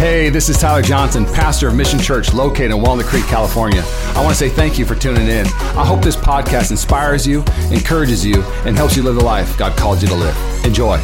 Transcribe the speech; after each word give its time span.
Hey, 0.00 0.30
this 0.30 0.48
is 0.48 0.56
Tyler 0.56 0.80
Johnson, 0.80 1.26
pastor 1.26 1.68
of 1.68 1.74
Mission 1.74 1.98
Church 1.98 2.32
located 2.32 2.70
in 2.70 2.80
Walnut 2.80 3.04
Creek, 3.04 3.26
California. 3.26 3.82
I 3.84 4.22
want 4.24 4.30
to 4.30 4.34
say 4.34 4.48
thank 4.48 4.78
you 4.78 4.86
for 4.86 4.94
tuning 4.94 5.28
in. 5.28 5.44
I 5.76 5.84
hope 5.84 6.00
this 6.02 6.16
podcast 6.16 6.70
inspires 6.70 7.26
you, 7.26 7.44
encourages 7.70 8.24
you, 8.24 8.40
and 8.64 8.78
helps 8.78 8.96
you 8.96 9.02
live 9.02 9.16
the 9.16 9.22
life 9.22 9.58
God 9.58 9.76
called 9.76 10.00
you 10.00 10.08
to 10.08 10.14
live. 10.14 10.64
Enjoy. 10.64 10.96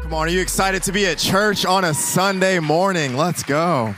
Come 0.00 0.14
on, 0.14 0.28
are 0.28 0.30
you 0.30 0.40
excited 0.40 0.82
to 0.84 0.92
be 0.92 1.04
at 1.04 1.18
church 1.18 1.66
on 1.66 1.84
a 1.84 1.92
Sunday 1.92 2.58
morning? 2.58 3.18
Let's 3.18 3.42
go. 3.42 3.94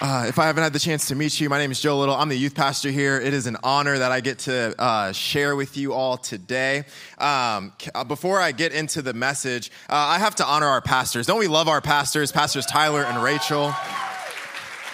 Uh, 0.00 0.26
if 0.28 0.38
I 0.38 0.46
haven't 0.46 0.62
had 0.62 0.72
the 0.72 0.78
chance 0.78 1.08
to 1.08 1.16
meet 1.16 1.40
you, 1.40 1.48
my 1.48 1.58
name 1.58 1.72
is 1.72 1.80
Joe 1.80 1.98
Little. 1.98 2.14
I'm 2.14 2.28
the 2.28 2.38
youth 2.38 2.54
pastor 2.54 2.88
here. 2.88 3.18
It 3.18 3.34
is 3.34 3.48
an 3.48 3.56
honor 3.64 3.98
that 3.98 4.12
I 4.12 4.20
get 4.20 4.38
to 4.40 4.72
uh, 4.80 5.10
share 5.10 5.56
with 5.56 5.76
you 5.76 5.92
all 5.92 6.16
today. 6.16 6.84
Um, 7.18 7.72
uh, 7.92 8.04
before 8.04 8.40
I 8.40 8.52
get 8.52 8.72
into 8.72 9.02
the 9.02 9.12
message, 9.12 9.72
uh, 9.90 9.94
I 9.96 10.18
have 10.18 10.36
to 10.36 10.46
honor 10.46 10.68
our 10.68 10.80
pastors. 10.80 11.26
Don't 11.26 11.40
we 11.40 11.48
love 11.48 11.66
our 11.66 11.80
pastors, 11.80 12.30
Pastors 12.30 12.64
Tyler 12.64 13.02
and 13.02 13.20
Rachel? 13.20 13.74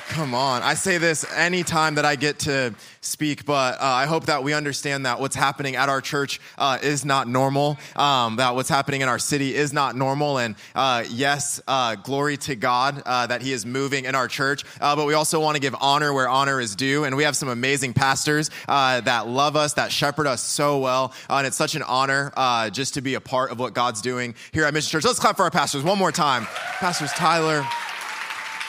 Come 0.09 0.35
on. 0.35 0.63
I 0.63 0.75
say 0.75 0.99
this 0.99 1.25
anytime 1.33 1.95
that 1.95 2.05
I 2.05 2.15
get 2.17 2.41
to 2.41 2.75
speak, 3.01 3.47
but 3.47 3.81
uh, 3.81 3.85
I 3.85 4.07
hope 4.07 4.27
that 4.27 4.45
we 4.45 4.53
understand 4.53 5.07
that 5.07 5.19
what's 5.19 5.35
happening 5.35 5.77
at 5.77 5.89
our 5.89 6.01
church 6.01 6.41
uh, 6.59 6.79
is 6.83 7.05
not 7.05 7.27
normal, 7.27 7.79
um, 7.97 8.37
that 8.37 8.55
what's 8.55 8.69
happening 8.69 9.01
in 9.01 9.09
our 9.09 9.19
city 9.19 9.55
is 9.55 9.73
not 9.73 9.97
normal. 9.97 10.39
And 10.39 10.57
uh, 10.75 11.05
yes, 11.09 11.61
uh, 11.67 11.97
glory 11.97 12.37
to 12.39 12.55
God 12.55 13.03
uh, 13.05 13.27
that 13.29 13.41
He 13.41 13.53
is 13.53 13.65
moving 13.65 14.05
in 14.05 14.15
our 14.15 14.29
church, 14.29 14.65
uh, 14.81 14.95
but 14.95 15.07
we 15.07 15.15
also 15.15 15.41
want 15.41 15.57
to 15.57 15.61
give 15.61 15.75
honor 15.81 16.13
where 16.13 16.29
honor 16.29 16.61
is 16.61 16.77
due. 16.77 17.05
And 17.05 17.17
we 17.17 17.25
have 17.25 17.35
some 17.35 17.49
amazing 17.49 17.95
pastors 17.95 18.51
that 18.67 19.27
love 19.27 19.57
us, 19.57 19.75
that 19.75 19.91
shepherd 19.91 20.27
us 20.27 20.43
so 20.43 20.79
well. 20.79 21.15
and 21.31 21.47
it's 21.47 21.57
such 21.57 21.75
an 21.75 21.83
honor 21.83 22.31
just 22.71 22.95
to 22.95 23.01
be 23.01 23.15
a 23.15 23.21
part 23.21 23.51
of 23.51 23.59
what 23.59 23.75
God's 23.75 24.03
doing 24.03 24.35
here 24.53 24.65
at 24.65 24.75
Mission 24.75 24.91
Church. 24.91 25.05
Let's 25.05 25.19
clap 25.19 25.37
for 25.37 25.45
our 25.45 25.51
pastors 25.51 25.83
one 25.83 25.99
more 25.99 26.13
time. 26.13 26.47
Pastors 26.79 27.11
Tyler 27.13 27.67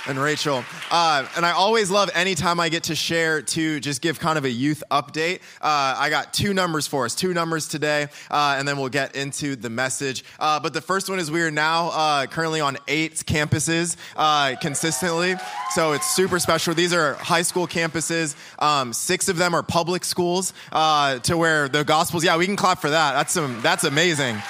and 0.08 0.20
Rachel. 0.20 0.64
Uh, 0.92 1.28
and 1.36 1.46
I 1.46 1.52
always 1.52 1.90
love 1.90 2.10
anytime 2.14 2.60
I 2.60 2.70
get 2.70 2.84
to 2.84 2.96
share 2.96 3.42
to 3.42 3.80
just 3.80 4.02
give 4.02 4.20
kind 4.20 4.38
of 4.38 4.46
a 4.46 4.50
youth 4.50 4.84
update. 4.92 5.42
Uh, 5.62 5.96
I 5.98 6.10
got 6.10 6.34
two 6.34 6.54
numbers 6.54 6.88
for 6.88 7.06
us, 7.06 7.16
two 7.16 7.34
numbers 7.34 7.68
today, 7.68 8.08
uh, 8.30 8.56
and 8.58 8.68
then 8.68 8.78
we'll 8.78 8.90
get 8.90 9.16
into 9.16 9.56
the 9.56 9.70
message. 9.70 10.24
Uh, 10.40 10.60
but 10.60 10.74
the 10.74 10.82
first 10.82 11.10
one 11.10 11.20
is 11.20 11.32
we 11.32 11.42
are 11.42 11.52
now 11.52 11.90
uh, 11.90 12.26
currently 12.28 12.62
on 12.62 12.78
eight 12.88 13.16
campuses 13.16 13.98
uh, 14.16 14.56
consistently. 14.62 15.36
So 15.72 15.94
it's 15.94 16.16
super 16.16 16.40
special. 16.40 16.74
These 16.74 16.94
are 16.94 17.16
high 17.16 17.44
school 17.44 17.68
campuses. 17.68 18.36
Um, 18.62 18.94
six 18.94 19.30
of 19.30 19.38
them 19.38 19.54
are 19.54 19.64
public 19.64 20.04
schools 20.04 20.54
to 20.72 21.36
where 21.36 21.68
the 21.68 21.84
gospels, 21.84 22.24
yeah, 22.24 22.38
we 22.38 22.46
can 22.46 22.56
clap 22.56 22.80
for 22.80 22.90
that. 22.90 23.14
That's, 23.14 23.34
some, 23.34 23.62
that's 23.62 23.84
amazing. 23.84 24.42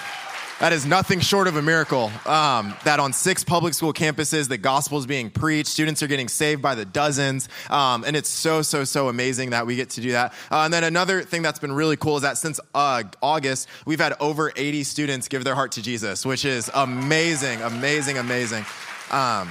That 0.61 0.72
is 0.72 0.86
nothing 0.86 1.20
short 1.20 1.48
of 1.50 1.58
a 1.58 1.61
miracle. 1.61 2.09
Um, 2.25 2.73
that 2.86 3.02
on 3.02 3.11
six 3.11 3.44
public 3.44 3.73
school 3.73 3.92
campuses, 3.92 4.48
the 4.48 4.58
gospel 4.58 4.98
is 4.98 5.06
being 5.06 5.30
preached. 5.30 5.70
Students 5.70 6.02
are 6.02 6.08
getting 6.08 6.30
saved 6.30 6.61
by 6.61 6.75
the 6.75 6.86
dozens. 6.86 7.50
Um, 7.70 8.06
and 8.06 8.16
it's 8.16 8.30
so, 8.30 8.61
so, 8.61 8.86
so 8.86 9.09
amazing 9.09 9.50
that 9.50 9.67
we 9.67 9.76
get 9.76 9.89
to 9.92 10.02
do 10.02 10.14
that. 10.14 10.33
Uh, 10.50 10.61
and 10.61 10.73
then 10.73 10.86
another 10.86 11.23
thing 11.23 11.42
that's 11.42 11.59
been 11.59 11.73
really 11.73 11.98
cool 11.98 12.16
is 12.16 12.22
that 12.22 12.38
since 12.38 12.61
uh, 12.73 13.03
August, 13.22 13.67
we've 13.86 14.00
had 14.00 14.14
over 14.22 14.53
80 14.56 14.86
students 14.86 15.28
give 15.28 15.44
their 15.44 15.56
heart 15.56 15.73
to 15.73 15.81
Jesus, 15.81 16.26
which 16.26 16.45
is 16.45 16.72
amazing, 16.73 17.61
amazing, 17.61 18.17
amazing. 18.17 18.66
Um, 19.11 19.50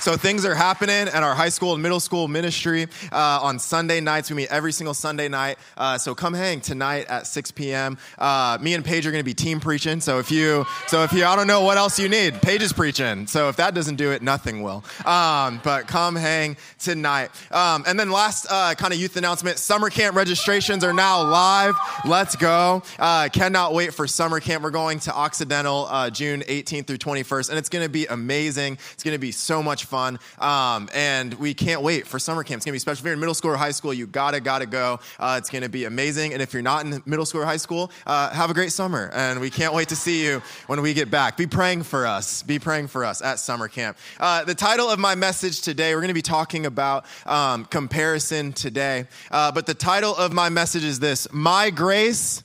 so 0.00 0.16
things 0.16 0.44
are 0.44 0.54
happening 0.54 1.08
at 1.08 1.22
our 1.22 1.34
high 1.34 1.48
school 1.50 1.74
and 1.74 1.82
middle 1.82 2.00
school 2.00 2.26
ministry 2.26 2.86
uh, 3.12 3.40
on 3.42 3.58
Sunday 3.58 4.00
nights. 4.00 4.30
We 4.30 4.36
meet 4.36 4.50
every 4.50 4.72
single 4.72 4.94
Sunday 4.94 5.28
night. 5.28 5.58
Uh, 5.76 5.98
so 5.98 6.14
come 6.14 6.32
hang 6.32 6.60
tonight 6.60 7.06
at 7.08 7.26
6 7.26 7.50
p.m. 7.50 7.98
Uh, 8.18 8.56
me 8.60 8.74
and 8.74 8.84
Paige 8.84 9.06
are 9.06 9.10
going 9.10 9.22
to 9.22 9.28
be 9.28 9.34
team 9.34 9.60
preaching. 9.60 10.00
So 10.00 10.18
if 10.18 10.30
you, 10.30 10.64
so 10.86 11.02
if 11.02 11.12
you, 11.12 11.24
I 11.24 11.36
don't 11.36 11.46
know 11.46 11.62
what 11.62 11.76
else 11.76 11.98
you 11.98 12.08
need. 12.08 12.40
Paige 12.40 12.62
is 12.62 12.72
preaching. 12.72 13.26
So 13.26 13.48
if 13.50 13.56
that 13.56 13.74
doesn't 13.74 13.96
do 13.96 14.10
it, 14.12 14.22
nothing 14.22 14.62
will. 14.62 14.84
Um, 15.04 15.60
but 15.62 15.86
come 15.86 16.16
hang 16.16 16.56
tonight. 16.78 17.30
Um, 17.50 17.84
and 17.86 18.00
then 18.00 18.10
last 18.10 18.46
uh, 18.50 18.74
kind 18.74 18.94
of 18.94 18.98
youth 18.98 19.16
announcement: 19.16 19.58
summer 19.58 19.90
camp 19.90 20.16
registrations 20.16 20.82
are 20.82 20.94
now 20.94 21.22
live. 21.22 21.74
Let's 22.06 22.36
go! 22.36 22.82
Uh, 22.98 23.28
cannot 23.30 23.74
wait 23.74 23.92
for 23.92 24.06
summer 24.06 24.40
camp. 24.40 24.64
We're 24.64 24.70
going 24.70 25.00
to 25.00 25.14
Occidental 25.14 25.86
uh, 25.90 26.08
June 26.08 26.40
18th 26.42 26.86
through 26.86 26.98
21st, 26.98 27.50
and 27.50 27.58
it's 27.58 27.68
going 27.68 27.84
to 27.84 27.90
be 27.90 28.06
amazing. 28.06 28.78
It's 28.92 29.02
going 29.02 29.14
to 29.14 29.18
be 29.18 29.32
so 29.32 29.62
much 29.62 29.84
fun. 29.90 30.18
Um, 30.38 30.88
and 30.94 31.34
we 31.34 31.52
can't 31.52 31.82
wait 31.82 32.06
for 32.06 32.18
summer 32.18 32.44
camp. 32.44 32.58
It's 32.58 32.64
going 32.64 32.72
to 32.72 32.76
be 32.76 32.78
special. 32.78 33.00
If 33.02 33.04
you're 33.04 33.14
in 33.14 33.20
middle 33.20 33.34
school 33.34 33.50
or 33.50 33.56
high 33.56 33.72
school, 33.72 33.92
you 33.92 34.06
gotta, 34.06 34.40
gotta 34.40 34.66
go. 34.66 35.00
Uh, 35.18 35.36
it's 35.38 35.50
going 35.50 35.62
to 35.62 35.68
be 35.68 35.84
amazing. 35.84 36.32
And 36.32 36.40
if 36.40 36.52
you're 36.52 36.62
not 36.62 36.86
in 36.86 37.02
middle 37.04 37.26
school 37.26 37.42
or 37.42 37.44
high 37.44 37.56
school, 37.56 37.90
uh, 38.06 38.30
have 38.30 38.50
a 38.50 38.54
great 38.54 38.72
summer. 38.72 39.10
And 39.12 39.40
we 39.40 39.50
can't 39.50 39.74
wait 39.74 39.88
to 39.88 39.96
see 39.96 40.24
you 40.24 40.42
when 40.68 40.80
we 40.80 40.94
get 40.94 41.10
back. 41.10 41.36
Be 41.36 41.46
praying 41.46 41.82
for 41.82 42.06
us. 42.06 42.42
Be 42.44 42.58
praying 42.58 42.86
for 42.86 43.04
us 43.04 43.20
at 43.20 43.40
summer 43.40 43.68
camp. 43.68 43.98
Uh, 44.18 44.44
the 44.44 44.54
title 44.54 44.88
of 44.88 44.98
my 44.98 45.14
message 45.14 45.60
today, 45.60 45.94
we're 45.94 46.00
going 46.00 46.08
to 46.08 46.14
be 46.14 46.22
talking 46.22 46.66
about 46.66 47.04
um, 47.26 47.64
comparison 47.64 48.52
today. 48.52 49.06
Uh, 49.30 49.50
but 49.50 49.66
the 49.66 49.74
title 49.74 50.14
of 50.14 50.32
my 50.32 50.48
message 50.48 50.84
is 50.84 51.00
this 51.00 51.26
My 51.32 51.70
Grace, 51.70 52.44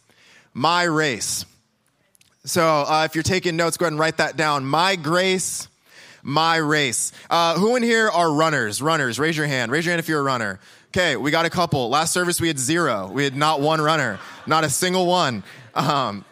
My 0.53 0.83
Race. 0.83 1.45
So 2.45 2.63
uh, 2.63 3.07
if 3.09 3.15
you're 3.15 3.23
taking 3.23 3.55
notes, 3.55 3.75
go 3.75 3.85
ahead 3.85 3.93
and 3.93 3.99
write 3.99 4.17
that 4.17 4.37
down. 4.37 4.65
My 4.65 4.95
grace, 4.95 5.67
my 6.25 6.57
race. 6.57 7.11
Uh, 7.29 7.57
who 7.57 7.75
in 7.75 7.83
here 7.83 8.09
are 8.09 8.33
runners? 8.33 8.81
Runners, 8.81 9.19
raise 9.19 9.37
your 9.37 9.45
hand. 9.45 9.71
Raise 9.71 9.85
your 9.85 9.91
hand 9.91 9.99
if 9.99 10.09
you're 10.09 10.19
a 10.19 10.23
runner. 10.23 10.59
Okay, 10.87 11.15
we 11.15 11.29
got 11.29 11.45
a 11.45 11.49
couple. 11.49 11.87
Last 11.89 12.13
service 12.13 12.41
we 12.41 12.47
had 12.47 12.57
zero. 12.57 13.09
We 13.13 13.23
had 13.23 13.35
not 13.35 13.61
one 13.61 13.79
runner, 13.79 14.19
not 14.47 14.63
a 14.63 14.69
single 14.69 15.05
one. 15.05 15.43
Um, 15.75 16.25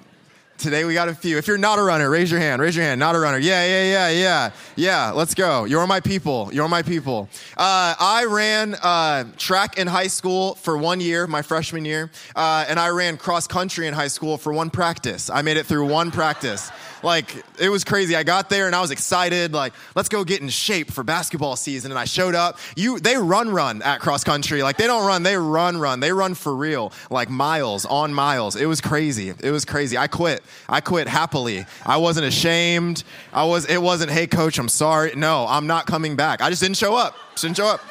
Today 0.64 0.86
we 0.86 0.94
got 0.94 1.10
a 1.10 1.14
few. 1.16 1.38
If 1.38 1.48
you're 1.48 1.58
not 1.58 1.78
a 1.78 1.82
runner, 1.82 2.10
raise 2.10 2.32
your 2.32 2.40
hand. 2.40 2.62
Raise 2.62 2.74
your 2.74 2.86
hand. 2.86 2.98
Not 2.98 3.16
a 3.16 3.20
runner. 3.20 3.38
Yeah, 3.38 3.66
yeah, 3.66 3.84
yeah, 3.84 4.10
yeah. 4.10 4.52
Yeah, 4.78 5.12
let's 5.12 5.34
go. 5.34 5.66
You're 5.66 5.86
my 5.88 6.00
people. 6.00 6.52
You're 6.54 6.70
my 6.70 6.84
people. 6.84 7.28
Uh, 7.58 7.96
I 8.00 8.26
ran 8.30 8.76
uh, 8.76 9.26
track 9.36 9.78
in 9.78 9.88
high 9.88 10.08
school 10.08 10.56
for 10.56 10.78
one 10.78 11.02
year, 11.02 11.28
my 11.28 11.42
freshman 11.42 11.84
year, 11.84 12.12
uh, 12.34 12.66
and 12.70 12.80
I 12.80 12.90
ran 12.90 13.18
cross 13.18 13.46
country 13.46 13.88
in 13.88 13.94
high 13.94 14.08
school 14.08 14.38
for 14.38 14.54
one 14.54 14.70
practice. 14.70 15.30
I 15.30 15.42
made 15.42 15.58
it 15.58 15.66
through 15.66 15.90
one 15.90 16.12
practice. 16.12 16.72
Like, 17.04 17.44
it 17.60 17.70
was 17.70 17.84
crazy. 17.84 18.16
I 18.16 18.24
got 18.24 18.50
there 18.50 18.66
and 18.66 18.76
I 18.76 18.82
was 18.82 18.92
excited, 18.92 19.54
like, 19.54 19.74
let's 19.96 20.10
go 20.10 20.24
get 20.24 20.42
in 20.42 20.50
shape 20.50 20.90
for 20.90 21.04
basketball 21.04 21.56
season. 21.56 21.92
And 21.92 22.00
I 22.00 22.06
showed 22.06 22.34
up. 22.34 22.58
You, 22.76 23.00
they 23.00 23.18
run, 23.18 23.50
run 23.50 23.82
at 23.82 24.00
cross 24.00 24.24
country. 24.24 24.64
Like, 24.64 24.78
they 24.78 24.88
don't 24.88 25.06
run, 25.06 25.24
they 25.24 25.38
run, 25.38 25.78
run. 25.78 26.00
They 26.00 26.14
run 26.14 26.34
for 26.34 26.56
real, 26.56 26.94
like 27.10 27.30
miles 27.30 27.86
on 27.86 28.14
miles. 28.14 28.56
It 28.56 28.66
was 28.66 28.80
crazy. 28.82 29.30
It 29.30 29.52
was 29.52 29.66
crazy. 29.66 29.98
I 29.98 30.08
quit. 30.08 30.42
I 30.70 30.80
quit 30.82 31.08
happily. 31.08 31.66
I 31.86 31.98
wasn't 31.98 32.26
ashamed. 32.26 33.04
I 33.34 33.44
was, 33.44 33.66
it 33.66 33.82
wasn't, 33.82 34.12
hey, 34.12 34.26
coach, 34.26 34.58
I'm 34.58 34.70
sorry. 34.70 35.14
No, 35.16 35.46
I'm 35.48 35.68
not 35.68 35.86
coming 35.86 36.16
back. 36.16 36.42
I 36.42 36.50
just 36.50 36.62
didn't 36.62 36.78
show 36.78 36.96
up. 36.96 37.16
Just 37.32 37.44
didn't 37.44 37.58
show 37.58 37.68
up. 37.68 37.82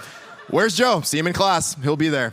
Where's 0.49 0.75
Joe? 0.75 1.03
See 1.03 1.19
him 1.19 1.27
in 1.27 1.33
class. 1.33 1.75
He'll 1.83 1.97
be 1.97 2.09
there. 2.09 2.33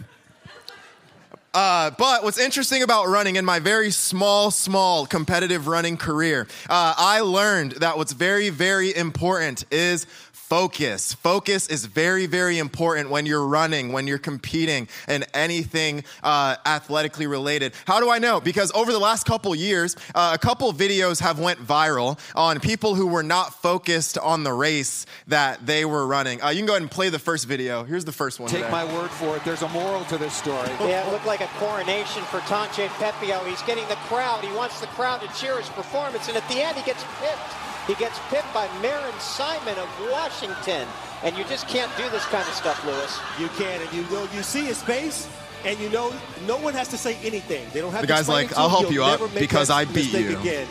Uh, 1.54 1.90
but 1.98 2.24
what's 2.24 2.38
interesting 2.38 2.84
about 2.84 3.08
running 3.08 3.36
in 3.36 3.44
my 3.44 3.60
very 3.60 3.90
small, 3.90 4.52
small 4.52 5.08
competitive 5.08 5.68
running 5.68 5.98
career, 5.98 6.48
uh, 6.70 6.94
I 6.96 7.22
learned 7.22 7.74
that 7.74 7.98
what's 7.98 8.14
very, 8.14 8.50
very 8.50 8.96
important 8.96 9.66
is 9.72 10.06
focus. 10.50 11.14
Focus 11.14 11.68
is 11.68 11.86
very, 11.86 12.26
very 12.26 12.58
important 12.58 13.12
when 13.12 13.28
you're 13.28 13.46
running, 13.46 13.94
when 13.94 14.08
you're 14.08 14.18
competing 14.18 14.88
in 15.08 15.24
anything 15.36 16.04
uh, 16.24 16.56
athletically 16.66 17.28
related. 17.28 17.72
How 17.86 18.00
do 18.00 18.10
I 18.10 18.18
know? 18.18 18.42
Because 18.42 18.72
over 18.74 18.92
the 18.92 19.00
last 19.00 19.28
couple 19.28 19.54
years, 19.54 19.96
uh, 20.16 20.32
a 20.34 20.40
couple 20.40 20.74
videos 20.74 21.22
have 21.22 21.40
went 21.40 21.60
viral 21.60 22.20
on 22.36 22.60
people 22.60 22.96
who 22.96 23.06
were 23.06 23.22
not 23.22 23.54
focused 23.62 24.18
on 24.18 24.44
the 24.44 24.52
race 24.52 25.06
that 25.28 25.64
they 25.68 25.86
were 25.86 26.08
running. 26.08 26.42
Uh, 26.42 26.50
you 26.50 26.58
can 26.58 26.66
go 26.66 26.74
ahead 26.74 26.82
and 26.82 26.90
play 26.92 27.10
the 27.10 27.20
first 27.20 27.46
video. 27.46 27.84
Here's 27.84 28.06
the 28.06 28.12
first 28.12 28.40
one. 28.40 28.50
Take 28.50 28.62
today. 28.62 28.72
my 28.72 28.86
word 28.86 29.12
for 29.12 29.38
it. 29.38 29.46
There's 29.46 29.62
a 29.62 29.70
moral 29.70 30.04
to 30.06 30.18
this 30.18 30.34
story. 30.34 30.70
Yeah, 30.90 31.06
it 31.08 31.12
looked 31.12 31.28
like 31.28 31.42
a 31.42 31.48
coronation 31.60 32.24
for 32.24 32.40
Tanche 32.40 32.88
Pepio. 32.98 33.46
He's 33.46 33.62
getting 33.64 33.88
the 33.90 33.96
crowd. 34.08 34.44
He 34.44 34.52
wants 34.56 34.80
the 34.80 34.88
crowd 34.88 35.22
to 35.22 35.28
cheer 35.40 35.56
his 35.60 35.70
performance, 35.70 36.28
and 36.28 36.36
at 36.36 36.48
the 36.48 36.64
end, 36.64 36.76
he 36.78 36.84
gets 36.84 37.04
pipped. 37.20 37.69
He 37.90 37.96
gets 37.96 38.20
pipped 38.30 38.54
by 38.54 38.70
Marin 38.84 39.20
Simon 39.20 39.76
of 39.80 39.90
Washington. 40.12 40.88
And 41.24 41.36
you 41.36 41.44
just 41.46 41.68
can't 41.68 41.92
do 41.98 42.08
this 42.12 42.24
kind 42.26 42.48
of 42.48 42.54
stuff, 42.54 42.86
Lewis. 42.86 43.20
You 43.40 43.48
can, 43.58 43.82
and 43.82 43.92
you 43.92 44.04
know 44.12 44.28
you 44.32 44.44
see 44.44 44.64
his 44.64 44.80
face, 44.80 45.28
and 45.66 45.80
you 45.80 45.90
know 45.90 46.14
no 46.46 46.58
one 46.58 46.76
has 46.76 46.88
to 46.90 47.00
say 47.00 47.16
anything. 47.24 47.68
They 47.74 47.82
don't 47.82 47.92
have 47.92 48.02
the 48.02 48.08
to 48.08 48.14
guy's 48.14 48.30
like, 48.30 48.56
"I'll 48.56 48.70
help 48.70 48.92
you 48.92 49.04
You'll 49.04 49.06
up 49.06 49.34
because 49.34 49.72
I 49.72 49.86
beat 49.86 50.14
mistake 50.14 50.30
you." 50.30 50.38
Again. 50.40 50.68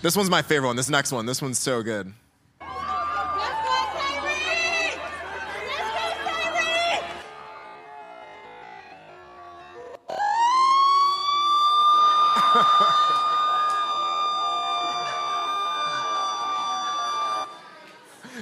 This 0.00 0.16
one's 0.16 0.30
my 0.30 0.42
favorite 0.42 0.68
one. 0.68 0.76
This 0.76 0.88
next 0.88 1.10
one. 1.10 1.26
This 1.26 1.42
one's 1.42 1.58
so 1.58 1.82
good. 1.82 2.14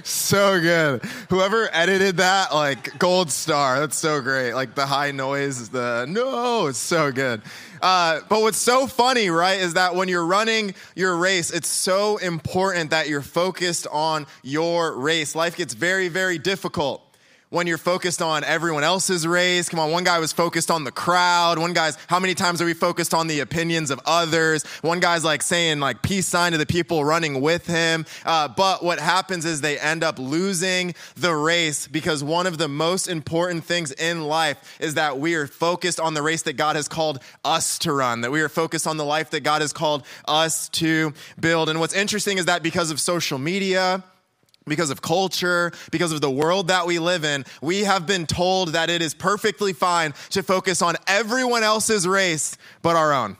so 0.08 0.60
good. 0.60 1.04
Whoever 1.28 1.68
edited 1.72 2.18
that, 2.18 2.54
like 2.54 2.98
gold 2.98 3.30
star. 3.30 3.80
That's 3.80 3.96
so 3.96 4.20
great. 4.20 4.54
Like 4.54 4.74
the 4.74 4.86
high 4.86 5.10
noise, 5.10 5.68
the 5.68 6.06
no, 6.08 6.68
it's 6.68 6.78
so 6.78 7.12
good. 7.12 7.42
Uh, 7.82 8.20
but 8.28 8.42
what's 8.42 8.58
so 8.58 8.86
funny, 8.86 9.30
right, 9.30 9.60
is 9.60 9.74
that 9.74 9.94
when 9.94 10.08
you're 10.08 10.24
running 10.24 10.74
your 10.94 11.16
race, 11.16 11.50
it's 11.50 11.68
so 11.68 12.18
important 12.18 12.90
that 12.90 13.08
you're 13.08 13.22
focused 13.22 13.86
on 13.90 14.26
your 14.42 14.96
race. 14.98 15.34
Life 15.34 15.56
gets 15.56 15.74
very, 15.74 16.08
very 16.08 16.38
difficult 16.38 17.09
when 17.50 17.66
you're 17.66 17.78
focused 17.78 18.22
on 18.22 18.44
everyone 18.44 18.84
else's 18.84 19.26
race. 19.26 19.68
Come 19.68 19.80
on, 19.80 19.90
one 19.90 20.04
guy 20.04 20.20
was 20.20 20.32
focused 20.32 20.70
on 20.70 20.84
the 20.84 20.92
crowd. 20.92 21.58
One 21.58 21.72
guy's, 21.72 21.96
how 22.06 22.20
many 22.20 22.34
times 22.34 22.62
are 22.62 22.64
we 22.64 22.74
focused 22.74 23.12
on 23.12 23.26
the 23.26 23.40
opinions 23.40 23.90
of 23.90 24.00
others? 24.06 24.64
One 24.82 25.00
guy's 25.00 25.24
like 25.24 25.42
saying 25.42 25.80
like 25.80 26.00
peace 26.00 26.28
sign 26.28 26.52
to 26.52 26.58
the 26.58 26.66
people 26.66 27.04
running 27.04 27.40
with 27.40 27.66
him. 27.66 28.06
Uh, 28.24 28.46
but 28.46 28.84
what 28.84 29.00
happens 29.00 29.44
is 29.44 29.60
they 29.60 29.78
end 29.80 30.04
up 30.04 30.20
losing 30.20 30.94
the 31.16 31.34
race 31.34 31.88
because 31.88 32.22
one 32.22 32.46
of 32.46 32.56
the 32.56 32.68
most 32.68 33.08
important 33.08 33.64
things 33.64 33.90
in 33.92 34.22
life 34.22 34.78
is 34.80 34.94
that 34.94 35.18
we 35.18 35.34
are 35.34 35.48
focused 35.48 35.98
on 35.98 36.14
the 36.14 36.22
race 36.22 36.42
that 36.42 36.52
God 36.52 36.76
has 36.76 36.86
called 36.86 37.18
us 37.44 37.80
to 37.80 37.92
run, 37.92 38.20
that 38.20 38.30
we 38.30 38.42
are 38.42 38.48
focused 38.48 38.86
on 38.86 38.96
the 38.96 39.04
life 39.04 39.30
that 39.30 39.40
God 39.40 39.60
has 39.60 39.72
called 39.72 40.06
us 40.26 40.68
to 40.68 41.12
build. 41.40 41.68
And 41.68 41.80
what's 41.80 41.94
interesting 41.94 42.38
is 42.38 42.44
that 42.46 42.62
because 42.62 42.92
of 42.92 43.00
social 43.00 43.38
media, 43.38 44.04
because 44.70 44.88
of 44.88 45.02
culture, 45.02 45.72
because 45.90 46.12
of 46.12 46.22
the 46.22 46.30
world 46.30 46.68
that 46.68 46.86
we 46.86 46.98
live 46.98 47.24
in, 47.24 47.44
we 47.60 47.80
have 47.80 48.06
been 48.06 48.26
told 48.26 48.70
that 48.70 48.88
it 48.88 49.02
is 49.02 49.12
perfectly 49.12 49.74
fine 49.74 50.14
to 50.30 50.42
focus 50.42 50.80
on 50.80 50.96
everyone 51.06 51.62
else's 51.62 52.08
race 52.08 52.56
but 52.80 52.96
our 52.96 53.12
own. 53.12 53.36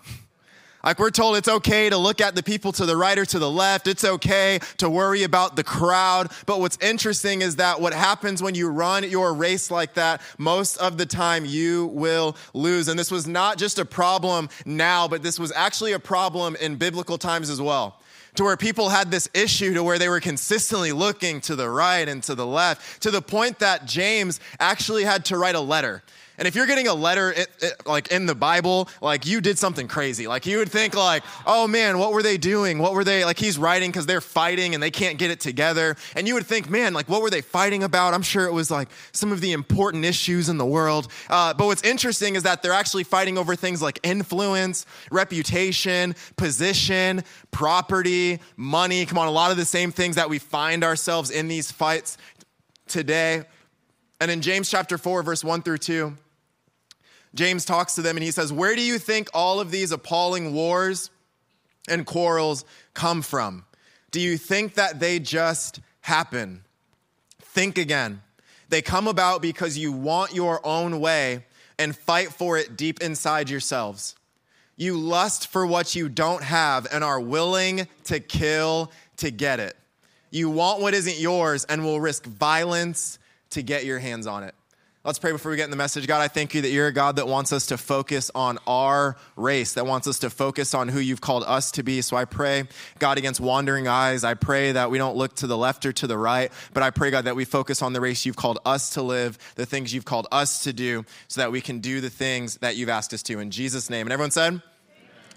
Like 0.83 0.99
we're 0.99 1.11
told 1.11 1.37
it's 1.37 1.49
okay 1.49 1.91
to 1.91 1.99
look 1.99 2.21
at 2.23 2.35
the 2.35 2.43
people 2.43 2.73
to 2.73 2.87
the 2.87 2.97
right 2.97 3.19
or 3.19 3.27
to 3.27 3.39
the 3.39 3.51
left. 3.51 3.87
It's 3.87 4.05
okay 4.05 4.61
to 4.79 4.89
worry 4.89 5.25
about 5.25 5.57
the 5.57 5.65
crowd. 5.65 6.33
But 6.47 6.61
what's 6.61 6.79
interesting 6.81 7.43
is 7.43 7.57
that 7.57 7.81
what 7.81 7.93
happens 7.93 8.43
when 8.43 8.55
you 8.55 8.69
run 8.69 9.09
your 9.09 9.35
race 9.35 9.71
like 9.71 9.95
that, 9.95 10.23
most 10.39 10.79
of 10.79 10.97
the 10.97 11.05
time 11.05 11.45
you 11.45 11.87
will 11.87 12.37
lose. 12.55 12.89
And 12.89 12.99
this 12.99 13.11
was 13.11 13.27
not 13.27 13.59
just 13.59 13.79
a 13.79 13.85
problem 13.85 14.49
now, 14.65 15.07
but 15.07 15.23
this 15.23 15.39
was 15.39 15.53
actually 15.53 15.93
a 15.93 15.99
problem 15.99 16.57
in 16.57 16.77
biblical 16.77 17.19
times 17.19 17.51
as 17.51 17.61
well 17.61 18.00
to 18.35 18.45
where 18.45 18.57
people 18.57 18.89
had 18.89 19.11
this 19.11 19.29
issue 19.35 19.75
to 19.75 19.83
where 19.83 19.99
they 19.99 20.09
were 20.09 20.21
consistently 20.21 20.93
looking 20.93 21.41
to 21.43 21.57
the 21.57 21.69
right 21.69 22.09
and 22.09 22.23
to 22.25 22.35
the 22.35 22.47
left, 22.47 23.03
to 23.03 23.11
the 23.11 23.23
point 23.23 23.59
that 23.59 23.87
James 23.87 24.41
actually 24.59 25.05
had 25.05 25.25
to 25.27 25.37
write 25.37 25.55
a 25.55 25.61
letter. 25.61 26.03
And 26.41 26.49
if 26.49 26.55
you're 26.55 26.67
getting 26.67 26.89
a 26.89 26.95
letter 26.95 27.33
it, 27.33 27.49
it, 27.61 27.87
like 27.87 28.11
in 28.11 28.25
the 28.25 28.35
Bible, 28.35 28.89
like 29.03 29.27
you 29.27 29.43
did 29.43 29.59
something 29.59 29.87
crazy. 29.87 30.27
Like 30.27 30.47
you 30.47 30.57
would 30.57 30.71
think 30.71 30.97
like, 30.97 31.23
oh 31.47 31.69
man, 31.69 31.99
what 31.99 32.15
were 32.15 32.23
they 32.23 32.39
doing? 32.39 32.79
What 32.79 32.95
were 32.95 33.05
they 33.05 33.27
like? 33.27 33.39
He's 33.39 33.59
writing 33.59 33.91
because 33.91 34.07
they're 34.07 34.23
fighting 34.23 34.73
and 34.73 34.83
they 34.83 34.91
can't 34.91 35.19
get 35.19 35.31
it 35.31 35.39
together. 35.39 35.97
And 36.17 36.27
you 36.27 36.33
would 36.33 36.47
think, 36.47 36.71
man, 36.71 36.95
like 36.95 37.11
what 37.11 37.21
were 37.21 37.29
they 37.29 37.43
fighting 37.43 37.83
about? 37.83 38.15
I'm 38.15 38.23
sure 38.23 38.47
it 38.47 38.55
was 38.55 38.71
like 38.71 38.89
some 39.13 39.33
of 39.33 39.43
the 39.43 39.53
important 39.53 40.07
issues 40.07 40.49
in 40.49 40.57
the 40.57 40.65
world. 40.65 41.09
Uh, 41.29 41.53
but 41.53 41.67
what's 41.67 41.83
interesting 41.83 42.37
is 42.37 42.43
that 42.45 42.63
they're 42.63 42.73
actually 42.73 43.05
fighting 43.05 43.37
over 43.37 43.55
things 43.55 43.83
like 43.83 44.01
influence, 44.03 44.87
reputation, 45.11 46.15
position, 46.39 47.23
property, 47.51 48.41
money. 48.57 49.05
Come 49.05 49.19
on, 49.19 49.29
a 49.29 49.31
lot 49.31 49.51
of 49.51 49.59
the 49.59 49.67
same 49.67 49.93
things 49.93 50.17
that 50.17 50.31
we 50.31 50.39
find 50.39 50.85
ourselves 50.85 51.31
in 51.31 51.49
these 51.49 51.71
fights 51.71 52.17
today. 52.87 53.45
And 54.23 54.31
in 54.31 54.41
James 54.41 54.71
chapter 54.71 54.97
4, 54.97 55.23
verse 55.23 55.45
1 55.45 55.61
through 55.61 55.79
2, 55.79 56.17
James 57.35 57.65
talks 57.65 57.95
to 57.95 58.03
them 58.03 58.17
and 58.17 58.25
he 58.25 58.31
says, 58.31 58.53
Where 58.53 58.75
do 58.75 58.83
you 58.83 58.99
think 58.99 59.29
all 59.33 59.61
of 59.61 59.71
these 59.71 59.93
appalling 59.93 60.53
wars 60.53 61.11
and 61.89 62.05
quarrels 62.05 62.65
come 62.95 63.23
from? 63.23 63.65
Do 64.11 64.21
you 64.21 64.37
think 64.37 64.75
that 64.75 64.99
they 64.99 65.19
just 65.19 65.81
happen? 66.01 66.65
Think 67.41 67.79
again. 67.79 68.23
They 68.69 68.83
come 68.83 69.09
about 69.09 69.43
because 69.43 69.79
you 69.79 69.93
want 69.93 70.35
your 70.35 70.65
own 70.65 71.01
way 71.01 71.45
and 71.79 71.97
fight 71.97 72.33
for 72.33 72.59
it 72.59 72.77
deep 72.77 73.01
inside 73.01 73.51
yourselves. 73.51 74.15
You 74.77 74.97
lust 74.97 75.49
for 75.49 75.67
what 75.67 75.95
you 75.95 76.09
don't 76.09 76.43
have 76.43 76.87
and 76.93 77.05
are 77.05 77.21
willing 77.21 77.87
to 78.05 78.21
kill 78.21 78.93
to 79.19 79.31
get 79.31 79.61
it. 79.61 79.77
You 80.31 80.49
want 80.49 80.81
what 80.81 80.95
isn't 80.95 81.19
yours 81.19 81.65
and 81.65 81.85
will 81.85 82.01
risk 82.01 82.25
violence 82.25 83.19
to 83.51 83.63
get 83.63 83.85
your 83.85 83.99
hands 83.99 84.27
on 84.27 84.45
it. 84.45 84.55
Let's 85.11 85.19
pray 85.19 85.33
before 85.33 85.51
we 85.51 85.57
get 85.57 85.65
in 85.65 85.73
the 85.73 85.77
message. 85.77 86.07
God, 86.07 86.21
I 86.21 86.29
thank 86.29 86.55
you 86.55 86.63
that 86.63 86.69
you're 86.69 86.87
a 86.87 86.93
God 86.93 87.17
that 87.17 87.27
wants 87.27 87.53
us 87.53 87.67
to 87.67 87.77
focus 87.77 88.31
on 88.33 88.61
our 88.65 89.17
race, 89.35 89.73
that 89.73 89.85
wants 89.85 90.07
us 90.07 90.21
to 90.21 90.31
focus 90.31 90.73
on 90.73 90.87
who 90.87 91.01
you've 91.01 91.21
called 91.21 91.43
us 91.49 91.73
to 91.73 91.83
be. 91.83 92.01
So 92.01 92.17
I 92.17 92.27
pray, 92.27 92.69
God, 93.01 93.19
against 93.19 93.41
wandering 93.41 93.89
eyes. 93.89 94.23
I 94.23 94.35
pray 94.35 94.71
that 94.71 94.89
we 94.89 94.99
don't 94.99 95.17
look 95.17 95.35
to 95.39 95.49
the 95.49 95.59
left 95.59 95.85
or 95.85 95.93
to 95.95 96.07
the 96.07 96.17
right, 96.17 96.53
but 96.75 96.85
I 96.85 96.91
pray, 96.91 97.11
God, 97.11 97.25
that 97.25 97.35
we 97.35 97.45
focus 97.45 97.83
on 97.83 97.93
the 97.93 98.01
race 98.01 98.25
you've 98.25 98.37
called 98.37 98.61
us 98.65 98.91
to 98.91 99.03
live, 99.03 99.37
the 99.57 99.67
things 99.67 99.93
you've 99.93 100.05
called 100.05 100.29
us 100.31 100.63
to 100.63 100.73
do, 100.73 101.05
so 101.27 101.41
that 101.41 101.51
we 101.51 101.61
can 101.61 101.81
do 101.81 102.01
the 102.01 102.09
things 102.09 102.59
that 102.59 102.77
you've 102.77 102.89
asked 102.89 103.13
us 103.13 103.25
to. 103.25 103.41
In 103.41 103.51
Jesus' 103.51 103.91
name. 103.91 104.07
And 104.07 104.13
everyone 104.13 104.31
said, 104.31 104.63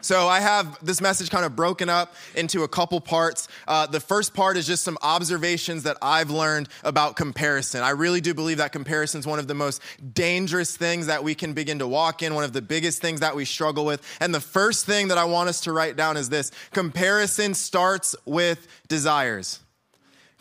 so 0.03 0.27
I 0.27 0.41
have 0.41 0.83
this 0.85 0.99
message 0.99 1.29
kind 1.29 1.45
of 1.45 1.55
broken 1.55 1.87
up 1.87 2.13
into 2.35 2.63
a 2.63 2.67
couple 2.67 2.99
parts. 2.99 3.47
Uh, 3.67 3.87
the 3.87 4.01
first 4.01 4.33
part 4.33 4.57
is 4.57 4.67
just 4.67 4.83
some 4.83 4.97
observations 5.01 5.83
that 5.83 5.97
I've 6.01 6.29
learned 6.29 6.67
about 6.83 7.15
comparison. 7.15 7.83
I 7.83 7.91
really 7.91 8.19
do 8.19 8.33
believe 8.33 8.57
that 8.57 8.73
comparison 8.73 9.19
is 9.19 9.25
one 9.25 9.39
of 9.39 9.47
the 9.47 9.53
most 9.53 9.81
dangerous 10.13 10.75
things 10.75 11.07
that 11.07 11.23
we 11.23 11.35
can 11.35 11.53
begin 11.53 11.79
to 11.79 11.87
walk 11.87 12.21
in, 12.21 12.35
one 12.35 12.43
of 12.43 12.51
the 12.51 12.61
biggest 12.61 13.01
things 13.01 13.21
that 13.21 13.33
we 13.33 13.45
struggle 13.45 13.85
with. 13.85 14.01
And 14.19 14.35
the 14.35 14.41
first 14.41 14.85
thing 14.85 15.07
that 15.07 15.17
I 15.17 15.23
want 15.23 15.47
us 15.47 15.61
to 15.61 15.71
write 15.71 15.95
down 15.95 16.17
is 16.17 16.27
this 16.27 16.51
comparison 16.71 17.53
starts 17.53 18.13
with 18.25 18.67
desires. 18.89 19.61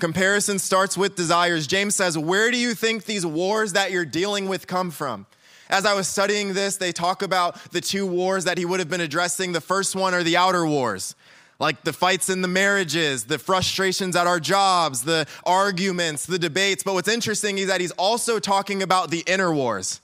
Comparison 0.01 0.59
starts 0.59 0.99
with 0.99 1.15
desires. 1.15 1.69
James 1.69 1.95
says, 1.95 2.19
Where 2.19 2.51
do 2.51 2.57
you 2.57 2.75
think 2.75 3.05
these 3.05 3.25
wars 3.25 3.75
that 3.75 3.93
you're 3.93 4.05
dealing 4.05 4.49
with 4.49 4.67
come 4.67 4.91
from? 4.91 5.27
As 5.71 5.87
I 5.87 5.95
was 5.95 6.09
studying 6.09 6.55
this, 6.55 6.77
they 6.77 6.93
talk 6.93 7.23
about 7.23 7.63
the 7.73 7.81
two 7.81 8.07
wars 8.07 8.45
that 8.45 8.59
he 8.59 8.65
would 8.65 8.81
have 8.81 8.91
been 8.91 9.01
addressing. 9.01 9.53
The 9.53 9.61
first 9.61 9.97
one 9.97 10.15
are 10.15 10.23
the 10.23 10.37
outer 10.37 10.67
wars, 10.67 11.15
like 11.59 11.85
the 11.85 11.93
fights 11.93 12.29
in 12.29 12.43
the 12.43 12.49
marriages, 12.49 13.25
the 13.25 13.39
frustrations 13.39 14.17
at 14.17 14.27
our 14.27 14.41
jobs, 14.41 15.03
the 15.03 15.27
arguments, 15.45 16.27
the 16.27 16.39
debates. 16.39 16.83
But 16.83 16.95
what's 16.95 17.09
interesting 17.09 17.59
is 17.59 17.69
that 17.69 17.81
he's 17.81 17.93
also 17.93 18.39
talking 18.39 18.83
about 18.83 19.11
the 19.11 19.23
inner 19.27 19.53
wars, 19.53 20.01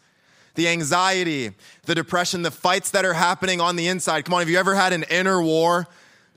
the 0.54 0.68
anxiety, 0.68 1.52
the 1.84 1.94
depression, 1.94 2.42
the 2.42 2.50
fights 2.50 2.90
that 2.92 3.04
are 3.04 3.14
happening 3.14 3.60
on 3.60 3.76
the 3.76 3.88
inside. 3.88 4.24
Come 4.24 4.34
on, 4.34 4.40
have 4.40 4.48
you 4.48 4.58
ever 4.58 4.74
had 4.74 4.92
an 4.92 5.04
inner 5.10 5.42
war 5.42 5.86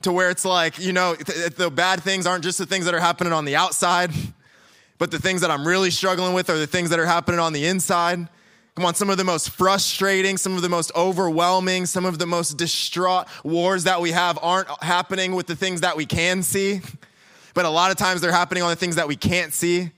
to 0.02 0.12
where 0.12 0.30
it's 0.30 0.44
like, 0.44 0.78
you 0.78 0.92
know, 0.92 1.14
the 1.14 1.70
bad 1.70 2.02
things 2.02 2.26
aren't 2.26 2.44
just 2.44 2.58
the 2.58 2.66
things 2.66 2.84
that 2.84 2.94
are 2.94 3.00
happening 3.00 3.32
on 3.32 3.44
the 3.44 3.56
outside, 3.56 4.10
but 4.98 5.10
the 5.10 5.18
things 5.18 5.40
that 5.40 5.50
I'm 5.50 5.66
really 5.66 5.90
struggling 5.90 6.34
with 6.34 6.50
are 6.50 6.58
the 6.58 6.66
things 6.66 6.90
that 6.90 6.98
are 6.98 7.06
happening 7.06 7.40
on 7.40 7.52
the 7.52 7.64
inside? 7.64 8.28
Come 8.74 8.86
on, 8.86 8.94
some 8.94 9.10
of 9.10 9.18
the 9.18 9.24
most 9.24 9.50
frustrating, 9.50 10.38
some 10.38 10.56
of 10.56 10.62
the 10.62 10.68
most 10.68 10.90
overwhelming, 10.96 11.84
some 11.84 12.06
of 12.06 12.18
the 12.18 12.26
most 12.26 12.56
distraught 12.56 13.28
wars 13.44 13.84
that 13.84 14.00
we 14.00 14.12
have 14.12 14.38
aren't 14.40 14.68
happening 14.82 15.34
with 15.34 15.46
the 15.46 15.54
things 15.54 15.82
that 15.82 15.94
we 15.94 16.06
can 16.06 16.42
see, 16.42 16.80
but 17.54 17.66
a 17.66 17.70
lot 17.70 17.90
of 17.90 17.98
times 17.98 18.22
they're 18.22 18.32
happening 18.32 18.62
on 18.62 18.70
the 18.70 18.76
things 18.76 18.96
that 18.96 19.06
we 19.06 19.16
can't 19.16 19.52
see, 19.52 19.90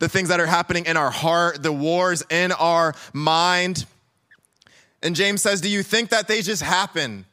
the 0.00 0.08
things 0.08 0.28
that 0.28 0.38
are 0.38 0.46
happening 0.46 0.84
in 0.84 0.98
our 0.98 1.10
heart, 1.10 1.62
the 1.62 1.72
wars 1.72 2.22
in 2.28 2.52
our 2.52 2.94
mind. 3.14 3.86
And 5.02 5.16
James 5.16 5.40
says, 5.40 5.62
Do 5.62 5.70
you 5.70 5.82
think 5.82 6.10
that 6.10 6.28
they 6.28 6.42
just 6.42 6.60
happen? 6.60 7.24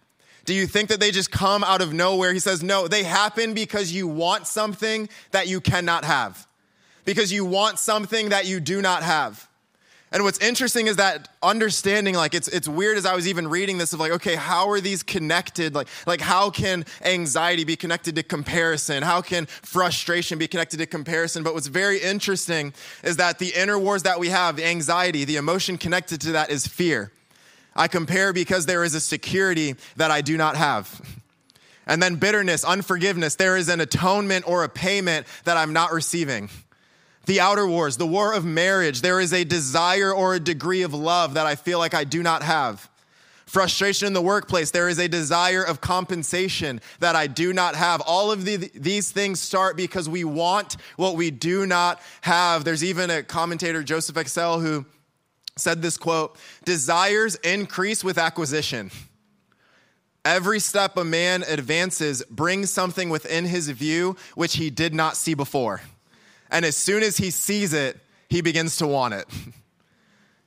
Do 0.45 0.53
you 0.53 0.67
think 0.67 0.87
that 0.87 1.01
they 1.01 1.11
just 1.11 1.31
come 1.31 1.65
out 1.65 1.81
of 1.81 1.91
nowhere? 1.91 2.31
He 2.31 2.39
says, 2.39 2.63
No, 2.63 2.87
they 2.87 3.03
happen 3.03 3.53
because 3.53 3.91
you 3.91 4.07
want 4.07 4.47
something 4.47 5.09
that 5.31 5.49
you 5.49 5.59
cannot 5.59 6.05
have, 6.05 6.47
because 7.03 7.33
you 7.33 7.43
want 7.43 7.77
something 7.77 8.29
that 8.29 8.45
you 8.45 8.61
do 8.61 8.81
not 8.81 9.03
have. 9.03 9.49
And 10.13 10.25
what's 10.25 10.39
interesting 10.39 10.87
is 10.87 10.97
that 10.97 11.29
understanding, 11.41 12.15
like 12.15 12.33
it's 12.33 12.49
it's 12.49 12.67
weird 12.67 12.97
as 12.97 13.05
I 13.05 13.15
was 13.15 13.29
even 13.29 13.47
reading 13.47 13.77
this 13.77 13.93
of 13.93 13.99
like, 14.01 14.11
okay, 14.11 14.35
how 14.35 14.69
are 14.69 14.81
these 14.81 15.03
connected? 15.03 15.73
Like, 15.73 15.87
like 16.05 16.19
how 16.19 16.49
can 16.49 16.83
anxiety 17.01 17.63
be 17.63 17.77
connected 17.77 18.15
to 18.15 18.23
comparison? 18.23 19.03
How 19.03 19.21
can 19.21 19.45
frustration 19.45 20.37
be 20.37 20.49
connected 20.49 20.77
to 20.77 20.85
comparison? 20.85 21.43
But 21.43 21.53
what's 21.53 21.67
very 21.67 21.99
interesting 21.99 22.73
is 23.03 23.17
that 23.17 23.39
the 23.39 23.53
inner 23.55 23.79
wars 23.79 24.03
that 24.03 24.19
we 24.19 24.27
have, 24.29 24.57
the 24.57 24.65
anxiety, 24.65 25.23
the 25.23 25.37
emotion 25.37 25.77
connected 25.77 26.19
to 26.21 26.33
that 26.33 26.49
is 26.49 26.67
fear. 26.67 27.13
I 27.73 27.87
compare 27.87 28.33
because 28.33 28.65
there 28.65 28.83
is 28.83 28.95
a 28.95 28.99
security 28.99 29.75
that 29.95 30.11
I 30.11 30.19
do 30.19 30.35
not 30.35 30.57
have. 30.57 31.01
And 31.87 32.03
then 32.03 32.15
bitterness, 32.15 32.65
unforgiveness, 32.65 33.35
there 33.35 33.55
is 33.55 33.69
an 33.69 33.79
atonement 33.79 34.45
or 34.45 34.65
a 34.65 34.69
payment 34.69 35.25
that 35.45 35.55
I'm 35.55 35.71
not 35.71 35.93
receiving 35.93 36.49
the 37.25 37.39
outer 37.39 37.67
wars, 37.67 37.97
the 37.97 38.07
war 38.07 38.33
of 38.33 38.45
marriage, 38.45 39.01
there 39.01 39.19
is 39.19 39.33
a 39.33 39.43
desire 39.43 40.13
or 40.13 40.35
a 40.35 40.39
degree 40.39 40.81
of 40.81 40.93
love 40.93 41.35
that 41.35 41.45
I 41.45 41.55
feel 41.55 41.79
like 41.79 41.93
I 41.93 42.03
do 42.03 42.23
not 42.23 42.43
have. 42.43 42.89
Frustration 43.45 44.07
in 44.07 44.13
the 44.13 44.21
workplace, 44.21 44.71
there 44.71 44.87
is 44.87 44.97
a 44.97 45.09
desire 45.09 45.61
of 45.61 45.81
compensation 45.81 46.79
that 46.99 47.17
I 47.17 47.27
do 47.27 47.51
not 47.51 47.75
have. 47.75 47.99
All 48.01 48.31
of 48.31 48.45
the, 48.45 48.71
these 48.73 49.11
things 49.11 49.41
start 49.41 49.75
because 49.75 50.07
we 50.07 50.23
want 50.23 50.77
what 50.95 51.15
we 51.15 51.31
do 51.31 51.65
not 51.65 52.01
have. 52.21 52.63
There's 52.63 52.83
even 52.83 53.09
a 53.09 53.23
commentator, 53.23 53.83
Joseph 53.83 54.15
Exell, 54.15 54.61
who 54.61 54.85
said 55.57 55.81
this 55.81 55.97
quote 55.97 56.37
Desires 56.63 57.35
increase 57.35 58.05
with 58.05 58.17
acquisition. 58.17 58.89
Every 60.23 60.59
step 60.59 60.97
a 60.97 61.03
man 61.03 61.43
advances 61.47 62.23
brings 62.29 62.71
something 62.71 63.09
within 63.09 63.45
his 63.45 63.69
view 63.69 64.15
which 64.35 64.55
he 64.55 64.69
did 64.69 64.93
not 64.93 65.17
see 65.17 65.33
before. 65.33 65.81
And 66.51 66.65
as 66.65 66.75
soon 66.75 67.01
as 67.01 67.17
he 67.17 67.31
sees 67.31 67.73
it, 67.73 67.97
he 68.29 68.41
begins 68.41 68.77
to 68.77 68.87
want 68.87 69.13
it. 69.13 69.25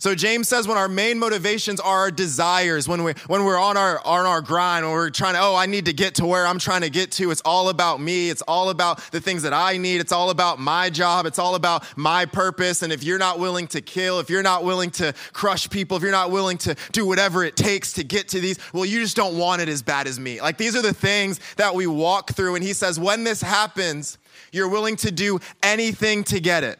So 0.05 0.15
James 0.15 0.49
says 0.49 0.69
when 0.69 0.77
our 0.77 0.87
main 0.87 1.19
motivations 1.19 1.81
are 1.81 2.01
our 2.01 2.11
desires, 2.11 2.87
when 2.87 3.05
we 3.05 3.13
when 3.27 3.45
we're 3.45 3.59
on 3.59 3.79
our 3.79 4.05
on 4.05 4.27
our 4.27 4.43
grind, 4.43 4.85
when 4.85 4.93
we're 4.93 5.09
trying 5.09 5.33
to, 5.33 5.41
oh, 5.41 5.55
I 5.55 5.65
need 5.65 5.87
to 5.87 5.95
get 5.95 6.17
to 6.17 6.27
where 6.27 6.47
I'm 6.47 6.59
trying 6.59 6.83
to 6.83 6.91
get 6.91 7.13
to. 7.13 7.31
It's 7.31 7.41
all 7.43 7.71
about 7.71 8.03
me. 8.03 8.29
It's 8.29 8.43
all 8.43 8.69
about 8.69 9.01
the 9.13 9.21
things 9.23 9.45
that 9.45 9.55
I 9.55 9.79
need. 9.79 10.03
It's 10.03 10.13
all 10.13 10.29
about 10.29 10.59
my 10.59 10.91
job. 10.91 11.25
It's 11.25 11.39
all 11.39 11.55
about 11.55 11.87
my 11.97 12.27
purpose. 12.27 12.83
And 12.83 12.93
if 12.93 13.03
you're 13.03 13.19
not 13.19 13.39
willing 13.39 13.67
to 13.69 13.81
kill, 13.81 14.21
if 14.21 14.29
you're 14.29 14.43
not 14.43 14.63
willing 14.63 14.91
to 14.91 15.15
crush 15.33 15.71
people, 15.71 15.97
if 15.97 16.03
you're 16.03 16.13
not 16.13 16.31
willing 16.31 16.59
to 16.59 16.77
do 16.93 17.07
whatever 17.07 17.43
it 17.43 17.57
takes 17.57 17.95
to 17.95 18.05
get 18.05 18.29
to 18.29 18.41
these, 18.41 18.59
well, 18.75 18.85
you 18.85 19.01
just 19.01 19.17
don't 19.17 19.39
want 19.39 19.63
it 19.63 19.71
as 19.71 19.83
bad 19.83 20.07
as 20.07 20.21
me. 20.21 20.39
Like 20.39 20.59
these 20.59 20.77
are 20.77 20.83
the 20.83 20.93
things 20.93 21.41
that 21.57 21.75
we 21.75 21.87
walk 21.87 22.33
through. 22.33 22.57
And 22.57 22.63
he 22.63 22.75
says, 22.75 23.01
when 23.01 23.25
this 23.25 23.41
happens, 23.41 24.19
you're 24.55 24.69
willing 24.69 24.97
to 24.97 25.11
do 25.11 25.41
anything 25.63 26.25
to 26.25 26.41
get 26.41 26.65
it. 26.65 26.79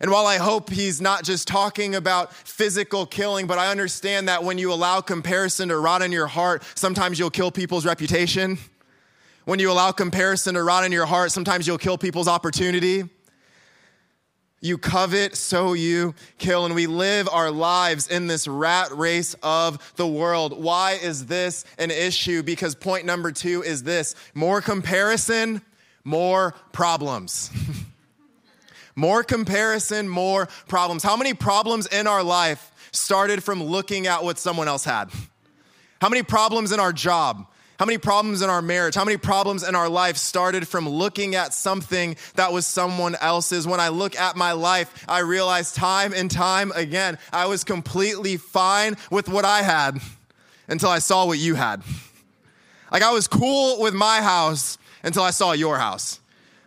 And 0.00 0.10
while 0.10 0.26
I 0.26 0.38
hope 0.38 0.70
he's 0.70 1.00
not 1.00 1.22
just 1.22 1.46
talking 1.46 1.94
about 1.94 2.32
physical 2.32 3.06
killing, 3.06 3.46
but 3.46 3.58
I 3.58 3.70
understand 3.70 4.28
that 4.28 4.42
when 4.42 4.58
you 4.58 4.72
allow 4.72 5.00
comparison 5.00 5.68
to 5.68 5.78
rot 5.78 6.02
in 6.02 6.12
your 6.12 6.26
heart, 6.26 6.62
sometimes 6.74 7.18
you'll 7.18 7.30
kill 7.30 7.50
people's 7.50 7.86
reputation. 7.86 8.58
When 9.44 9.58
you 9.58 9.70
allow 9.70 9.92
comparison 9.92 10.54
to 10.54 10.62
rot 10.62 10.84
in 10.84 10.92
your 10.92 11.06
heart, 11.06 11.30
sometimes 11.30 11.66
you'll 11.66 11.78
kill 11.78 11.96
people's 11.96 12.28
opportunity. 12.28 13.04
You 14.60 14.78
covet, 14.78 15.36
so 15.36 15.74
you 15.74 16.14
kill. 16.38 16.64
And 16.64 16.74
we 16.74 16.86
live 16.86 17.28
our 17.30 17.50
lives 17.50 18.08
in 18.08 18.26
this 18.26 18.48
rat 18.48 18.90
race 18.92 19.34
of 19.42 19.92
the 19.96 20.06
world. 20.06 20.58
Why 20.58 20.92
is 20.92 21.26
this 21.26 21.66
an 21.78 21.90
issue? 21.90 22.42
Because 22.42 22.74
point 22.74 23.04
number 23.04 23.30
two 23.30 23.62
is 23.62 23.82
this 23.82 24.14
more 24.32 24.62
comparison, 24.62 25.60
more 26.04 26.54
problems. 26.72 27.50
More 28.96 29.24
comparison, 29.24 30.08
more 30.08 30.46
problems. 30.68 31.02
How 31.02 31.16
many 31.16 31.34
problems 31.34 31.86
in 31.88 32.06
our 32.06 32.22
life 32.22 32.70
started 32.92 33.42
from 33.42 33.62
looking 33.62 34.06
at 34.06 34.22
what 34.22 34.38
someone 34.38 34.68
else 34.68 34.84
had? 34.84 35.10
How 36.00 36.08
many 36.08 36.22
problems 36.22 36.70
in 36.70 36.78
our 36.78 36.92
job? 36.92 37.46
How 37.78 37.86
many 37.86 37.98
problems 37.98 38.40
in 38.40 38.50
our 38.50 38.62
marriage? 38.62 38.94
How 38.94 39.04
many 39.04 39.16
problems 39.16 39.66
in 39.66 39.74
our 39.74 39.88
life 39.88 40.16
started 40.16 40.68
from 40.68 40.88
looking 40.88 41.34
at 41.34 41.52
something 41.52 42.14
that 42.36 42.52
was 42.52 42.68
someone 42.68 43.16
else's? 43.16 43.66
When 43.66 43.80
I 43.80 43.88
look 43.88 44.14
at 44.14 44.36
my 44.36 44.52
life, 44.52 45.04
I 45.08 45.20
realize 45.20 45.72
time 45.72 46.12
and 46.14 46.30
time 46.30 46.70
again, 46.76 47.18
I 47.32 47.46
was 47.46 47.64
completely 47.64 48.36
fine 48.36 48.94
with 49.10 49.28
what 49.28 49.44
I 49.44 49.62
had 49.62 50.00
until 50.68 50.88
I 50.88 51.00
saw 51.00 51.26
what 51.26 51.38
you 51.38 51.56
had. 51.56 51.82
Like 52.92 53.02
I 53.02 53.10
was 53.10 53.26
cool 53.26 53.80
with 53.80 53.92
my 53.92 54.22
house 54.22 54.78
until 55.04 55.22
I 55.22 55.30
saw 55.30 55.52
your 55.52 55.78
house. 55.78 56.20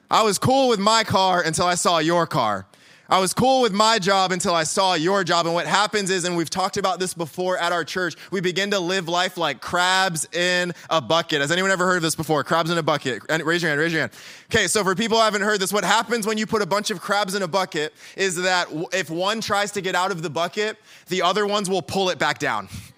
I 0.10 0.24
was 0.24 0.39
cool 0.39 0.70
with 0.70 0.79
my 0.79 1.03
car 1.03 1.41
until 1.41 1.65
I 1.65 1.75
saw 1.75 1.98
your 1.98 2.25
car. 2.25 2.65
I 3.10 3.20
was 3.20 3.34
cool 3.34 3.62
with 3.62 3.72
my 3.72 4.00
job 4.00 4.34
until 4.34 4.53
I 4.53 4.65
saw 4.65 4.94
your 4.94 5.24
job. 5.24 5.46
And 5.46 5.56
what 5.56 5.65
happens 5.65 6.10
is, 6.10 6.25
and 6.25 6.36
we've 6.36 6.50
talked 6.50 6.75
about 6.75 7.00
this 7.00 7.13
before 7.13 7.58
at 7.58 7.72
our 7.72 7.86
church, 7.86 8.15
we 8.32 8.41
begin 8.41 8.72
to 8.72 8.79
live 8.79 9.08
life 9.08 9.38
like 9.38 9.62
crabs 9.62 10.27
in 10.34 10.74
a 10.89 11.00
bucket. 11.00 11.39
Has 11.39 11.50
anyone 11.50 11.72
ever 11.72 11.86
heard 11.86 11.98
of 11.98 12.01
this 12.01 12.15
before? 12.15 12.44
Crabs 12.44 12.70
in 12.70 12.77
a 12.77 12.84
bucket. 12.84 13.24
Raise 13.29 13.62
your 13.62 13.70
hand, 13.70 13.79
raise 13.79 13.94
your 13.94 14.01
hand. 14.01 14.12
Okay, 14.51 14.67
so 14.67 14.84
for 14.84 14.94
people 14.94 15.17
who 15.17 15.24
haven't 15.24 15.41
heard 15.41 15.62
this, 15.62 15.72
what 15.72 15.86
happens 15.86 16.27
when 16.27 16.38
you 16.38 16.46
put 16.46 16.62
a 16.62 16.65
bunch 16.65 16.91
of 16.91 17.00
crabs 17.00 17.34
in 17.34 17.44
a 17.44 17.48
bucket 17.48 17.94
is 18.17 18.36
that 18.36 18.67
if 18.91 19.10
one 19.10 19.39
tries 19.39 19.72
to 19.72 19.82
get 19.82 19.96
out 19.96 20.12
of 20.12 20.22
the 20.22 20.29
bucket, 20.29 20.77
the 21.08 21.22
other 21.22 21.48
ones 21.48 21.70
will 21.70 21.82
pull 21.82 22.10
it 22.10 22.20
back 22.20 22.39
down. 22.39 22.67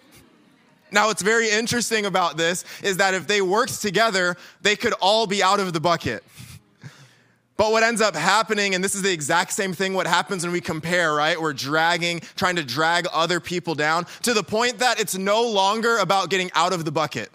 Now, 0.91 1.07
what's 1.07 1.21
very 1.21 1.49
interesting 1.49 2.05
about 2.05 2.37
this 2.37 2.65
is 2.81 2.97
that 2.97 3.13
if 3.13 3.27
they 3.27 3.41
worked 3.41 3.81
together, 3.81 4.35
they 4.61 4.75
could 4.75 4.93
all 4.93 5.27
be 5.27 5.43
out 5.43 5.59
of 5.59 5.73
the 5.73 5.79
bucket. 5.79 6.23
But 7.57 7.73
what 7.73 7.83
ends 7.83 7.99
up 7.99 8.15
happening, 8.15 8.73
and 8.73 8.81
this 8.81 8.95
is 8.95 9.01
the 9.01 9.11
exact 9.11 9.51
same 9.51 9.73
thing 9.73 9.93
what 9.93 10.07
happens 10.07 10.43
when 10.43 10.53
we 10.53 10.61
compare, 10.61 11.13
right? 11.13 11.39
We're 11.39 11.51
dragging, 11.51 12.21
trying 12.37 12.55
to 12.55 12.63
drag 12.63 13.05
other 13.11 13.41
people 13.41 13.75
down 13.75 14.05
to 14.21 14.33
the 14.33 14.43
point 14.43 14.79
that 14.79 14.99
it's 14.99 15.17
no 15.17 15.43
longer 15.43 15.97
about 15.97 16.29
getting 16.29 16.49
out 16.55 16.71
of 16.71 16.85
the 16.85 16.91
bucket. 16.91 17.29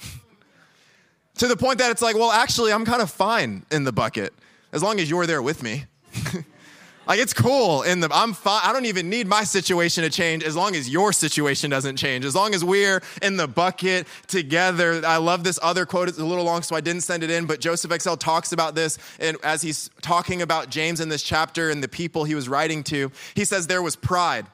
to 1.36 1.46
the 1.46 1.56
point 1.56 1.78
that 1.78 1.90
it's 1.90 2.00
like, 2.00 2.16
well, 2.16 2.30
actually, 2.30 2.72
I'm 2.72 2.86
kind 2.86 3.02
of 3.02 3.10
fine 3.10 3.66
in 3.70 3.84
the 3.84 3.92
bucket 3.92 4.32
as 4.72 4.82
long 4.82 4.98
as 4.98 5.10
you're 5.10 5.26
there 5.26 5.42
with 5.42 5.62
me. 5.62 5.84
Like 7.06 7.20
it's 7.20 7.34
cool 7.34 7.82
in 7.82 8.00
the 8.00 8.08
I'm 8.12 8.32
fine. 8.32 8.60
I 8.64 8.72
don't 8.72 8.86
even 8.86 9.10
need 9.10 9.26
my 9.26 9.44
situation 9.44 10.04
to 10.04 10.10
change 10.10 10.42
as 10.42 10.56
long 10.56 10.74
as 10.74 10.88
your 10.88 11.12
situation 11.12 11.70
doesn't 11.70 11.96
change. 11.96 12.24
As 12.24 12.34
long 12.34 12.54
as 12.54 12.64
we're 12.64 13.02
in 13.22 13.36
the 13.36 13.46
bucket 13.46 14.06
together. 14.26 15.02
I 15.04 15.18
love 15.18 15.44
this 15.44 15.58
other 15.62 15.84
quote. 15.86 16.08
It's 16.08 16.18
a 16.18 16.24
little 16.24 16.44
long, 16.44 16.62
so 16.62 16.76
I 16.76 16.80
didn't 16.80 17.02
send 17.02 17.22
it 17.22 17.30
in, 17.30 17.46
but 17.46 17.60
Joseph 17.60 17.90
Exell 17.90 18.18
talks 18.18 18.52
about 18.52 18.74
this 18.74 18.98
and 19.20 19.36
as 19.42 19.62
he's 19.62 19.90
talking 20.00 20.42
about 20.42 20.70
James 20.70 21.00
in 21.00 21.08
this 21.08 21.22
chapter 21.22 21.70
and 21.70 21.82
the 21.82 21.88
people 21.88 22.24
he 22.24 22.34
was 22.34 22.48
writing 22.48 22.82
to. 22.84 23.12
He 23.34 23.44
says 23.44 23.66
there 23.66 23.82
was 23.82 23.96
pride, 23.96 24.46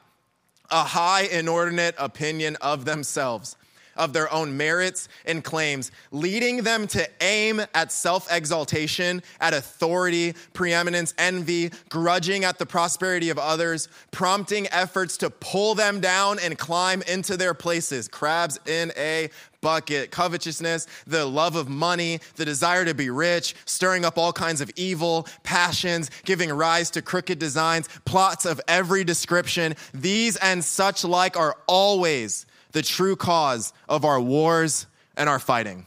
a 0.69 0.83
high 0.83 1.23
inordinate 1.23 1.95
opinion 1.97 2.57
of 2.57 2.85
themselves 2.85 3.55
of 3.95 4.13
their 4.13 4.31
own 4.31 4.57
merits 4.57 5.07
and 5.25 5.43
claims, 5.43 5.91
leading 6.11 6.63
them 6.63 6.87
to 6.87 7.07
aim 7.21 7.61
at 7.73 7.91
self 7.91 8.31
exaltation, 8.31 9.21
at 9.39 9.53
authority, 9.53 10.33
preeminence, 10.53 11.13
envy, 11.17 11.71
grudging 11.89 12.43
at 12.43 12.57
the 12.57 12.65
prosperity 12.65 13.29
of 13.29 13.37
others, 13.37 13.87
prompting 14.11 14.67
efforts 14.67 15.17
to 15.17 15.29
pull 15.29 15.75
them 15.75 15.99
down 15.99 16.39
and 16.39 16.57
climb 16.57 17.01
into 17.03 17.37
their 17.37 17.53
places. 17.53 18.07
Crabs 18.07 18.59
in 18.65 18.91
a 18.97 19.29
bucket, 19.61 20.11
covetousness, 20.11 20.87
the 21.07 21.25
love 21.25 21.55
of 21.55 21.69
money, 21.69 22.19
the 22.35 22.45
desire 22.45 22.83
to 22.83 22.93
be 22.93 23.09
rich, 23.09 23.55
stirring 23.65 24.03
up 24.03 24.17
all 24.17 24.33
kinds 24.33 24.59
of 24.59 24.71
evil, 24.75 25.27
passions, 25.43 26.09
giving 26.25 26.51
rise 26.51 26.89
to 26.91 27.01
crooked 27.01 27.39
designs, 27.39 27.87
plots 28.05 28.45
of 28.45 28.59
every 28.67 29.03
description. 29.03 29.75
These 29.93 30.35
and 30.37 30.63
such 30.63 31.03
like 31.03 31.37
are 31.37 31.55
always 31.67 32.45
the 32.71 32.81
true 32.81 33.15
cause 33.15 33.73
of 33.89 34.05
our 34.05 34.19
wars 34.19 34.87
and 35.15 35.29
our 35.29 35.39
fighting. 35.39 35.85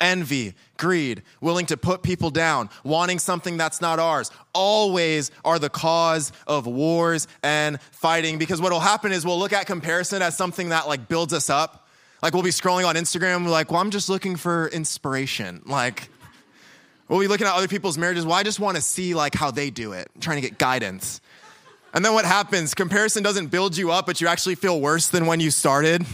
Envy, 0.00 0.54
greed, 0.76 1.22
willing 1.40 1.66
to 1.66 1.76
put 1.76 2.04
people 2.04 2.30
down, 2.30 2.70
wanting 2.84 3.18
something 3.18 3.56
that's 3.56 3.80
not 3.80 3.98
ours, 3.98 4.30
always 4.54 5.32
are 5.44 5.58
the 5.58 5.68
cause 5.68 6.30
of 6.46 6.68
wars 6.68 7.26
and 7.42 7.80
fighting. 7.90 8.38
Because 8.38 8.60
what 8.60 8.70
will 8.70 8.78
happen 8.78 9.10
is 9.10 9.26
we'll 9.26 9.38
look 9.38 9.52
at 9.52 9.66
comparison 9.66 10.22
as 10.22 10.36
something 10.36 10.68
that 10.68 10.86
like 10.86 11.08
builds 11.08 11.32
us 11.32 11.50
up. 11.50 11.88
Like 12.22 12.32
we'll 12.32 12.44
be 12.44 12.50
scrolling 12.50 12.86
on 12.86 12.94
Instagram, 12.94 13.48
like, 13.48 13.72
well, 13.72 13.80
I'm 13.80 13.90
just 13.90 14.08
looking 14.08 14.36
for 14.36 14.68
inspiration. 14.68 15.62
Like, 15.66 16.08
we'll 17.08 17.20
be 17.20 17.28
looking 17.28 17.46
at 17.46 17.54
other 17.54 17.68
people's 17.68 17.98
marriages. 17.98 18.24
Well, 18.24 18.34
I 18.34 18.42
just 18.42 18.60
want 18.60 18.76
to 18.76 18.82
see 18.82 19.14
like 19.14 19.34
how 19.34 19.50
they 19.50 19.70
do 19.70 19.92
it, 19.92 20.08
I'm 20.14 20.20
trying 20.20 20.36
to 20.36 20.42
get 20.42 20.58
guidance. 20.58 21.20
And 21.94 22.04
then 22.04 22.12
what 22.12 22.24
happens? 22.24 22.74
Comparison 22.74 23.22
doesn't 23.22 23.46
build 23.48 23.76
you 23.76 23.90
up, 23.90 24.06
but 24.06 24.20
you 24.20 24.28
actually 24.28 24.54
feel 24.54 24.80
worse 24.80 25.08
than 25.08 25.26
when 25.26 25.40
you 25.40 25.50
started. 25.50 26.04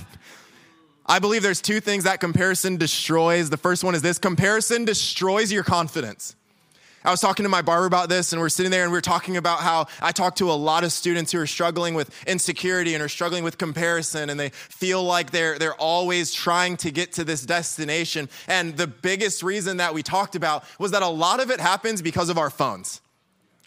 I 1.06 1.18
believe 1.18 1.42
there's 1.42 1.60
two 1.60 1.80
things 1.80 2.04
that 2.04 2.20
comparison 2.20 2.76
destroys. 2.76 3.50
The 3.50 3.56
first 3.56 3.84
one 3.84 3.94
is 3.94 4.00
this 4.00 4.18
comparison 4.18 4.84
destroys 4.84 5.52
your 5.52 5.64
confidence. 5.64 6.36
I 7.06 7.10
was 7.10 7.20
talking 7.20 7.42
to 7.42 7.50
my 7.50 7.60
barber 7.60 7.84
about 7.84 8.08
this, 8.08 8.32
and 8.32 8.40
we're 8.40 8.48
sitting 8.48 8.70
there 8.70 8.84
and 8.84 8.90
we 8.90 8.96
are 8.96 9.02
talking 9.02 9.36
about 9.36 9.60
how 9.60 9.88
I 10.00 10.10
talk 10.10 10.36
to 10.36 10.50
a 10.50 10.54
lot 10.54 10.84
of 10.84 10.92
students 10.92 11.32
who 11.32 11.38
are 11.38 11.46
struggling 11.46 11.92
with 11.92 12.10
insecurity 12.26 12.94
and 12.94 13.02
are 13.02 13.10
struggling 13.10 13.44
with 13.44 13.58
comparison, 13.58 14.30
and 14.30 14.40
they 14.40 14.48
feel 14.48 15.04
like 15.04 15.30
they're, 15.30 15.58
they're 15.58 15.74
always 15.74 16.32
trying 16.32 16.78
to 16.78 16.90
get 16.90 17.12
to 17.14 17.24
this 17.24 17.44
destination. 17.44 18.30
And 18.48 18.78
the 18.78 18.86
biggest 18.86 19.42
reason 19.42 19.76
that 19.76 19.92
we 19.92 20.02
talked 20.02 20.34
about 20.34 20.64
was 20.78 20.92
that 20.92 21.02
a 21.02 21.08
lot 21.08 21.40
of 21.40 21.50
it 21.50 21.60
happens 21.60 22.00
because 22.00 22.30
of 22.30 22.38
our 22.38 22.48
phones. 22.48 23.02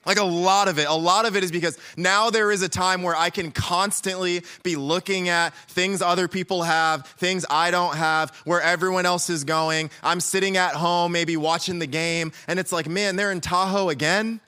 Like 0.07 0.17
a 0.17 0.23
lot 0.23 0.69
of 0.69 0.79
it. 0.79 0.87
A 0.87 0.93
lot 0.93 1.25
of 1.25 1.35
it 1.35 1.43
is 1.43 1.51
because 1.51 1.77
now 1.97 2.29
there 2.29 2.49
is 2.49 2.61
a 2.61 2.69
time 2.69 3.03
where 3.03 3.15
I 3.15 3.29
can 3.29 3.51
constantly 3.51 4.41
be 4.63 4.77
looking 4.77 5.27
at 5.27 5.53
things 5.67 6.01
other 6.01 6.29
people 6.29 6.63
have, 6.63 7.05
things 7.05 7.45
I 7.49 7.71
don't 7.71 7.97
have, 7.97 8.33
where 8.45 8.61
everyone 8.61 9.05
else 9.05 9.29
is 9.29 9.43
going. 9.43 9.91
I'm 10.01 10.21
sitting 10.21 10.55
at 10.55 10.71
home, 10.71 11.11
maybe 11.11 11.35
watching 11.35 11.79
the 11.79 11.87
game, 11.87 12.31
and 12.47 12.57
it's 12.57 12.71
like, 12.71 12.87
man, 12.87 13.17
they're 13.17 13.33
in 13.33 13.41
Tahoe 13.41 13.89
again. 13.89 14.39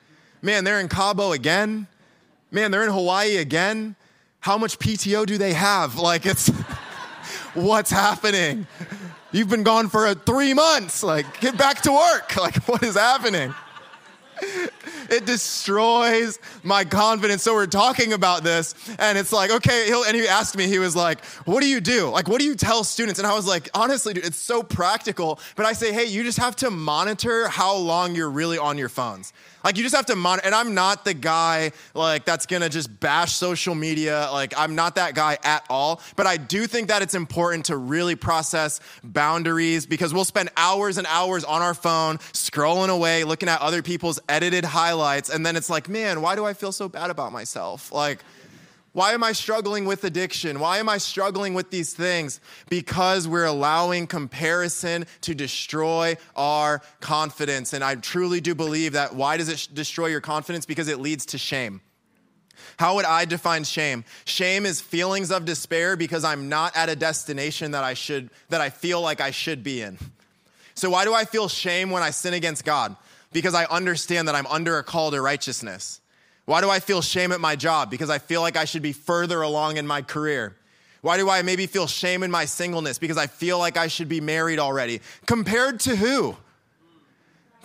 Man, 0.41 0.63
they're 0.63 0.79
in 0.79 0.87
Cabo 0.87 1.33
again. 1.33 1.87
Man, 2.51 2.71
they're 2.71 2.85
in 2.85 2.91
Hawaii 2.91 3.35
again. 3.35 3.97
How 4.39 4.57
much 4.57 4.79
PTO 4.79 5.25
do 5.25 5.37
they 5.37 5.53
have? 5.53 5.99
Like, 5.99 6.25
it's 6.25 6.47
what's 7.53 7.91
happening? 7.91 8.65
You've 9.33 9.49
been 9.49 9.63
gone 9.63 9.89
for 9.89 10.07
uh, 10.07 10.15
three 10.15 10.53
months. 10.53 11.03
Like, 11.03 11.41
get 11.41 11.57
back 11.57 11.81
to 11.81 11.91
work. 11.91 12.33
Like, 12.37 12.55
what 12.69 12.81
is 12.81 12.95
happening? 12.95 13.53
it 15.09 15.25
destroys 15.25 16.39
my 16.63 16.83
confidence. 16.83 17.43
So 17.43 17.53
we're 17.53 17.67
talking 17.67 18.13
about 18.13 18.43
this, 18.43 18.75
and 18.99 19.17
it's 19.17 19.31
like, 19.31 19.51
okay, 19.51 19.91
and 20.07 20.15
he 20.15 20.27
asked 20.27 20.57
me, 20.57 20.67
he 20.67 20.79
was 20.79 20.95
like, 20.95 21.23
what 21.45 21.61
do 21.61 21.67
you 21.67 21.81
do? 21.81 22.09
Like, 22.09 22.27
what 22.27 22.39
do 22.39 22.45
you 22.45 22.55
tell 22.55 22.83
students? 22.83 23.19
And 23.19 23.27
I 23.27 23.33
was 23.33 23.47
like, 23.47 23.69
honestly, 23.73 24.13
dude, 24.13 24.25
it's 24.25 24.37
so 24.37 24.63
practical. 24.63 25.39
But 25.55 25.65
I 25.65 25.73
say, 25.73 25.93
hey, 25.93 26.05
you 26.05 26.23
just 26.23 26.37
have 26.37 26.55
to 26.57 26.69
monitor 26.69 27.47
how 27.47 27.75
long 27.75 28.15
you're 28.15 28.29
really 28.29 28.57
on 28.57 28.77
your 28.77 28.89
phones. 28.89 29.33
Like 29.63 29.77
you 29.77 29.83
just 29.83 29.95
have 29.95 30.07
to 30.07 30.15
monitor. 30.15 30.45
And 30.45 30.55
I'm 30.55 30.73
not 30.73 31.05
the 31.05 31.13
guy 31.13 31.71
like 31.93 32.25
that's 32.25 32.45
gonna 32.45 32.69
just 32.69 32.99
bash 32.99 33.33
social 33.33 33.75
media. 33.75 34.29
Like 34.31 34.53
I'm 34.57 34.75
not 34.75 34.95
that 34.95 35.15
guy 35.15 35.37
at 35.43 35.65
all. 35.69 36.01
But 36.15 36.27
I 36.27 36.37
do 36.37 36.67
think 36.67 36.89
that 36.89 37.01
it's 37.01 37.15
important 37.15 37.65
to 37.65 37.77
really 37.77 38.15
process 38.15 38.79
boundaries 39.03 39.85
because 39.85 40.13
we'll 40.13 40.25
spend 40.25 40.49
hours 40.57 40.97
and 40.97 41.07
hours 41.07 41.43
on 41.43 41.61
our 41.61 41.73
phone 41.73 42.17
scrolling 42.33 42.89
away, 42.89 43.23
looking 43.23 43.49
at 43.49 43.61
other 43.61 43.81
people's 43.81 44.19
edited 44.27 44.65
highlights 44.65 44.89
highlights, 44.89 45.29
and 45.29 45.45
then 45.45 45.55
it's 45.55 45.69
like, 45.69 45.89
man, 45.89 46.21
why 46.21 46.35
do 46.35 46.45
I 46.45 46.53
feel 46.53 46.71
so 46.71 46.89
bad 46.89 47.09
about 47.09 47.31
myself? 47.31 47.91
Like, 47.91 48.23
why 48.99 49.13
am 49.13 49.23
I 49.23 49.31
struggling 49.31 49.85
with 49.85 50.03
addiction? 50.03 50.59
Why 50.59 50.79
am 50.79 50.89
I 50.89 50.97
struggling 50.97 51.53
with 51.53 51.71
these 51.71 51.93
things? 51.93 52.41
Because 52.67 53.29
we're 53.29 53.45
allowing 53.45 54.07
comparison 54.07 55.05
to 55.21 55.33
destroy 55.33 56.17
our 56.35 56.81
confidence. 56.99 57.71
And 57.71 57.81
I 57.81 57.95
truly 57.95 58.41
do 58.41 58.53
believe 58.53 58.91
that 58.91 59.15
why 59.15 59.37
does 59.37 59.47
it 59.47 59.69
destroy 59.73 60.07
your 60.07 60.19
confidence? 60.19 60.65
Because 60.65 60.89
it 60.89 60.99
leads 60.99 61.27
to 61.27 61.37
shame. 61.37 61.79
How 62.77 62.95
would 62.95 63.05
I 63.05 63.23
define 63.23 63.63
shame? 63.63 64.03
Shame 64.25 64.65
is 64.65 64.81
feelings 64.81 65.31
of 65.31 65.45
despair 65.45 65.95
because 65.95 66.25
I'm 66.25 66.49
not 66.49 66.75
at 66.75 66.89
a 66.89 66.95
destination 66.97 67.71
that 67.71 67.85
I 67.85 67.93
should 67.93 68.29
that 68.49 68.59
I 68.59 68.69
feel 68.69 68.99
like 68.99 69.21
I 69.21 69.31
should 69.31 69.63
be 69.63 69.81
in. 69.81 69.97
So 70.73 70.89
why 70.89 71.05
do 71.05 71.13
I 71.13 71.23
feel 71.23 71.47
shame 71.47 71.89
when 71.89 72.03
I 72.03 72.09
sin 72.09 72.33
against 72.33 72.65
God? 72.65 72.97
Because 73.31 73.55
I 73.55 73.63
understand 73.63 74.27
that 74.27 74.35
I'm 74.35 74.47
under 74.47 74.77
a 74.77 74.83
call 74.83 75.09
to 75.11 75.21
righteousness. 75.21 76.01
Why 76.49 76.61
do 76.61 76.69
I 76.71 76.79
feel 76.79 77.03
shame 77.03 77.31
at 77.31 77.39
my 77.39 77.55
job? 77.55 77.91
Because 77.91 78.09
I 78.09 78.17
feel 78.17 78.41
like 78.41 78.57
I 78.57 78.65
should 78.65 78.81
be 78.81 78.91
further 78.91 79.43
along 79.43 79.77
in 79.77 79.85
my 79.85 80.01
career. 80.01 80.55
Why 81.01 81.15
do 81.15 81.29
I 81.29 81.43
maybe 81.43 81.67
feel 81.67 81.85
shame 81.85 82.23
in 82.23 82.31
my 82.31 82.45
singleness? 82.45 82.97
Because 82.97 83.19
I 83.19 83.27
feel 83.27 83.59
like 83.59 83.77
I 83.77 83.85
should 83.85 84.09
be 84.09 84.19
married 84.19 84.57
already. 84.57 85.01
Compared 85.27 85.79
to 85.81 85.95
who? 85.95 86.37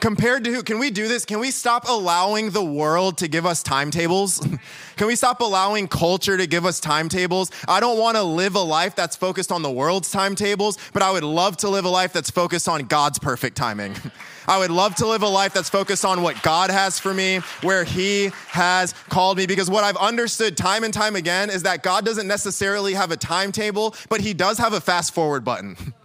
Compared 0.00 0.44
to 0.44 0.52
who? 0.52 0.62
Can 0.62 0.78
we 0.78 0.90
do 0.90 1.08
this? 1.08 1.24
Can 1.24 1.40
we 1.40 1.50
stop 1.50 1.88
allowing 1.88 2.50
the 2.50 2.62
world 2.62 3.16
to 3.18 3.26
give 3.26 3.46
us 3.46 3.62
timetables? 3.62 4.46
Can 4.96 5.06
we 5.06 5.16
stop 5.16 5.40
allowing 5.40 5.88
culture 5.88 6.36
to 6.36 6.46
give 6.46 6.66
us 6.66 6.78
timetables? 6.78 7.50
I 7.66 7.80
don't 7.80 7.98
want 7.98 8.18
to 8.18 8.22
live 8.22 8.54
a 8.54 8.60
life 8.60 8.94
that's 8.94 9.16
focused 9.16 9.50
on 9.50 9.62
the 9.62 9.70
world's 9.70 10.10
timetables, 10.10 10.76
but 10.92 11.00
I 11.00 11.10
would 11.10 11.24
love 11.24 11.56
to 11.58 11.70
live 11.70 11.86
a 11.86 11.88
life 11.88 12.12
that's 12.12 12.30
focused 12.30 12.68
on 12.68 12.82
God's 12.82 13.18
perfect 13.18 13.56
timing. 13.56 13.96
I 14.46 14.58
would 14.58 14.70
love 14.70 14.94
to 14.96 15.06
live 15.06 15.22
a 15.22 15.28
life 15.28 15.54
that's 15.54 15.68
focused 15.68 16.04
on 16.04 16.22
what 16.22 16.42
God 16.42 16.70
has 16.70 16.98
for 16.98 17.12
me, 17.12 17.38
where 17.62 17.84
He 17.84 18.30
has 18.48 18.92
called 19.08 19.38
me. 19.38 19.46
Because 19.46 19.70
what 19.70 19.84
I've 19.84 19.96
understood 19.96 20.56
time 20.56 20.84
and 20.84 20.92
time 20.92 21.16
again 21.16 21.50
is 21.50 21.62
that 21.62 21.82
God 21.82 22.04
doesn't 22.04 22.26
necessarily 22.26 22.94
have 22.94 23.10
a 23.10 23.16
timetable, 23.16 23.94
but 24.08 24.20
He 24.20 24.34
does 24.34 24.58
have 24.58 24.72
a 24.72 24.80
fast 24.80 25.14
forward 25.14 25.44
button. 25.44 25.76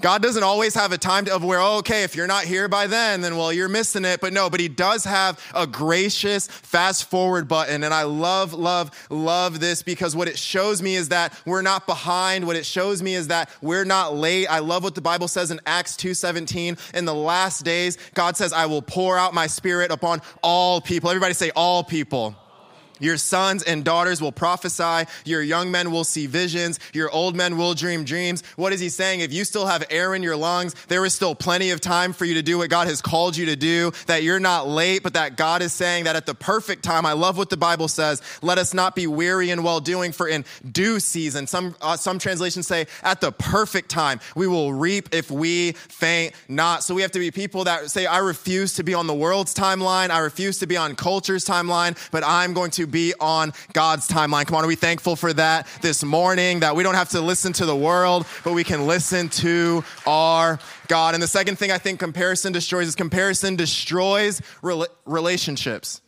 God 0.00 0.22
doesn't 0.22 0.42
always 0.42 0.74
have 0.74 0.92
a 0.92 0.98
time 0.98 1.28
of 1.30 1.44
where, 1.44 1.60
oh, 1.60 1.78
okay, 1.78 2.04
if 2.04 2.16
you're 2.16 2.26
not 2.26 2.44
here 2.44 2.68
by 2.68 2.86
then, 2.86 3.20
then 3.20 3.36
well, 3.36 3.52
you're 3.52 3.68
missing 3.68 4.04
it. 4.04 4.20
But 4.20 4.32
no, 4.32 4.48
but 4.48 4.60
He 4.60 4.68
does 4.68 5.04
have 5.04 5.38
a 5.54 5.66
gracious 5.66 6.46
fast 6.46 7.10
forward 7.10 7.48
button. 7.48 7.84
And 7.84 7.92
I 7.92 8.04
love, 8.04 8.54
love, 8.54 8.90
love 9.10 9.60
this 9.60 9.82
because 9.82 10.16
what 10.16 10.28
it 10.28 10.38
shows 10.38 10.80
me 10.80 10.94
is 10.94 11.10
that 11.10 11.38
we're 11.44 11.62
not 11.62 11.86
behind. 11.86 12.46
What 12.46 12.56
it 12.56 12.64
shows 12.66 13.02
me 13.02 13.14
is 13.14 13.28
that 13.28 13.50
we're 13.60 13.84
not 13.84 14.14
late. 14.14 14.46
I 14.46 14.60
love 14.60 14.82
what 14.82 14.94
the 14.94 15.00
Bible 15.00 15.28
says 15.28 15.50
in 15.50 15.60
Acts 15.66 15.96
2:17. 15.96 16.78
In 16.94 17.04
the 17.04 17.14
last 17.14 17.64
days, 17.64 17.98
God 18.14 18.36
says, 18.36 18.52
I 18.52 18.66
will 18.66 18.82
pour 18.82 19.18
out 19.18 19.34
my 19.34 19.46
spirit 19.46 19.90
upon 19.90 20.22
all 20.42 20.80
people. 20.80 21.10
Everybody 21.10 21.34
say, 21.34 21.50
all 21.54 21.84
people. 21.84 22.34
Your 23.00 23.16
sons 23.16 23.62
and 23.62 23.84
daughters 23.84 24.20
will 24.20 24.32
prophesy. 24.32 25.10
Your 25.24 25.42
young 25.42 25.70
men 25.70 25.90
will 25.90 26.04
see 26.04 26.26
visions. 26.26 26.78
Your 26.92 27.10
old 27.10 27.34
men 27.34 27.56
will 27.56 27.74
dream 27.74 28.04
dreams. 28.04 28.42
What 28.56 28.72
is 28.72 28.80
he 28.80 28.88
saying? 28.88 29.20
If 29.20 29.32
you 29.32 29.44
still 29.44 29.66
have 29.66 29.84
air 29.90 30.14
in 30.14 30.22
your 30.22 30.36
lungs, 30.36 30.74
there 30.88 31.04
is 31.04 31.14
still 31.14 31.34
plenty 31.34 31.70
of 31.70 31.80
time 31.80 32.12
for 32.12 32.24
you 32.24 32.34
to 32.34 32.42
do 32.42 32.58
what 32.58 32.70
God 32.70 32.86
has 32.86 33.02
called 33.02 33.36
you 33.36 33.46
to 33.46 33.56
do, 33.56 33.92
that 34.06 34.22
you're 34.22 34.40
not 34.40 34.68
late, 34.68 35.02
but 35.02 35.14
that 35.14 35.36
God 35.36 35.62
is 35.62 35.72
saying 35.72 36.04
that 36.04 36.16
at 36.16 36.26
the 36.26 36.34
perfect 36.34 36.82
time, 36.82 37.06
I 37.06 37.12
love 37.12 37.36
what 37.36 37.50
the 37.50 37.56
Bible 37.56 37.88
says, 37.88 38.22
let 38.42 38.58
us 38.58 38.74
not 38.74 38.94
be 38.94 39.06
weary 39.06 39.50
in 39.50 39.62
well 39.62 39.80
doing, 39.80 40.12
for 40.12 40.28
in 40.28 40.44
due 40.70 41.00
season, 41.00 41.46
some, 41.46 41.74
uh, 41.80 41.96
some 41.96 42.18
translations 42.18 42.66
say, 42.66 42.86
at 43.02 43.20
the 43.20 43.32
perfect 43.32 43.90
time, 43.90 44.20
we 44.34 44.46
will 44.46 44.72
reap 44.72 45.14
if 45.14 45.30
we 45.30 45.72
faint 45.72 46.34
not. 46.48 46.82
So 46.82 46.94
we 46.94 47.02
have 47.02 47.12
to 47.12 47.18
be 47.18 47.30
people 47.30 47.64
that 47.64 47.90
say, 47.90 48.06
I 48.06 48.18
refuse 48.18 48.74
to 48.74 48.82
be 48.82 48.94
on 48.94 49.06
the 49.06 49.14
world's 49.14 49.54
timeline. 49.54 50.10
I 50.10 50.18
refuse 50.18 50.58
to 50.58 50.66
be 50.66 50.76
on 50.76 50.94
culture's 50.96 51.44
timeline, 51.44 51.96
but 52.10 52.22
I'm 52.24 52.52
going 52.52 52.70
to 52.72 52.86
be 52.90 53.14
on 53.20 53.52
God's 53.72 54.08
timeline. 54.08 54.46
Come 54.46 54.56
on, 54.56 54.64
are 54.64 54.68
we 54.68 54.76
thankful 54.76 55.16
for 55.16 55.32
that 55.32 55.66
this 55.80 56.02
morning? 56.02 56.60
That 56.60 56.76
we 56.76 56.82
don't 56.82 56.94
have 56.94 57.10
to 57.10 57.20
listen 57.20 57.52
to 57.54 57.66
the 57.66 57.76
world, 57.76 58.26
but 58.44 58.52
we 58.52 58.64
can 58.64 58.86
listen 58.86 59.28
to 59.30 59.84
our 60.06 60.58
God. 60.88 61.14
And 61.14 61.22
the 61.22 61.28
second 61.28 61.56
thing 61.56 61.70
I 61.70 61.78
think 61.78 61.98
comparison 62.00 62.52
destroys 62.52 62.88
is 62.88 62.94
comparison 62.94 63.56
destroys 63.56 64.42
relationships. 65.06 66.00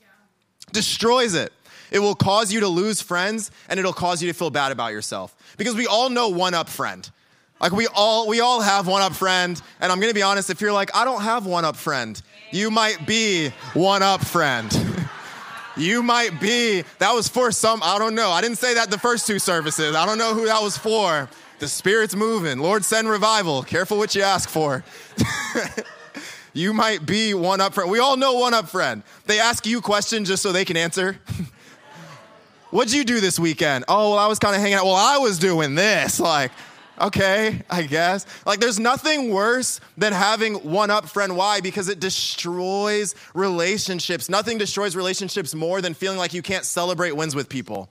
Destroys 0.73 1.35
it. 1.35 1.53
It 1.91 1.99
will 1.99 2.15
cause 2.15 2.53
you 2.53 2.61
to 2.61 2.69
lose 2.69 3.03
friends 3.03 3.51
and 3.69 3.79
it'll 3.79 3.93
cause 3.93 4.23
you 4.23 4.33
to 4.33 4.37
feel 4.37 4.51
bad 4.51 4.73
about 4.73 4.93
yourself. 4.93 5.37
Because 5.59 5.75
we 5.75 5.87
all 5.87 6.09
know 6.09 6.31
one 6.31 6.55
up 6.55 6.69
friend. 6.69 7.09
Like 7.63 7.71
we 7.71 7.87
all 7.95 8.27
we 8.27 8.41
all 8.41 8.61
have 8.61 8.89
one 8.89 9.03
up 9.03 9.15
friend, 9.15 9.61
and 9.81 9.93
I'm 9.93 10.01
gonna 10.01 10.13
be 10.13 10.23
honest, 10.23 10.51
if 10.51 10.61
you're 10.61 10.73
like, 10.73 10.97
I 10.97 11.05
don't 11.05 11.23
have 11.23 11.47
one 11.47 11.65
up 11.65 11.77
friend, 11.77 12.21
you 12.51 12.73
might 12.73 13.07
be 13.07 13.51
one 13.73 14.03
up 14.03 14.25
friend. 14.25 14.69
You 15.77 16.03
might 16.03 16.41
be, 16.41 16.83
that 16.99 17.13
was 17.13 17.29
for 17.29 17.51
some, 17.51 17.81
I 17.83 17.99
don't 17.99 18.15
know. 18.15 18.31
I 18.31 18.41
didn't 18.41 18.59
say 18.59 18.75
that 18.75 18.91
the 18.91 18.99
first 18.99 19.27
two 19.27 19.39
services. 19.39 19.95
I 19.95 20.05
don't 20.07 20.19
know 20.19 20.35
who 20.35 20.47
that 20.47 20.63
was 20.63 20.77
for. 20.77 21.29
The 21.59 21.69
Spirit's 21.69 22.15
moving. 22.17 22.59
Lord, 22.59 22.85
send 22.85 23.09
revival. 23.09 23.63
Careful 23.63 23.97
what 23.97 24.15
you 24.15 24.23
ask 24.23 24.49
for. 24.49 24.85
you 26.53 26.73
might 26.73 27.07
be 27.07 27.35
one 27.35 27.61
up 27.61 27.75
friend. 27.75 27.91
We 27.91 28.01
all 28.01 28.17
know 28.17 28.35
one 28.35 28.53
up 28.53 28.69
friend. 28.69 29.03
They 29.27 29.39
ask 29.39 29.65
you 29.65 29.81
questions 29.81 30.29
just 30.29 30.43
so 30.43 30.53
they 30.53 30.65
can 30.65 30.77
answer. 30.77 31.19
What'd 32.71 32.93
you 32.93 33.05
do 33.05 33.21
this 33.21 33.39
weekend? 33.39 33.85
Oh, 33.87 34.11
well, 34.11 34.19
I 34.19 34.27
was 34.27 34.39
kind 34.39 34.55
of 34.57 34.61
hanging 34.61 34.75
out. 34.75 34.85
Well, 34.85 34.95
I 34.95 35.19
was 35.19 35.39
doing 35.39 35.75
this. 35.75 36.19
Like, 36.19 36.51
okay, 37.01 37.63
I 37.71 37.83
guess. 37.83 38.27
Like, 38.47 38.61
there's 38.61 38.79
nothing 38.79 39.31
worse 39.31 39.81
than 39.97 40.13
having 40.13 40.55
one 40.71 40.91
up 40.91 41.09
friend. 41.09 41.37
Why? 41.37 41.61
Because 41.61 41.89
it 41.89 42.01
destroys 42.01 43.15
relationships. 43.35 44.29
Nothing 44.29 44.59
destroys 44.59 44.97
relationships 44.97 45.55
more 45.55 45.81
than 45.81 45.95
feeling 45.95 46.19
like 46.19 46.35
you 46.35 46.43
can't 46.43 46.65
celebrate 46.65 47.13
wins 47.13 47.35
with 47.35 47.49
people. 47.49 47.89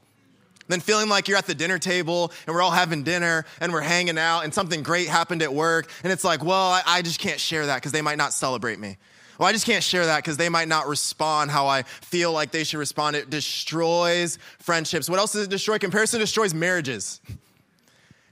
Than 0.67 0.79
feeling 0.79 1.09
like 1.09 1.27
you're 1.27 1.37
at 1.37 1.47
the 1.47 1.55
dinner 1.55 1.79
table 1.79 2.31
and 2.47 2.55
we're 2.55 2.61
all 2.61 2.71
having 2.71 3.03
dinner 3.03 3.45
and 3.59 3.73
we're 3.73 3.81
hanging 3.81 4.17
out 4.17 4.41
and 4.41 4.53
something 4.53 4.83
great 4.83 5.09
happened 5.09 5.41
at 5.41 5.53
work 5.53 5.89
and 6.03 6.13
it's 6.13 6.23
like, 6.23 6.45
well, 6.45 6.71
I, 6.71 6.81
I 6.85 7.01
just 7.01 7.19
can't 7.19 7.41
share 7.41 7.65
that 7.65 7.77
because 7.77 7.91
they 7.91 8.01
might 8.01 8.17
not 8.17 8.31
celebrate 8.31 8.79
me. 8.79 8.97
Well, 9.37 9.49
I 9.49 9.53
just 9.53 9.65
can't 9.65 9.83
share 9.83 10.05
that 10.05 10.17
because 10.17 10.37
they 10.37 10.49
might 10.49 10.67
not 10.67 10.87
respond 10.87 11.49
how 11.49 11.67
I 11.67 11.81
feel 11.81 12.31
like 12.31 12.51
they 12.51 12.63
should 12.63 12.77
respond. 12.77 13.15
It 13.15 13.29
destroys 13.29 14.37
friendships. 14.59 15.09
What 15.09 15.17
else 15.17 15.33
does 15.33 15.47
it 15.47 15.49
destroy? 15.49 15.79
Comparison 15.79 16.19
destroys 16.19 16.53
marriages. 16.53 17.19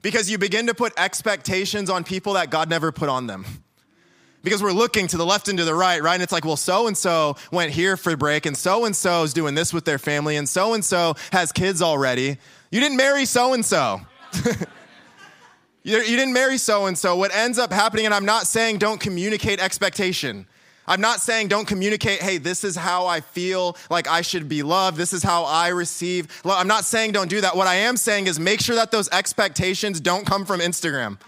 Because 0.02 0.30
you 0.30 0.38
begin 0.38 0.68
to 0.68 0.74
put 0.74 0.94
expectations 0.98 1.90
on 1.90 2.04
people 2.04 2.34
that 2.34 2.50
God 2.50 2.70
never 2.70 2.92
put 2.92 3.10
on 3.10 3.28
them. 3.28 3.46
Because 4.42 4.64
we're 4.64 4.72
looking 4.72 5.08
to 5.08 5.18
the 5.18 5.26
left 5.26 5.50
and 5.50 5.58
to 5.58 5.66
the 5.66 5.76
right, 5.76 6.02
right? 6.02 6.14
And 6.14 6.24
it's 6.24 6.32
like, 6.32 6.46
well, 6.46 6.56
so 6.56 6.88
and 6.88 6.98
so 6.98 7.36
went 7.52 7.72
here 7.72 7.98
for 7.98 8.16
break, 8.16 8.46
and 8.46 8.56
so 8.56 8.86
and 8.86 8.96
so 8.96 9.24
is 9.24 9.34
doing 9.34 9.54
this 9.54 9.74
with 9.74 9.84
their 9.84 9.98
family, 9.98 10.38
and 10.38 10.48
so 10.48 10.74
and 10.74 10.86
so 10.86 11.16
has 11.34 11.52
kids 11.52 11.82
already. 11.82 12.38
You 12.72 12.80
didn't 12.80 12.96
marry 12.96 13.26
so 13.26 13.52
and 13.52 13.66
so. 13.66 14.00
You 15.84 16.02
didn't 16.02 16.34
marry 16.34 16.58
so 16.58 16.86
and 16.86 16.98
so. 16.98 17.18
What 17.18 17.36
ends 17.36 17.60
up 17.60 17.74
happening, 17.74 18.06
and 18.06 18.14
I'm 18.14 18.26
not 18.26 18.48
saying 18.48 18.78
don't 18.78 19.02
communicate 19.02 19.60
expectation. 19.60 20.46
I'm 20.90 21.02
not 21.02 21.22
saying 21.22 21.50
don't 21.50 21.68
communicate, 21.68 22.20
hey, 22.20 22.40
this 22.40 22.64
is 22.64 22.76
how 22.76 23.06
I 23.06 23.22
feel 23.22 23.78
like 23.92 24.08
I 24.08 24.22
should 24.22 24.50
be 24.50 24.64
loved. 24.64 24.98
This 24.98 25.14
is 25.14 25.22
how 25.22 25.44
I 25.44 25.68
receive. 25.68 26.28
I'm 26.44 26.68
not 26.68 26.84
saying 26.84 27.12
don't 27.12 27.30
do 27.30 27.42
that. 27.42 27.56
What 27.56 27.68
I 27.68 27.76
am 27.76 27.96
saying 27.96 28.26
is 28.26 28.40
make 28.40 28.60
sure 28.60 28.76
that 28.76 28.90
those 28.90 29.08
expectations 29.12 30.02
don't 30.02 30.26
come 30.26 30.46
from 30.46 30.62
Instagram. 30.62 31.20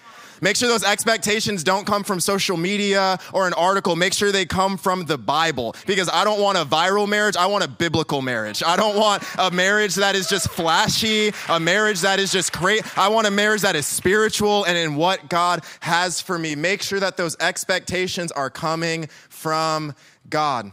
Make 0.42 0.56
sure 0.56 0.68
those 0.68 0.84
expectations 0.84 1.64
don't 1.64 1.86
come 1.86 2.04
from 2.04 2.20
social 2.20 2.58
media 2.58 3.20
or 3.32 3.46
an 3.46 3.54
article. 3.54 3.96
Make 3.96 4.14
sure 4.14 4.32
they 4.32 4.46
come 4.46 4.76
from 4.76 5.06
the 5.06 5.18
Bible 5.18 5.76
because 5.86 6.10
I 6.12 6.24
don't 6.24 6.42
want 6.42 6.58
a 6.58 6.66
viral 6.66 7.08
marriage. 7.08 7.36
I 7.38 7.46
want 7.46 7.64
a 7.64 7.68
biblical 7.68 8.24
marriage. 8.24 8.64
I 8.66 8.76
don't 8.76 8.98
want 8.98 9.24
a 9.38 9.52
marriage 9.52 9.96
that 9.96 10.16
is 10.16 10.28
just 10.28 10.50
flashy, 10.50 11.32
a 11.48 11.60
marriage 11.60 12.02
that 12.02 12.20
is 12.20 12.32
just 12.32 12.52
great. 12.54 12.82
I 12.98 13.10
want 13.10 13.28
a 13.28 13.32
marriage 13.32 13.62
that 13.62 13.76
is 13.76 13.86
spiritual 13.86 14.64
and 14.64 14.76
in 14.76 14.96
what 14.96 15.30
God 15.30 15.64
has 15.82 16.20
for 16.20 16.40
me. 16.40 16.56
Make 16.56 16.82
sure 16.82 17.00
that 17.00 17.18
those 17.18 17.38
expectations 17.40 18.32
are 18.32 18.50
coming 18.50 19.08
from 19.30 19.94
God. 20.28 20.72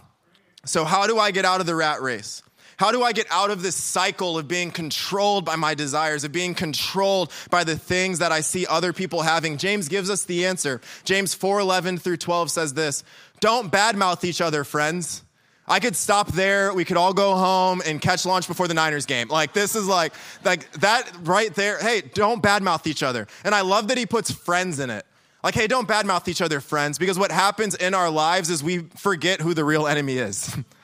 So, 0.65 0.85
how 0.85 1.07
do 1.07 1.19
I 1.19 1.31
get 1.31 1.45
out 1.45 1.61
of 1.61 1.67
the 1.67 1.75
rat 1.75 2.01
race? 2.01 2.43
How 2.79 2.93
do 2.93 3.03
I 3.03 3.13
get 3.13 3.27
out 3.29 3.51
of 3.51 3.61
this 3.61 3.75
cycle 3.75 4.39
of 4.39 4.47
being 4.47 4.71
controlled 4.71 5.45
by 5.45 5.57
my 5.57 5.75
desires, 5.75 6.23
of 6.23 6.31
being 6.31 6.55
controlled 6.55 7.33
by 7.51 7.65
the 7.65 7.77
things 7.77 8.21
that 8.21 8.31
I 8.31 8.41
see 8.41 8.67
other 8.67 8.93
people 8.93 9.23
having? 9.23 9.59
James 9.59 9.89
gives 9.89 10.09
us 10.09 10.23
the 10.23 10.47
answer. 10.47 10.81
James 11.03 11.35
4:11 11.35 11.99
through 12.01 12.19
12 12.19 12.53
says 12.53 12.75
this: 12.75 13.03
Don't 13.41 13.73
badmouth 13.73 14.23
each 14.23 14.41
other, 14.41 14.63
friends. 14.63 15.25
I 15.67 15.81
could 15.81 15.97
stop 15.97 16.33
there. 16.33 16.73
We 16.73 16.85
could 16.85 16.97
all 16.97 17.13
go 17.13 17.35
home 17.35 17.83
and 17.85 18.01
catch 18.01 18.25
lunch 18.25 18.47
before 18.47 18.69
the 18.69 18.75
Niners 18.75 19.07
game. 19.07 19.29
Like 19.29 19.53
this 19.53 19.75
is 19.75 19.89
like 19.89 20.13
like 20.45 20.71
that 20.75 21.11
right 21.25 21.53
there. 21.55 21.79
Hey, 21.79 22.01
don't 22.01 22.41
badmouth 22.41 22.87
each 22.87 23.03
other. 23.03 23.27
And 23.45 23.57
I 23.57 23.63
love 23.63 23.89
that 23.89 23.99
he 23.99 24.07
puts 24.07 24.31
friends 24.31 24.79
in 24.79 24.89
it. 24.89 25.05
Like, 25.43 25.55
hey, 25.55 25.67
don't 25.67 25.89
badmouth 25.89 26.27
each 26.29 26.43
other, 26.43 26.61
friends, 26.61 26.99
because 26.99 27.19
what 27.19 27.31
happens 27.31 27.75
in 27.75 27.95
our 27.95 28.11
lives 28.11 28.51
is 28.51 28.63
we 28.63 28.81
forget 28.97 29.41
who 29.41 29.55
the 29.55 29.65
real 29.65 29.87
enemy 29.87 30.19
is. 30.19 30.57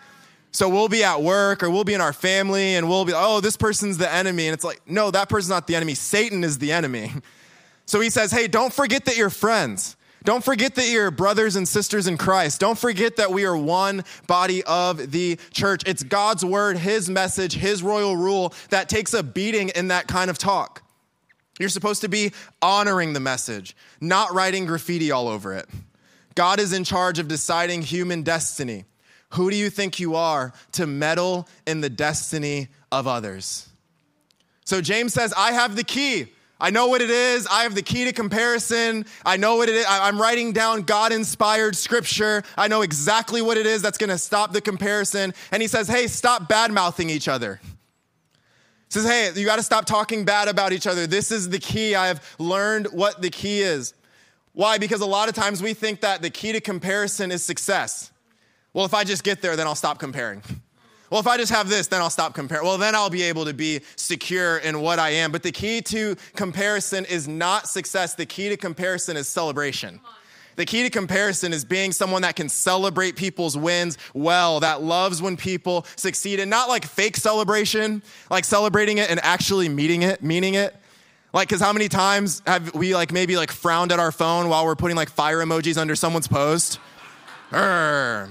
so 0.55 0.69
we'll 0.69 0.89
be 0.89 1.03
at 1.03 1.21
work 1.21 1.65
or 1.65 1.69
we'll 1.69 1.83
be 1.83 1.95
in 1.95 2.01
our 2.01 2.13
family 2.13 2.77
and 2.77 2.89
we'll 2.89 3.05
be, 3.05 3.13
oh, 3.13 3.41
this 3.41 3.57
person's 3.57 3.99
the 3.99 4.11
enemy. 4.11 4.47
And 4.47 4.55
it's 4.55 4.63
like, 4.63 4.81
no, 4.87 5.11
that 5.11 5.29
person's 5.29 5.51
not 5.51 5.67
the 5.67 5.75
enemy. 5.75 5.95
Satan 5.95 6.45
is 6.45 6.59
the 6.59 6.73
enemy. 6.73 7.13
So 7.87 8.01
he 8.01 8.09
says, 8.09 8.31
hey, 8.31 8.49
don't 8.49 8.73
forget 8.73 9.05
that 9.05 9.19
you're 9.19 9.29
friends. 9.29 9.99
Don't 10.23 10.43
forget 10.43 10.75
that 10.77 10.89
you're 10.89 11.11
brothers 11.11 11.55
and 11.55 11.69
sisters 11.69 12.07
in 12.07 12.17
Christ. 12.17 12.59
Don't 12.59 12.79
forget 12.79 13.17
that 13.17 13.31
we 13.31 13.45
are 13.45 13.55
one 13.55 14.05
body 14.27 14.65
of 14.65 15.11
the 15.11 15.39
church. 15.51 15.83
It's 15.85 16.03
God's 16.03 16.43
word, 16.43 16.79
His 16.79 17.11
message, 17.11 17.53
His 17.53 17.83
royal 17.83 18.17
rule 18.17 18.55
that 18.71 18.89
takes 18.89 19.13
a 19.13 19.23
beating 19.23 19.69
in 19.69 19.89
that 19.89 20.09
kind 20.09 20.31
of 20.31 20.39
talk. 20.39 20.83
You're 21.61 21.69
supposed 21.69 22.01
to 22.01 22.09
be 22.09 22.33
honoring 22.63 23.13
the 23.13 23.21
message, 23.21 23.77
not 24.01 24.33
writing 24.33 24.65
graffiti 24.65 25.11
all 25.11 25.29
over 25.29 25.53
it. 25.53 25.69
God 26.35 26.61
is 26.61 26.73
in 26.73 26.85
charge 26.85 27.19
of 27.19 27.29
deciding 27.29 27.83
human 27.83 28.23
destiny. 28.23 28.87
Who 29.35 29.51
do 29.51 29.57
you 29.57 29.71
think 29.71 29.99
you 29.99 30.15
are 30.15 30.53
to 30.73 30.87
meddle 30.87 31.49
in 31.67 31.81
the 31.81 31.91
destiny 31.91 32.69
of 32.93 33.07
others? 33.07 33.69
So 34.65 34.81
James 34.81 35.13
says, 35.13 35.35
I 35.37 35.53
have 35.53 35.77
the 35.77 35.85
key. 35.85 36.29
I 36.61 36.71
know 36.71 36.87
what 36.87 37.03
it 37.03 37.11
is. 37.11 37.47
I 37.51 37.65
have 37.65 37.75
the 37.75 37.83
key 37.83 38.05
to 38.05 38.13
comparison. 38.13 39.05
I 39.27 39.37
know 39.37 39.57
what 39.57 39.69
it 39.69 39.75
is. 39.75 39.87
I'm 39.89 40.21
writing 40.21 40.53
down 40.53 40.83
God 40.83 41.13
inspired 41.13 41.77
scripture. 41.77 42.43
I 42.57 42.69
know 42.69 42.83
exactly 42.83 43.43
what 43.43 43.57
it 43.57 43.67
is 43.67 43.83
that's 43.83 43.99
going 43.99 44.11
to 44.11 44.19
stop 44.19 44.53
the 44.53 44.61
comparison. 44.61 45.35
And 45.51 45.61
he 45.61 45.69
says, 45.69 45.89
Hey, 45.89 46.07
stop 46.07 46.49
bad 46.49 46.73
mouthing 46.73 47.11
each 47.11 47.29
other. 47.29 47.61
He 47.65 47.71
says, 48.89 49.05
Hey, 49.05 49.33
you 49.39 49.45
got 49.45 49.57
to 49.57 49.63
stop 49.65 49.85
talking 49.85 50.25
bad 50.25 50.49
about 50.49 50.73
each 50.73 50.87
other. 50.87 51.07
This 51.07 51.33
is 51.33 51.51
the 51.51 51.59
key. 51.59 51.97
I 51.97 52.07
have 52.07 52.37
learned 52.39 52.87
what 52.93 53.21
the 53.21 53.31
key 53.31 53.61
is. 53.61 53.93
Why? 54.53 54.79
Because 54.79 55.01
a 55.01 55.07
lot 55.07 55.29
of 55.29 55.35
times 55.35 55.61
we 55.61 55.75
think 55.75 56.01
that 56.03 56.23
the 56.23 56.31
key 56.31 56.53
to 56.53 56.61
comparison 56.61 57.33
is 57.33 57.43
success. 57.43 58.13
Well, 58.75 58.85
if 58.85 58.93
I 58.93 59.05
just 59.05 59.25
get 59.25 59.41
there, 59.41 59.57
then 59.57 59.67
I'll 59.67 59.75
stop 59.75 59.99
comparing. 59.99 60.43
Well, 61.09 61.21
if 61.21 61.29
I 61.29 61.37
just 61.37 61.53
have 61.53 61.69
this, 61.69 61.87
then 61.87 62.01
I'll 62.01 62.11
stop 62.11 62.35
comparing. 62.35 62.67
Well, 62.67 62.77
then 62.77 62.97
I'll 62.97 63.09
be 63.09 63.23
able 63.23 63.45
to 63.45 63.55
be 63.55 63.83
secure 63.95 64.59
in 64.59 64.81
what 64.81 64.99
I 64.99 65.11
am. 65.11 65.31
But 65.31 65.45
the 65.45 65.53
key 65.53 65.81
to 65.83 66.17
comparison 66.35 67.05
is 67.05 67.29
not 67.29 67.69
success. 67.69 68.15
The 68.15 68.27
key 68.27 68.49
to 68.49 68.57
comparison 68.57 69.17
is 69.17 69.29
celebration. 69.29 70.01
The 70.57 70.65
key 70.65 70.83
to 70.83 70.91
comparison 70.91 71.53
is 71.53 71.65
being 71.65 71.93
someone 71.93 72.23
that 72.23 72.35
can 72.35 72.49
celebrate 72.49 73.15
people's 73.15 73.57
wins 73.57 73.97
well, 74.13 74.61
that 74.61 74.83
loves 74.83 75.23
when 75.23 75.37
people 75.37 75.87
succeed, 75.97 76.41
and 76.41 76.51
not 76.51 76.69
like 76.69 76.85
fake 76.85 77.17
celebration, 77.17 78.03
like 78.31 78.45
celebrating 78.45 78.99
it 78.99 79.11
and 79.11 79.21
actually 79.23 79.69
meeting 79.69 80.03
it, 80.03 80.23
meaning 80.23 80.55
it. 80.55 80.75
Like, 81.33 81.49
cause 81.49 81.61
how 81.61 81.73
many 81.73 81.89
times 81.89 82.43
have 82.47 82.75
we 82.75 82.95
like 82.95 83.13
maybe 83.13 83.37
like 83.37 83.51
frowned 83.51 83.91
at 83.91 83.99
our 83.99 84.13
phone 84.13 84.49
while 84.49 84.65
we're 84.65 84.77
putting 84.77 84.97
like 84.97 85.11
fire 85.11 85.39
emojis 85.39 85.77
under 85.77 85.97
someone's 85.97 86.29
post? 86.29 86.79
Urgh. 87.51 88.31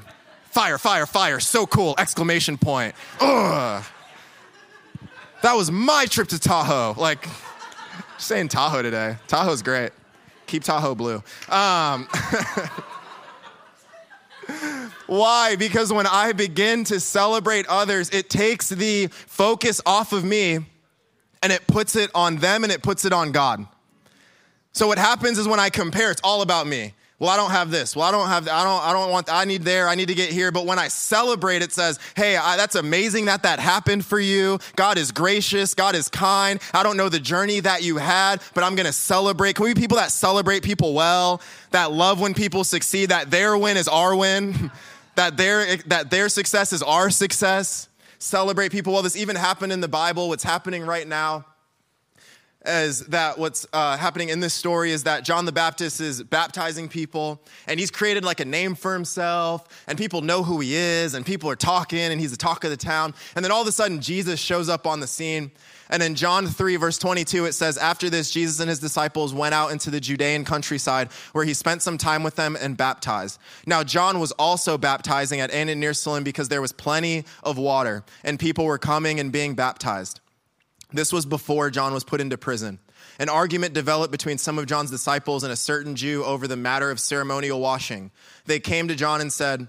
Fire, 0.53 0.77
fire, 0.77 1.07
fire. 1.07 1.39
So 1.39 1.65
cool. 1.65 1.95
Exclamation 1.97 2.59
point. 2.59 2.93
Ugh. 3.19 3.83
That 5.41 5.53
was 5.55 5.71
my 5.71 6.05
trip 6.05 6.27
to 6.27 6.37
Tahoe. 6.37 6.93
Like, 6.95 7.27
saying 8.19 8.49
Tahoe 8.49 8.83
today. 8.83 9.17
Tahoe's 9.27 9.63
great. 9.63 9.93
Keep 10.45 10.63
Tahoe 10.63 10.93
blue. 10.93 11.23
Um, 11.49 12.07
why? 15.07 15.55
Because 15.55 15.91
when 15.91 16.05
I 16.05 16.33
begin 16.33 16.83
to 16.83 16.99
celebrate 16.99 17.65
others, 17.65 18.11
it 18.11 18.29
takes 18.29 18.69
the 18.69 19.07
focus 19.07 19.81
off 19.87 20.13
of 20.13 20.23
me 20.23 20.59
and 21.41 21.51
it 21.51 21.65
puts 21.65 21.95
it 21.95 22.11
on 22.13 22.37
them 22.37 22.63
and 22.63 22.71
it 22.71 22.83
puts 22.83 23.05
it 23.05 23.11
on 23.11 23.31
God. 23.31 23.65
So 24.71 24.85
what 24.85 24.99
happens 24.99 25.39
is 25.39 25.47
when 25.47 25.59
I 25.59 25.71
compare, 25.71 26.11
it's 26.11 26.21
all 26.23 26.43
about 26.43 26.67
me 26.67 26.93
well 27.19 27.29
i 27.29 27.37
don't 27.37 27.51
have 27.51 27.71
this. 27.71 27.95
Well 27.95 28.05
i 28.05 28.11
don't 28.11 28.27
have 28.27 28.47
i 28.47 28.63
don't 28.63 28.83
i 28.83 28.93
don't 28.93 29.11
want 29.11 29.31
i 29.31 29.45
need 29.45 29.63
there. 29.63 29.87
I 29.87 29.95
need 29.95 30.07
to 30.07 30.15
get 30.15 30.29
here. 30.29 30.51
But 30.51 30.65
when 30.65 30.79
i 30.79 30.87
celebrate 30.87 31.61
it 31.61 31.71
says 31.71 31.99
hey 32.15 32.35
I, 32.35 32.57
that's 32.57 32.75
amazing 32.75 33.25
that 33.25 33.43
that 33.43 33.59
happened 33.59 34.05
for 34.05 34.19
you. 34.19 34.59
God 34.75 34.97
is 34.97 35.11
gracious. 35.11 35.73
God 35.73 35.95
is 35.95 36.09
kind. 36.09 36.59
I 36.73 36.83
don't 36.83 36.97
know 36.97 37.09
the 37.09 37.19
journey 37.19 37.59
that 37.61 37.83
you 37.83 37.97
had 37.97 38.41
but 38.53 38.63
i'm 38.63 38.75
gonna 38.75 38.93
celebrate. 38.93 39.55
Can 39.55 39.65
we 39.65 39.73
be 39.73 39.81
people 39.81 39.97
that 39.97 40.11
celebrate 40.11 40.63
people 40.63 40.93
well 40.93 41.41
that 41.71 41.91
love 41.91 42.19
when 42.19 42.33
people 42.33 42.63
succeed 42.63 43.09
that 43.09 43.31
their 43.31 43.57
win 43.57 43.77
is 43.77 43.87
our 43.87 44.15
win 44.15 44.71
that 45.15 45.37
their 45.37 45.77
that 45.87 46.09
their 46.09 46.29
success 46.29 46.73
is 46.73 46.83
our 46.83 47.09
success? 47.09 47.89
Celebrate 48.19 48.71
people 48.71 48.93
well. 48.93 49.01
This 49.01 49.17
even 49.17 49.35
happened 49.35 49.73
in 49.73 49.81
the 49.81 49.89
bible. 49.89 50.29
What's 50.29 50.43
happening 50.43 50.85
right 50.85 51.07
now 51.07 51.45
is 52.65 53.01
that 53.07 53.37
what's 53.37 53.67
uh, 53.73 53.97
happening 53.97 54.29
in 54.29 54.39
this 54.39 54.53
story 54.53 54.91
is 54.91 55.03
that 55.03 55.23
John 55.23 55.45
the 55.45 55.51
Baptist 55.51 55.99
is 55.99 56.23
baptizing 56.23 56.87
people 56.87 57.41
and 57.67 57.79
he's 57.79 57.91
created 57.91 58.23
like 58.23 58.39
a 58.39 58.45
name 58.45 58.75
for 58.75 58.93
himself 58.93 59.67
and 59.87 59.97
people 59.97 60.21
know 60.21 60.43
who 60.43 60.59
he 60.59 60.75
is 60.75 61.13
and 61.13 61.25
people 61.25 61.49
are 61.49 61.55
talking 61.55 61.99
and 61.99 62.19
he's 62.19 62.31
the 62.31 62.37
talk 62.37 62.63
of 62.63 62.69
the 62.69 62.77
town. 62.77 63.13
And 63.35 63.43
then 63.43 63.51
all 63.51 63.61
of 63.61 63.67
a 63.67 63.71
sudden, 63.71 64.01
Jesus 64.01 64.39
shows 64.39 64.69
up 64.69 64.87
on 64.87 64.99
the 64.99 65.07
scene. 65.07 65.51
And 65.89 66.01
in 66.01 66.15
John 66.15 66.47
3, 66.47 66.77
verse 66.77 66.97
22, 66.97 67.45
it 67.45 67.53
says, 67.53 67.77
After 67.77 68.09
this, 68.09 68.31
Jesus 68.31 68.59
and 68.59 68.69
his 68.69 68.79
disciples 68.79 69.33
went 69.33 69.53
out 69.53 69.71
into 69.71 69.91
the 69.91 69.99
Judean 69.99 70.45
countryside 70.45 71.11
where 71.33 71.45
he 71.45 71.53
spent 71.53 71.81
some 71.81 71.97
time 71.97 72.23
with 72.23 72.35
them 72.35 72.57
and 72.59 72.77
baptized. 72.77 73.39
Now, 73.67 73.83
John 73.83 74.19
was 74.19 74.31
also 74.33 74.77
baptizing 74.77 75.39
at 75.39 75.51
Aenon 75.51 75.77
near 75.77 75.93
Salim 75.93 76.23
because 76.23 76.49
there 76.49 76.61
was 76.61 76.71
plenty 76.71 77.25
of 77.43 77.57
water 77.57 78.03
and 78.23 78.39
people 78.39 78.65
were 78.65 78.79
coming 78.79 79.19
and 79.19 79.31
being 79.31 79.53
baptized. 79.53 80.21
This 80.93 81.11
was 81.11 81.25
before 81.25 81.69
John 81.69 81.93
was 81.93 82.03
put 82.03 82.21
into 82.21 82.37
prison. 82.37 82.79
An 83.19 83.27
argument 83.27 83.73
developed 83.73 84.11
between 84.11 84.37
some 84.37 84.59
of 84.59 84.67
John's 84.67 84.91
disciples 84.91 85.43
and 85.43 85.51
a 85.51 85.55
certain 85.55 85.95
Jew 85.95 86.23
over 86.23 86.47
the 86.47 86.55
matter 86.55 86.91
of 86.91 86.99
ceremonial 86.99 87.59
washing. 87.59 88.11
They 88.45 88.59
came 88.59 88.87
to 88.87 88.95
John 88.95 89.19
and 89.19 89.33
said, 89.33 89.67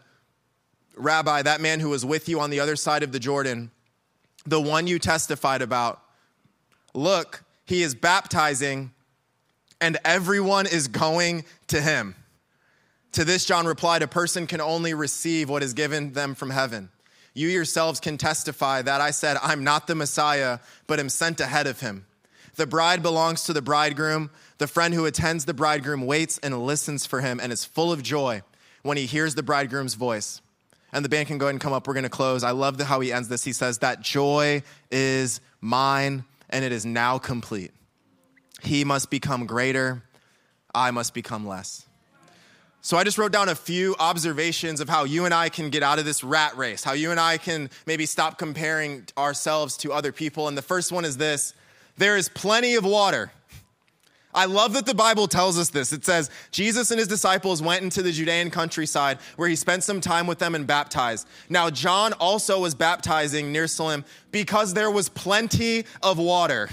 Rabbi, 0.97 1.43
that 1.43 1.61
man 1.61 1.81
who 1.81 1.89
was 1.89 2.05
with 2.05 2.29
you 2.29 2.41
on 2.41 2.51
the 2.51 2.61
other 2.61 2.77
side 2.77 3.03
of 3.03 3.13
the 3.13 3.19
Jordan, 3.19 3.71
the 4.47 4.61
one 4.61 4.87
you 4.87 4.99
testified 4.99 5.63
about, 5.63 6.01
look, 6.93 7.43
he 7.65 7.83
is 7.83 7.95
baptizing 7.95 8.93
and 9.81 9.99
everyone 10.05 10.67
is 10.67 10.89
going 10.89 11.45
to 11.69 11.81
him. 11.81 12.15
To 13.13 13.25
this, 13.25 13.45
John 13.45 13.67
replied, 13.67 14.03
A 14.03 14.09
person 14.09 14.47
can 14.47 14.61
only 14.61 14.95
receive 14.95 15.49
what 15.49 15.63
is 15.63 15.73
given 15.73 16.13
them 16.13 16.35
from 16.35 16.51
heaven. 16.51 16.91
You 17.35 17.49
yourselves 17.49 17.99
can 17.99 18.17
testify 18.17 18.83
that 18.83 19.01
I 19.01 19.11
said, 19.11 19.37
I'm 19.43 19.65
not 19.65 19.89
the 19.89 19.97
Messiah, 19.97 20.61
but 20.87 21.01
am 21.01 21.09
sent 21.09 21.41
ahead 21.41 21.67
of 21.67 21.81
him. 21.81 22.07
The 22.55 22.67
bride 22.67 23.03
belongs 23.03 23.43
to 23.45 23.53
the 23.53 23.63
bridegroom. 23.63 24.31
The 24.59 24.69
friend 24.69 24.95
who 24.95 25.07
attends 25.07 25.45
the 25.45 25.55
bridegroom 25.55 26.07
waits 26.07 26.39
and 26.39 26.57
listens 26.65 27.05
for 27.05 27.21
him 27.21 27.41
and 27.41 27.53
is 27.53 27.65
full 27.65 27.93
of 27.93 28.03
joy 28.03 28.43
when 28.83 28.97
he 28.97 29.07
hears 29.07 29.35
the 29.35 29.43
bridegroom's 29.43 29.95
voice. 29.95 30.41
And 30.93 31.05
the 31.05 31.09
band 31.09 31.27
can 31.27 31.39
go 31.39 31.47
ahead 31.47 31.55
and 31.55 31.61
come 31.61 31.73
up. 31.73 31.89
We're 31.89 31.95
going 31.95 32.05
to 32.05 32.09
close. 32.09 32.45
I 32.45 32.53
love 32.53 32.81
how 32.81 33.01
he 33.01 33.13
ends 33.13 33.27
this. 33.27 33.43
He 33.43 33.53
says, 33.53 33.79
That 33.79 34.01
joy 34.01 34.63
is 34.93 35.41
mine 35.61 36.25
and 36.51 36.65
it 36.65 36.71
is 36.71 36.87
now 36.87 37.19
complete. 37.19 37.73
He 38.63 38.85
must 38.85 39.11
become 39.11 39.47
greater, 39.47 40.05
I 40.73 40.93
must 40.93 41.13
become 41.13 41.47
less. 41.47 41.87
So 42.85 42.99
I 42.99 43.05
just 43.05 43.17
wrote 43.17 43.33
down 43.33 43.49
a 43.49 43.55
few 43.55 43.97
observations 43.99 44.79
of 44.79 44.91
how 44.91 45.05
you 45.05 45.25
and 45.25 45.33
I 45.33 45.49
can 45.49 45.71
get 45.71 45.83
out 45.83 45.99
of 45.99 46.05
this 46.05 46.23
rat 46.23 46.55
race, 46.55 46.85
how 46.85 46.93
you 46.93 47.13
and 47.13 47.19
I 47.19 47.39
can 47.39 47.71
maybe 47.87 48.05
stop 48.05 48.37
comparing 48.37 49.07
ourselves 49.17 49.79
to 49.79 49.93
other 49.95 50.13
people. 50.13 50.49
And 50.49 50.59
the 50.59 50.61
first 50.61 50.93
one 50.93 51.07
is 51.07 51.17
this 51.17 51.55
there 51.97 52.19
is 52.19 52.29
plenty 52.29 52.75
of 52.75 52.85
water. 52.85 53.33
I 54.35 54.45
love 54.45 54.75
that 54.75 54.85
the 54.85 54.95
Bible 54.95 55.29
tells 55.29 55.59
us 55.59 55.71
this. 55.71 55.95
It 55.95 56.05
says, 56.05 56.31
Jesus 56.51 56.91
and 56.91 56.99
his 56.99 57.09
disciples 57.09 57.63
went 57.63 57.83
into 57.83 58.03
the 58.03 58.13
Judean 58.13 58.51
countryside 58.51 59.19
where 59.37 59.49
he 59.49 59.57
spent 59.57 59.83
some 59.83 60.03
time 60.03 60.27
with 60.27 60.39
them 60.39 60.55
and 60.55 60.67
baptized. 60.67 61.27
Now, 61.49 61.71
John 61.71 62.13
also 62.15 62.61
was 62.61 62.75
baptizing 62.75 63.51
near 63.51 63.67
Salim 63.67 64.05
because 64.31 64.75
there 64.75 64.91
was 64.91 65.09
plenty 65.09 65.87
of 66.03 66.19
water. 66.19 66.69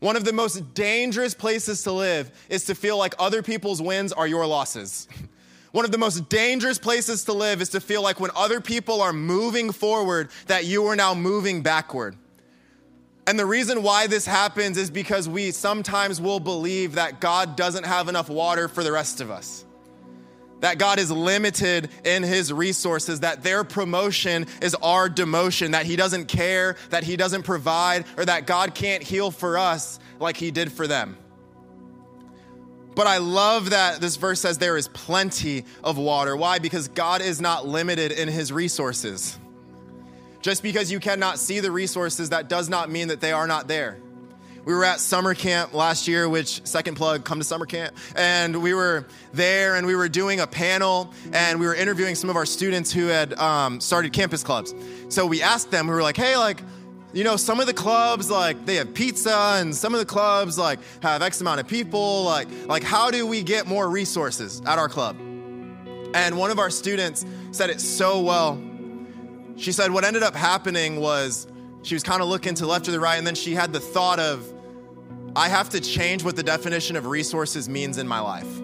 One 0.00 0.16
of 0.16 0.24
the 0.24 0.32
most 0.32 0.74
dangerous 0.74 1.34
places 1.34 1.82
to 1.84 1.92
live 1.92 2.30
is 2.48 2.64
to 2.64 2.74
feel 2.74 2.98
like 2.98 3.14
other 3.18 3.42
people's 3.42 3.80
wins 3.80 4.12
are 4.12 4.26
your 4.26 4.46
losses. 4.46 5.08
One 5.72 5.84
of 5.84 5.92
the 5.92 5.98
most 5.98 6.28
dangerous 6.30 6.78
places 6.78 7.24
to 7.24 7.34
live 7.34 7.60
is 7.60 7.70
to 7.70 7.80
feel 7.80 8.02
like 8.02 8.18
when 8.18 8.30
other 8.34 8.62
people 8.62 9.02
are 9.02 9.12
moving 9.12 9.72
forward, 9.72 10.30
that 10.46 10.64
you 10.64 10.86
are 10.86 10.96
now 10.96 11.14
moving 11.14 11.62
backward. 11.62 12.16
And 13.26 13.38
the 13.38 13.44
reason 13.44 13.82
why 13.82 14.06
this 14.06 14.24
happens 14.24 14.78
is 14.78 14.90
because 14.90 15.28
we 15.28 15.50
sometimes 15.50 16.20
will 16.20 16.40
believe 16.40 16.94
that 16.94 17.20
God 17.20 17.56
doesn't 17.56 17.84
have 17.84 18.08
enough 18.08 18.30
water 18.30 18.68
for 18.68 18.84
the 18.84 18.92
rest 18.92 19.20
of 19.20 19.30
us 19.30 19.66
that 20.60 20.78
God 20.78 20.98
is 20.98 21.10
limited 21.10 21.90
in 22.04 22.22
his 22.22 22.52
resources, 22.52 23.20
that 23.20 23.42
their 23.42 23.64
promotion 23.64 24.46
is 24.62 24.74
our 24.76 25.08
demotion, 25.08 25.72
that 25.72 25.86
he 25.86 25.96
doesn't 25.96 26.26
care, 26.26 26.76
that 26.90 27.04
he 27.04 27.16
doesn't 27.16 27.42
provide, 27.42 28.04
or 28.16 28.24
that 28.24 28.46
God 28.46 28.74
can't 28.74 29.02
heal 29.02 29.30
for 29.30 29.58
us 29.58 29.98
like 30.18 30.36
he 30.36 30.50
did 30.50 30.72
for 30.72 30.86
them. 30.86 31.16
But 32.94 33.06
I 33.06 33.18
love 33.18 33.70
that 33.70 34.00
this 34.00 34.16
verse 34.16 34.40
says 34.40 34.56
there 34.56 34.78
is 34.78 34.88
plenty 34.88 35.66
of 35.84 35.98
water. 35.98 36.34
Why? 36.34 36.58
Because 36.58 36.88
God 36.88 37.20
is 37.20 37.42
not 37.42 37.68
limited 37.68 38.10
in 38.10 38.26
his 38.28 38.50
resources. 38.50 39.38
Just 40.40 40.62
because 40.62 40.90
you 40.90 40.98
cannot 40.98 41.38
see 41.38 41.60
the 41.60 41.70
resources, 41.70 42.30
that 42.30 42.48
does 42.48 42.70
not 42.70 42.90
mean 42.90 43.08
that 43.08 43.20
they 43.20 43.32
are 43.32 43.46
not 43.46 43.68
there 43.68 43.98
we 44.66 44.74
were 44.74 44.84
at 44.84 44.98
summer 44.98 45.32
camp 45.32 45.72
last 45.72 46.08
year, 46.08 46.28
which 46.28 46.66
second 46.66 46.96
plug, 46.96 47.24
come 47.24 47.38
to 47.38 47.44
summer 47.44 47.66
camp. 47.66 47.96
And 48.16 48.60
we 48.62 48.74
were 48.74 49.06
there 49.32 49.76
and 49.76 49.86
we 49.86 49.94
were 49.94 50.08
doing 50.08 50.40
a 50.40 50.46
panel 50.46 51.14
and 51.32 51.60
we 51.60 51.66
were 51.66 51.74
interviewing 51.74 52.16
some 52.16 52.28
of 52.28 52.34
our 52.34 52.44
students 52.44 52.92
who 52.92 53.06
had 53.06 53.32
um, 53.34 53.80
started 53.80 54.12
campus 54.12 54.42
clubs. 54.42 54.74
So 55.08 55.24
we 55.24 55.40
asked 55.40 55.70
them, 55.70 55.86
we 55.86 55.94
were 55.94 56.02
like, 56.02 56.16
hey, 56.16 56.36
like, 56.36 56.60
you 57.12 57.22
know, 57.22 57.36
some 57.36 57.60
of 57.60 57.68
the 57.68 57.74
clubs 57.74 58.28
like 58.28 58.66
they 58.66 58.74
have 58.74 58.92
pizza 58.92 59.56
and 59.60 59.72
some 59.72 59.94
of 59.94 60.00
the 60.00 60.04
clubs 60.04 60.58
like 60.58 60.80
have 61.00 61.22
X 61.22 61.40
amount 61.40 61.60
of 61.60 61.68
people. 61.68 62.24
Like, 62.24 62.48
like 62.66 62.82
how 62.82 63.12
do 63.12 63.24
we 63.24 63.44
get 63.44 63.68
more 63.68 63.88
resources 63.88 64.60
at 64.66 64.80
our 64.80 64.88
club? 64.88 65.16
And 66.12 66.36
one 66.36 66.50
of 66.50 66.58
our 66.58 66.70
students 66.70 67.24
said 67.52 67.70
it 67.70 67.80
so 67.80 68.20
well. 68.20 68.60
She 69.56 69.70
said 69.70 69.92
what 69.92 70.04
ended 70.04 70.24
up 70.24 70.34
happening 70.34 71.00
was 71.00 71.46
she 71.86 71.94
was 71.94 72.02
kind 72.02 72.20
of 72.20 72.28
looking 72.28 72.54
to 72.56 72.66
left 72.66 72.88
or 72.88 72.90
the 72.90 72.98
right, 72.98 73.16
and 73.16 73.24
then 73.24 73.36
she 73.36 73.54
had 73.54 73.72
the 73.72 73.78
thought 73.78 74.18
of, 74.18 74.52
I 75.36 75.48
have 75.48 75.68
to 75.70 75.80
change 75.80 76.24
what 76.24 76.34
the 76.34 76.42
definition 76.42 76.96
of 76.96 77.04
resources 77.04 77.68
means 77.68 77.98
in 77.98 78.08
my 78.08 78.20
life. 78.20 78.48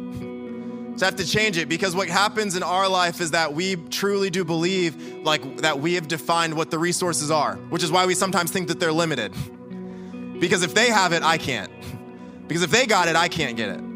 So 0.95 1.07
I 1.07 1.09
have 1.09 1.17
to 1.17 1.27
change 1.27 1.57
it 1.57 1.71
because 1.71 1.97
what 1.97 2.09
happens 2.09 2.55
in 2.55 2.63
our 2.63 2.87
life 2.87 3.23
is 3.23 3.31
that 3.31 3.55
we 3.55 3.77
truly 3.77 4.29
do 4.29 4.45
believe 4.45 5.25
like 5.25 5.57
that 5.63 5.81
we 5.81 5.95
have 5.95 6.07
defined 6.07 6.55
what 6.55 6.71
the 6.71 6.79
resources 6.79 7.31
are, 7.31 7.57
which 7.71 7.83
is 7.83 7.91
why 7.91 8.05
we 8.05 8.15
sometimes 8.15 8.51
think 8.51 8.69
that 8.69 8.79
they're 8.79 8.93
limited. 8.93 9.33
Because 10.39 10.63
if 10.63 10.75
they 10.75 10.91
have 10.91 11.13
it, 11.13 11.23
I 11.23 11.39
can't. 11.39 11.73
Because 12.47 12.63
if 12.63 12.71
they 12.71 12.85
got 12.85 13.09
it, 13.09 13.17
I 13.17 13.29
can't 13.29 13.57
get 13.57 13.71
it. 13.71 13.92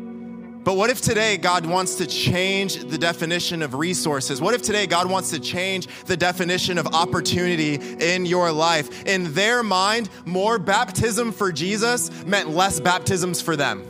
But 0.66 0.76
what 0.76 0.90
if 0.90 1.00
today 1.00 1.36
God 1.36 1.64
wants 1.64 1.94
to 1.94 2.06
change 2.08 2.86
the 2.86 2.98
definition 2.98 3.62
of 3.62 3.74
resources? 3.74 4.40
What 4.40 4.52
if 4.52 4.62
today 4.62 4.88
God 4.88 5.08
wants 5.08 5.30
to 5.30 5.38
change 5.38 5.86
the 6.06 6.16
definition 6.16 6.76
of 6.76 6.88
opportunity 6.88 7.76
in 8.04 8.26
your 8.26 8.50
life? 8.50 9.06
In 9.06 9.32
their 9.32 9.62
mind, 9.62 10.10
more 10.24 10.58
baptism 10.58 11.30
for 11.30 11.52
Jesus 11.52 12.10
meant 12.24 12.50
less 12.50 12.80
baptisms 12.80 13.40
for 13.40 13.54
them. 13.54 13.84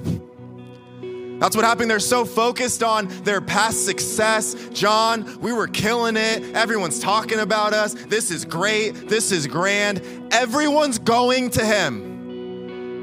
That's 1.41 1.57
what 1.57 1.65
happened. 1.65 1.91
They're 1.91 1.99
so 1.99 2.27
focused 2.27 2.83
on 2.83 3.07
their 3.23 3.41
past 3.41 3.87
success. 3.87 4.55
John, 4.75 5.41
we 5.41 5.55
were 5.55 5.69
killing 5.69 6.19
it. 6.19 6.55
Everyone's 6.55 7.01
talking 7.01 7.39
about 7.39 7.73
us. 7.73 7.95
This 7.95 8.31
is 8.31 8.45
great. 8.45 9.09
This 9.09 9.33
is 9.33 9.47
grand. 9.47 10.03
Everyone's 10.31 10.99
going 10.99 11.49
to 11.53 11.65
him. 11.65 12.16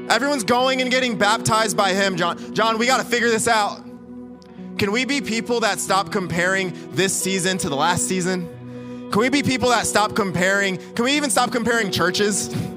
Everyone's 0.08 0.44
going 0.44 0.80
and 0.80 0.90
getting 0.90 1.16
baptized 1.16 1.76
by 1.76 1.92
him, 1.92 2.16
John. 2.16 2.54
John, 2.54 2.78
we 2.78 2.86
got 2.86 2.98
to 2.98 3.06
figure 3.06 3.30
this 3.30 3.48
out. 3.48 3.84
Can 4.78 4.92
we 4.92 5.04
be 5.04 5.20
people 5.20 5.60
that 5.60 5.78
stop 5.78 6.10
comparing 6.10 6.72
this 6.90 7.18
season 7.18 7.58
to 7.58 7.68
the 7.68 7.76
last 7.76 8.06
season? 8.08 8.48
Can 9.10 9.20
we 9.20 9.28
be 9.28 9.42
people 9.42 9.68
that 9.70 9.86
stop 9.86 10.16
comparing? 10.16 10.76
Can 10.94 11.04
we 11.04 11.16
even 11.16 11.30
stop 11.30 11.52
comparing 11.52 11.90
churches? 11.90 12.48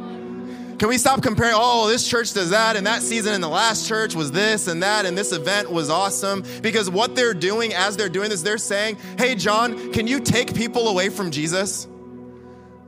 Can 0.77 0.89
we 0.89 0.99
stop 0.99 1.23
comparing? 1.23 1.55
Oh, 1.55 1.87
this 1.87 2.07
church 2.07 2.33
does 2.33 2.51
that, 2.51 2.75
and 2.75 2.85
that 2.85 3.01
season 3.01 3.33
in 3.33 3.41
the 3.41 3.49
last 3.49 3.87
church 3.87 4.13
was 4.13 4.31
this 4.31 4.67
and 4.67 4.83
that, 4.83 5.07
and 5.07 5.17
this 5.17 5.31
event 5.31 5.71
was 5.71 5.89
awesome. 5.89 6.43
Because 6.61 6.87
what 6.87 7.15
they're 7.15 7.33
doing 7.33 7.73
as 7.73 7.97
they're 7.97 8.09
doing 8.09 8.29
this, 8.29 8.43
they're 8.43 8.59
saying, 8.59 8.99
Hey, 9.17 9.33
John, 9.33 9.91
can 9.91 10.05
you 10.05 10.19
take 10.19 10.53
people 10.53 10.89
away 10.89 11.09
from 11.09 11.31
Jesus? 11.31 11.87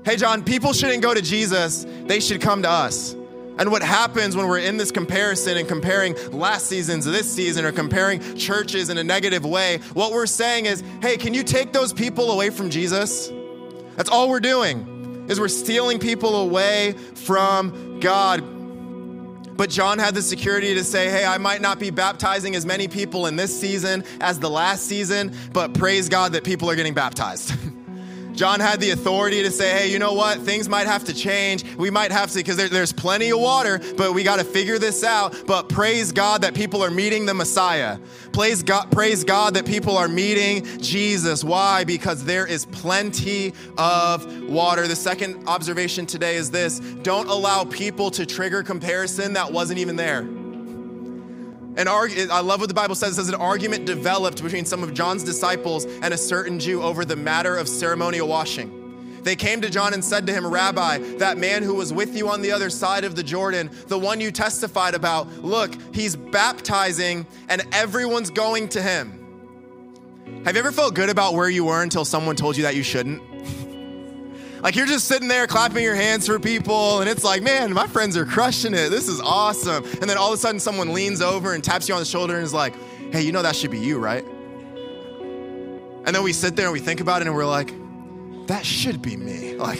Hey, 0.06 0.17
John, 0.17 0.43
people 0.43 0.71
shouldn't 0.71 1.02
go 1.02 1.15
to 1.15 1.21
Jesus, 1.21 1.88
they 2.06 2.19
should 2.19 2.41
come 2.41 2.62
to 2.62 2.69
us. 2.69 3.15
And 3.57 3.71
what 3.71 3.81
happens 3.81 4.35
when 4.35 4.47
we're 4.47 4.59
in 4.59 4.77
this 4.77 4.91
comparison 4.91 5.57
and 5.57 5.67
comparing 5.67 6.15
last 6.31 6.67
season 6.67 7.01
to 7.01 7.09
this 7.09 7.29
season 7.29 7.65
or 7.65 7.71
comparing 7.71 8.35
churches 8.35 8.89
in 8.89 8.97
a 8.97 9.03
negative 9.03 9.45
way, 9.45 9.79
what 9.93 10.13
we're 10.13 10.27
saying 10.27 10.65
is, 10.65 10.83
hey, 11.01 11.17
can 11.17 11.33
you 11.33 11.43
take 11.43 11.73
those 11.73 11.91
people 11.91 12.31
away 12.31 12.51
from 12.51 12.69
Jesus? 12.69 13.29
That's 13.97 14.09
all 14.09 14.29
we're 14.29 14.39
doing 14.39 15.25
is 15.29 15.39
we're 15.39 15.47
stealing 15.47 15.99
people 15.99 16.38
away 16.38 16.93
from 17.15 17.99
God. 17.99 18.41
But 19.55 19.69
John 19.69 19.99
had 19.99 20.15
the 20.15 20.21
security 20.21 20.73
to 20.73 20.83
say, 20.83 21.09
hey, 21.09 21.25
I 21.25 21.38
might 21.38 21.62
not 21.62 21.79
be 21.79 21.89
baptizing 21.91 22.55
as 22.55 22.65
many 22.65 22.88
people 22.88 23.27
in 23.27 23.35
this 23.35 23.57
season 23.57 24.05
as 24.21 24.39
the 24.39 24.49
last 24.49 24.85
season, 24.85 25.35
but 25.51 25.73
praise 25.73 26.07
God 26.07 26.31
that 26.31 26.45
people 26.45 26.69
are 26.69 26.75
getting 26.75 26.93
baptized. 26.93 27.53
John 28.33 28.59
had 28.59 28.79
the 28.79 28.91
authority 28.91 29.43
to 29.43 29.51
say, 29.51 29.71
hey, 29.77 29.91
you 29.91 29.99
know 29.99 30.13
what? 30.13 30.39
Things 30.39 30.69
might 30.69 30.87
have 30.87 31.03
to 31.05 31.13
change. 31.13 31.63
We 31.75 31.89
might 31.89 32.11
have 32.11 32.31
to, 32.31 32.37
because 32.37 32.57
there, 32.57 32.69
there's 32.69 32.93
plenty 32.93 33.31
of 33.31 33.39
water, 33.39 33.79
but 33.97 34.13
we 34.13 34.23
got 34.23 34.37
to 34.37 34.43
figure 34.43 34.79
this 34.79 35.03
out. 35.03 35.35
But 35.45 35.69
praise 35.69 36.11
God 36.11 36.41
that 36.41 36.53
people 36.53 36.81
are 36.81 36.91
meeting 36.91 37.25
the 37.25 37.33
Messiah. 37.33 37.97
Praise 38.31 38.63
God, 38.63 38.91
praise 38.91 39.23
God 39.23 39.53
that 39.55 39.65
people 39.65 39.97
are 39.97 40.07
meeting 40.07 40.65
Jesus. 40.79 41.43
Why? 41.43 41.83
Because 41.83 42.23
there 42.23 42.45
is 42.45 42.65
plenty 42.65 43.53
of 43.77 44.49
water. 44.49 44.87
The 44.87 44.95
second 44.95 45.47
observation 45.47 46.05
today 46.05 46.35
is 46.35 46.51
this 46.51 46.79
don't 46.79 47.27
allow 47.27 47.63
people 47.63 48.11
to 48.11 48.25
trigger 48.25 48.63
comparison 48.63 49.33
that 49.33 49.51
wasn't 49.51 49.79
even 49.79 49.95
there. 49.95 50.27
An 51.77 51.88
arg- 51.88 52.17
I 52.32 52.41
love 52.41 52.60
what 52.60 52.67
the 52.67 52.75
Bible 52.75 52.95
says. 52.95 53.12
It 53.12 53.15
says 53.15 53.29
an 53.29 53.36
argument 53.36 53.86
developed 53.86 54.43
between 54.43 54.65
some 54.65 54.84
of 54.84 54.93
John's 54.93 55.23
disciples 55.23 55.86
and 55.86 56.13
a 56.13 56.17
certain 56.17 56.60
Jew 56.60 56.82
over 56.82 57.05
the 57.05 57.15
matter 57.15 57.55
of 57.55 57.67
ceremonial 57.67 58.27
washing. 58.27 58.75
They 59.23 59.36
came 59.36 59.62
to 59.62 59.69
John 59.69 59.93
and 59.93 60.03
said 60.03 60.25
to 60.27 60.34
him, 60.34 60.45
Rabbi, 60.47 60.97
that 61.17 61.38
man 61.38 61.63
who 61.63 61.75
was 61.75 61.93
with 61.93 62.15
you 62.15 62.29
on 62.29 62.41
the 62.41 62.51
other 62.51 62.69
side 62.69 63.03
of 63.03 63.15
the 63.15 63.23
Jordan, 63.23 63.69
the 63.88 63.99
one 63.99 64.21
you 64.21 64.32
testified 64.32 64.95
about, 64.95 65.27
look, 65.43 65.73
he's 65.93 66.15
baptizing 66.15 67.27
and 67.49 67.62
everyone's 67.71 68.29
going 68.29 68.69
to 68.69 68.82
him. 68.82 69.15
Have 70.45 70.55
you 70.55 70.60
ever 70.60 70.71
felt 70.71 70.95
good 70.95 71.10
about 71.10 71.34
where 71.34 71.49
you 71.49 71.65
were 71.65 71.82
until 71.82 72.05
someone 72.05 72.36
told 72.36 72.55
you 72.55 72.63
that 72.63 72.75
you 72.75 72.84
shouldn't? 72.84 73.21
Like 74.61 74.75
you're 74.75 74.85
just 74.85 75.07
sitting 75.07 75.27
there 75.27 75.47
clapping 75.47 75.83
your 75.83 75.95
hands 75.95 76.25
for 76.25 76.39
people, 76.39 76.99
and 76.99 77.09
it's 77.09 77.23
like, 77.23 77.41
man, 77.41 77.73
my 77.73 77.87
friends 77.87 78.17
are 78.17 78.25
crushing 78.25 78.73
it. 78.73 78.89
This 78.89 79.07
is 79.07 79.21
awesome. 79.21 79.83
And 79.85 80.09
then 80.09 80.17
all 80.17 80.27
of 80.27 80.33
a 80.33 80.37
sudden, 80.37 80.59
someone 80.59 80.93
leans 80.93 81.21
over 81.21 81.53
and 81.53 81.63
taps 81.63 81.87
you 81.87 81.95
on 81.95 82.01
the 82.01 82.05
shoulder 82.05 82.35
and 82.35 82.43
is 82.43 82.53
like, 82.53 82.73
hey, 83.11 83.21
you 83.21 83.31
know 83.31 83.41
that 83.41 83.55
should 83.55 83.71
be 83.71 83.79
you, 83.79 83.99
right? 83.99 84.25
And 86.05 86.15
then 86.15 86.23
we 86.23 86.33
sit 86.33 86.55
there 86.55 86.65
and 86.65 86.73
we 86.73 86.79
think 86.79 87.01
about 87.01 87.21
it 87.21 87.27
and 87.27 87.35
we're 87.35 87.45
like, 87.45 87.73
that 88.47 88.65
should 88.65 89.01
be 89.01 89.15
me. 89.15 89.55
Like, 89.59 89.79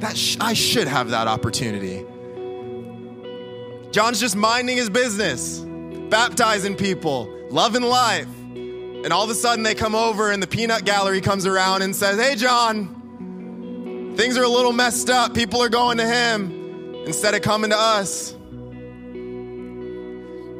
that 0.00 0.16
sh- 0.16 0.36
I 0.40 0.54
should 0.54 0.86
have 0.86 1.10
that 1.10 1.26
opportunity. 1.26 2.04
John's 3.90 4.20
just 4.20 4.36
minding 4.36 4.76
his 4.76 4.88
business, 4.88 5.60
baptizing 6.10 6.76
people, 6.76 7.28
loving 7.50 7.82
life. 7.82 8.28
And 8.54 9.12
all 9.12 9.24
of 9.24 9.30
a 9.30 9.34
sudden 9.34 9.62
they 9.64 9.74
come 9.74 9.94
over 9.94 10.30
and 10.30 10.42
the 10.42 10.46
peanut 10.46 10.84
gallery 10.84 11.20
comes 11.20 11.44
around 11.44 11.82
and 11.82 11.94
says, 11.94 12.18
Hey, 12.18 12.36
John, 12.36 13.03
Things 14.16 14.38
are 14.38 14.44
a 14.44 14.48
little 14.48 14.72
messed 14.72 15.10
up. 15.10 15.34
People 15.34 15.60
are 15.60 15.68
going 15.68 15.98
to 15.98 16.06
him 16.06 17.04
instead 17.04 17.34
of 17.34 17.42
coming 17.42 17.70
to 17.70 17.76
us. 17.76 18.32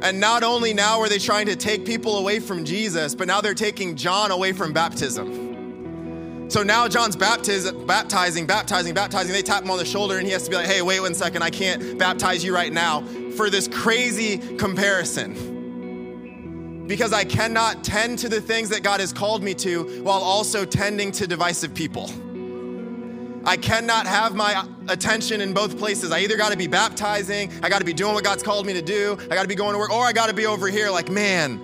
And 0.01 0.19
not 0.19 0.43
only 0.43 0.73
now 0.73 0.99
are 0.99 1.07
they 1.07 1.19
trying 1.19 1.45
to 1.45 1.55
take 1.55 1.85
people 1.85 2.17
away 2.17 2.39
from 2.39 2.65
Jesus, 2.65 3.15
but 3.15 3.27
now 3.27 3.39
they're 3.39 3.53
taking 3.53 3.95
John 3.95 4.31
away 4.31 4.51
from 4.51 4.73
baptism. 4.73 6.49
So 6.49 6.63
now 6.63 6.89
John's 6.89 7.15
baptiz- 7.15 7.87
baptizing, 7.87 8.45
baptizing, 8.45 8.93
baptizing. 8.93 9.31
They 9.31 9.41
tap 9.41 9.63
him 9.63 9.71
on 9.71 9.77
the 9.77 9.85
shoulder 9.85 10.17
and 10.17 10.27
he 10.27 10.33
has 10.33 10.43
to 10.43 10.49
be 10.49 10.57
like, 10.57 10.67
hey, 10.67 10.81
wait 10.81 10.99
one 10.99 11.15
second, 11.15 11.41
I 11.41 11.49
can't 11.49 11.97
baptize 11.97 12.43
you 12.43 12.53
right 12.53 12.73
now 12.73 13.03
for 13.37 13.49
this 13.49 13.69
crazy 13.69 14.37
comparison. 14.57 15.53
Because 16.87 17.13
I 17.13 17.23
cannot 17.23 17.85
tend 17.85 18.19
to 18.19 18.27
the 18.29 18.41
things 18.41 18.67
that 18.69 18.83
God 18.83 18.99
has 18.99 19.13
called 19.13 19.41
me 19.41 19.53
to 19.55 20.03
while 20.03 20.21
also 20.21 20.65
tending 20.65 21.11
to 21.13 21.25
divisive 21.25 21.73
people. 21.73 22.11
I 23.45 23.57
cannot 23.57 24.07
have 24.07 24.33
my 24.35 24.67
attention 24.87 25.39
in 25.41 25.53
both 25.53 25.77
places. 25.77 26.11
I 26.11 26.19
either 26.19 26.35
got 26.35 26.51
to 26.51 26.57
be 26.57 26.67
baptizing, 26.67 27.51
I 27.61 27.69
got 27.69 27.79
to 27.79 27.85
be 27.85 27.93
doing 27.93 28.13
what 28.13 28.23
God's 28.23 28.41
called 28.41 28.65
me 28.65 28.73
to 28.73 28.81
do, 28.81 29.17
I 29.29 29.35
got 29.35 29.43
to 29.43 29.47
be 29.47 29.55
going 29.55 29.73
to 29.73 29.79
work, 29.79 29.91
or 29.91 30.03
I 30.03 30.13
got 30.13 30.29
to 30.29 30.33
be 30.33 30.45
over 30.45 30.67
here 30.67 30.89
like, 30.89 31.09
man, 31.09 31.61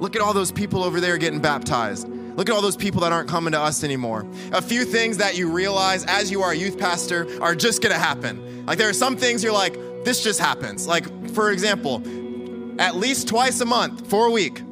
look 0.00 0.16
at 0.16 0.22
all 0.22 0.34
those 0.34 0.50
people 0.50 0.82
over 0.82 1.00
there 1.00 1.18
getting 1.18 1.40
baptized. 1.40 2.08
Look 2.08 2.48
at 2.48 2.54
all 2.54 2.62
those 2.62 2.76
people 2.76 3.02
that 3.02 3.12
aren't 3.12 3.28
coming 3.28 3.52
to 3.52 3.60
us 3.60 3.84
anymore. 3.84 4.26
A 4.52 4.62
few 4.62 4.84
things 4.84 5.18
that 5.18 5.36
you 5.36 5.50
realize 5.50 6.04
as 6.06 6.30
you 6.30 6.42
are 6.42 6.52
a 6.52 6.56
youth 6.56 6.78
pastor 6.78 7.28
are 7.42 7.54
just 7.54 7.82
gonna 7.82 7.98
happen. 7.98 8.66
Like, 8.66 8.78
there 8.78 8.88
are 8.88 8.94
some 8.94 9.16
things 9.16 9.44
you're 9.44 9.52
like, 9.52 9.74
this 10.04 10.22
just 10.22 10.40
happens. 10.40 10.86
Like, 10.86 11.30
for 11.30 11.50
example, 11.50 12.02
at 12.80 12.96
least 12.96 13.28
twice 13.28 13.60
a 13.60 13.66
month 13.66 14.08
for 14.08 14.26
a 14.26 14.30
week, 14.30 14.62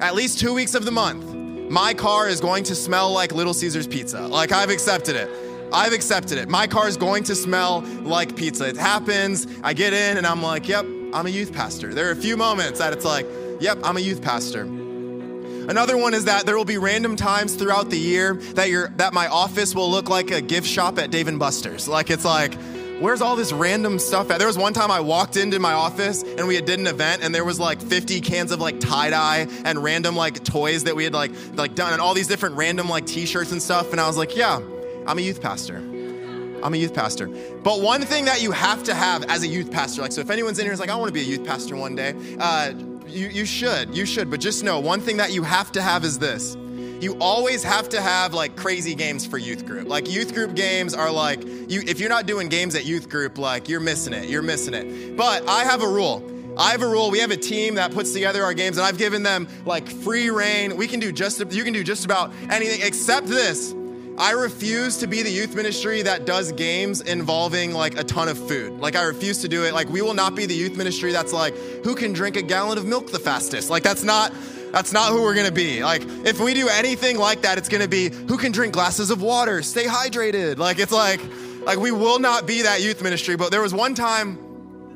at 0.00 0.14
least 0.14 0.38
two 0.38 0.52
weeks 0.52 0.74
of 0.74 0.84
the 0.84 0.90
month, 0.90 1.24
my 1.70 1.94
car 1.94 2.28
is 2.28 2.40
going 2.40 2.64
to 2.64 2.74
smell 2.74 3.10
like 3.10 3.32
Little 3.32 3.54
Caesars 3.54 3.86
pizza. 3.86 4.20
Like, 4.20 4.52
I've 4.52 4.70
accepted 4.70 5.16
it. 5.16 5.30
I've 5.74 5.92
accepted 5.92 6.38
it. 6.38 6.48
My 6.48 6.66
car 6.66 6.88
is 6.88 6.96
going 6.96 7.24
to 7.24 7.34
smell 7.34 7.80
like 8.02 8.36
pizza. 8.36 8.68
It 8.68 8.76
happens. 8.76 9.46
I 9.62 9.72
get 9.74 9.92
in 9.92 10.16
and 10.16 10.26
I'm 10.26 10.42
like, 10.42 10.68
yep, 10.68 10.86
I'm 11.12 11.26
a 11.26 11.30
youth 11.30 11.52
pastor. 11.52 11.92
There 11.92 12.08
are 12.08 12.12
a 12.12 12.16
few 12.16 12.36
moments 12.36 12.78
that 12.78 12.92
it's 12.92 13.04
like, 13.04 13.26
yep, 13.60 13.78
I'm 13.82 13.96
a 13.96 14.00
youth 14.00 14.22
pastor. 14.22 14.62
Another 14.62 15.96
one 15.96 16.14
is 16.14 16.26
that 16.26 16.46
there 16.46 16.56
will 16.56 16.64
be 16.64 16.78
random 16.78 17.16
times 17.16 17.56
throughout 17.56 17.90
the 17.90 17.98
year 17.98 18.34
that 18.54 18.68
your 18.68 18.88
that 18.96 19.14
my 19.14 19.26
office 19.28 19.74
will 19.74 19.90
look 19.90 20.08
like 20.08 20.30
a 20.30 20.40
gift 20.40 20.66
shop 20.66 20.98
at 20.98 21.10
Dave 21.10 21.26
and 21.26 21.38
Buster's. 21.38 21.88
Like 21.88 22.10
it's 22.10 22.24
like 22.24 22.54
where's 23.00 23.20
all 23.20 23.34
this 23.34 23.52
random 23.52 23.98
stuff 23.98 24.30
at? 24.30 24.38
There 24.38 24.46
was 24.46 24.58
one 24.58 24.72
time 24.72 24.90
I 24.90 25.00
walked 25.00 25.36
into 25.36 25.58
my 25.58 25.72
office 25.72 26.22
and 26.22 26.46
we 26.46 26.54
had 26.54 26.66
did 26.66 26.78
an 26.78 26.86
event 26.86 27.24
and 27.24 27.34
there 27.34 27.44
was 27.44 27.58
like 27.58 27.80
50 27.80 28.20
cans 28.20 28.52
of 28.52 28.60
like 28.60 28.78
tie-dye 28.78 29.48
and 29.64 29.82
random 29.82 30.14
like 30.14 30.44
toys 30.44 30.84
that 30.84 30.94
we 30.94 31.04
had 31.04 31.14
like 31.14 31.32
like 31.54 31.74
done 31.74 31.92
and 31.92 32.00
all 32.00 32.14
these 32.14 32.28
different 32.28 32.56
random 32.56 32.88
like 32.88 33.06
t-shirts 33.06 33.50
and 33.50 33.62
stuff 33.62 33.90
and 33.90 34.00
I 34.00 34.06
was 34.06 34.16
like, 34.16 34.36
yeah, 34.36 34.60
I'm 35.06 35.18
a 35.18 35.22
youth 35.22 35.40
pastor. 35.40 35.76
I'm 35.76 36.72
a 36.72 36.76
youth 36.76 36.94
pastor. 36.94 37.26
But 37.62 37.82
one 37.82 38.02
thing 38.02 38.24
that 38.24 38.42
you 38.42 38.50
have 38.52 38.82
to 38.84 38.94
have 38.94 39.24
as 39.24 39.42
a 39.42 39.46
youth 39.46 39.70
pastor, 39.70 40.02
like, 40.02 40.12
so 40.12 40.22
if 40.22 40.30
anyone's 40.30 40.58
in 40.58 40.64
here 40.64 40.72
is 40.72 40.80
like, 40.80 40.88
I 40.88 40.96
want 40.96 41.08
to 41.08 41.12
be 41.12 41.20
a 41.20 41.24
youth 41.24 41.46
pastor 41.46 41.76
one 41.76 41.94
day, 41.94 42.14
uh, 42.40 42.72
you, 43.06 43.28
you 43.28 43.44
should, 43.44 43.94
you 43.94 44.06
should. 44.06 44.30
But 44.30 44.40
just 44.40 44.64
know 44.64 44.80
one 44.80 45.00
thing 45.00 45.18
that 45.18 45.32
you 45.32 45.42
have 45.42 45.70
to 45.72 45.82
have 45.82 46.04
is 46.04 46.18
this 46.18 46.56
you 47.04 47.16
always 47.20 47.62
have 47.62 47.88
to 47.90 48.00
have 48.00 48.32
like 48.32 48.56
crazy 48.56 48.94
games 48.94 49.26
for 49.26 49.36
youth 49.36 49.66
group. 49.66 49.86
Like 49.88 50.10
youth 50.10 50.32
group 50.32 50.54
games 50.54 50.94
are 50.94 51.10
like 51.10 51.44
you 51.44 51.82
if 51.86 52.00
you're 52.00 52.08
not 52.08 52.24
doing 52.24 52.48
games 52.48 52.74
at 52.74 52.86
youth 52.86 53.10
group, 53.10 53.36
like 53.36 53.68
you're 53.68 53.80
missing 53.80 54.14
it. 54.14 54.28
You're 54.28 54.42
missing 54.42 54.72
it. 54.72 55.16
But 55.16 55.46
I 55.46 55.64
have 55.64 55.82
a 55.82 55.88
rule. 55.88 56.30
I 56.56 56.70
have 56.70 56.82
a 56.82 56.88
rule. 56.88 57.10
We 57.10 57.18
have 57.18 57.30
a 57.30 57.36
team 57.36 57.74
that 57.74 57.92
puts 57.92 58.12
together 58.12 58.42
our 58.44 58.54
games, 58.54 58.78
and 58.78 58.86
I've 58.86 58.96
given 58.96 59.22
them 59.22 59.48
like 59.66 59.88
free 59.88 60.30
reign. 60.30 60.76
We 60.76 60.86
can 60.86 60.98
do 60.98 61.12
just 61.12 61.40
you 61.52 61.64
can 61.64 61.72
do 61.72 61.84
just 61.84 62.04
about 62.04 62.32
anything 62.50 62.80
except 62.82 63.26
this. 63.26 63.74
I 64.16 64.30
refuse 64.30 64.98
to 64.98 65.08
be 65.08 65.22
the 65.22 65.30
youth 65.30 65.56
ministry 65.56 66.02
that 66.02 66.24
does 66.24 66.52
games 66.52 67.00
involving 67.00 67.72
like 67.72 67.98
a 67.98 68.04
ton 68.04 68.28
of 68.28 68.38
food. 68.38 68.78
Like 68.78 68.94
I 68.94 69.02
refuse 69.02 69.42
to 69.42 69.48
do 69.48 69.64
it. 69.64 69.74
Like 69.74 69.88
we 69.88 70.02
will 70.02 70.14
not 70.14 70.36
be 70.36 70.46
the 70.46 70.54
youth 70.54 70.76
ministry 70.76 71.10
that's 71.10 71.32
like 71.32 71.56
who 71.82 71.96
can 71.96 72.12
drink 72.12 72.36
a 72.36 72.42
gallon 72.42 72.78
of 72.78 72.86
milk 72.86 73.10
the 73.10 73.18
fastest. 73.18 73.70
Like 73.70 73.82
that's 73.82 74.04
not 74.04 74.32
that's 74.70 74.92
not 74.92 75.10
who 75.10 75.22
we're 75.22 75.34
gonna 75.34 75.50
be. 75.50 75.82
Like 75.82 76.02
if 76.24 76.38
we 76.38 76.54
do 76.54 76.68
anything 76.68 77.18
like 77.18 77.42
that, 77.42 77.58
it's 77.58 77.68
gonna 77.68 77.88
be 77.88 78.10
who 78.10 78.36
can 78.36 78.52
drink 78.52 78.72
glasses 78.72 79.10
of 79.10 79.20
water, 79.20 79.62
stay 79.62 79.84
hydrated. 79.84 80.58
Like 80.58 80.78
it's 80.78 80.92
like 80.92 81.20
like 81.64 81.78
we 81.78 81.90
will 81.90 82.20
not 82.20 82.46
be 82.46 82.62
that 82.62 82.82
youth 82.82 83.02
ministry. 83.02 83.34
But 83.34 83.50
there 83.50 83.62
was 83.62 83.74
one 83.74 83.96
time 83.96 84.38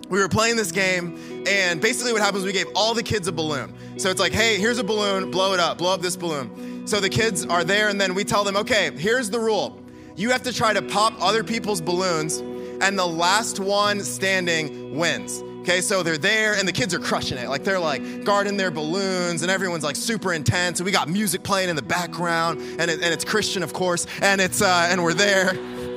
we 0.08 0.20
were 0.20 0.28
playing 0.28 0.56
this 0.56 0.70
game, 0.70 1.18
and 1.48 1.80
basically 1.80 2.12
what 2.12 2.20
happens, 2.20 2.44
we 2.44 2.52
gave 2.52 2.66
all 2.74 2.94
the 2.94 3.02
kids 3.02 3.26
a 3.26 3.32
balloon. 3.32 3.72
So 3.98 4.10
it's 4.10 4.20
like, 4.20 4.32
hey, 4.32 4.58
here's 4.58 4.78
a 4.78 4.84
balloon, 4.84 5.30
blow 5.30 5.54
it 5.54 5.60
up, 5.60 5.78
blow 5.78 5.94
up 5.94 6.02
this 6.02 6.16
balloon. 6.16 6.86
So 6.86 7.00
the 7.00 7.08
kids 7.08 7.46
are 7.46 7.64
there, 7.64 7.88
and 7.88 8.00
then 8.00 8.14
we 8.14 8.24
tell 8.24 8.44
them, 8.44 8.56
okay, 8.56 8.90
here's 8.92 9.30
the 9.30 9.40
rule. 9.40 9.80
You 10.16 10.30
have 10.30 10.42
to 10.42 10.52
try 10.52 10.72
to 10.72 10.82
pop 10.82 11.14
other 11.20 11.42
people's 11.42 11.80
balloons, 11.80 12.38
and 12.82 12.98
the 12.98 13.06
last 13.06 13.60
one 13.60 14.00
standing 14.02 14.96
wins. 14.96 15.42
Okay, 15.60 15.80
so 15.82 16.02
they're 16.02 16.16
there 16.16 16.54
and 16.54 16.66
the 16.66 16.72
kids 16.72 16.94
are 16.94 16.98
crushing 16.98 17.36
it. 17.36 17.46
Like 17.50 17.62
they're 17.62 17.78
like 17.78 18.24
guarding 18.24 18.56
their 18.56 18.70
balloons 18.70 19.42
and 19.42 19.50
everyone's 19.50 19.84
like 19.84 19.96
super 19.96 20.32
intense. 20.32 20.80
And 20.80 20.86
we 20.86 20.92
got 20.92 21.10
music 21.10 21.42
playing 21.42 21.68
in 21.68 21.76
the 21.76 21.82
background 21.82 22.58
and, 22.80 22.90
it, 22.90 23.02
and 23.02 23.12
it's 23.12 23.22
Christian, 23.22 23.62
of 23.62 23.74
course. 23.74 24.06
And 24.22 24.40
it's, 24.40 24.62
uh, 24.62 24.88
and 24.90 25.02
we're 25.02 25.12
there. 25.12 25.52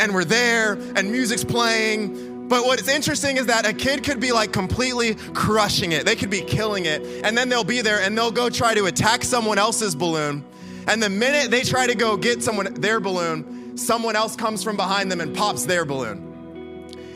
And 0.00 0.14
we're 0.14 0.24
there 0.24 0.74
and 0.94 1.10
music's 1.10 1.42
playing 1.42 2.37
but 2.48 2.64
what's 2.64 2.88
interesting 2.88 3.36
is 3.36 3.46
that 3.46 3.66
a 3.66 3.74
kid 3.74 4.02
could 4.02 4.20
be 4.20 4.32
like 4.32 4.52
completely 4.52 5.14
crushing 5.34 5.92
it. 5.92 6.06
They 6.06 6.16
could 6.16 6.30
be 6.30 6.40
killing 6.40 6.86
it. 6.86 7.02
And 7.22 7.36
then 7.36 7.50
they'll 7.50 7.62
be 7.62 7.82
there 7.82 8.00
and 8.00 8.16
they'll 8.16 8.30
go 8.30 8.48
try 8.48 8.74
to 8.74 8.86
attack 8.86 9.22
someone 9.22 9.58
else's 9.58 9.94
balloon. 9.94 10.44
And 10.86 11.02
the 11.02 11.10
minute 11.10 11.50
they 11.50 11.62
try 11.62 11.86
to 11.86 11.94
go 11.94 12.16
get 12.16 12.42
someone 12.42 12.72
their 12.74 13.00
balloon, 13.00 13.76
someone 13.76 14.16
else 14.16 14.34
comes 14.34 14.64
from 14.64 14.76
behind 14.76 15.12
them 15.12 15.20
and 15.20 15.36
pops 15.36 15.66
their 15.66 15.84
balloon. 15.84 16.24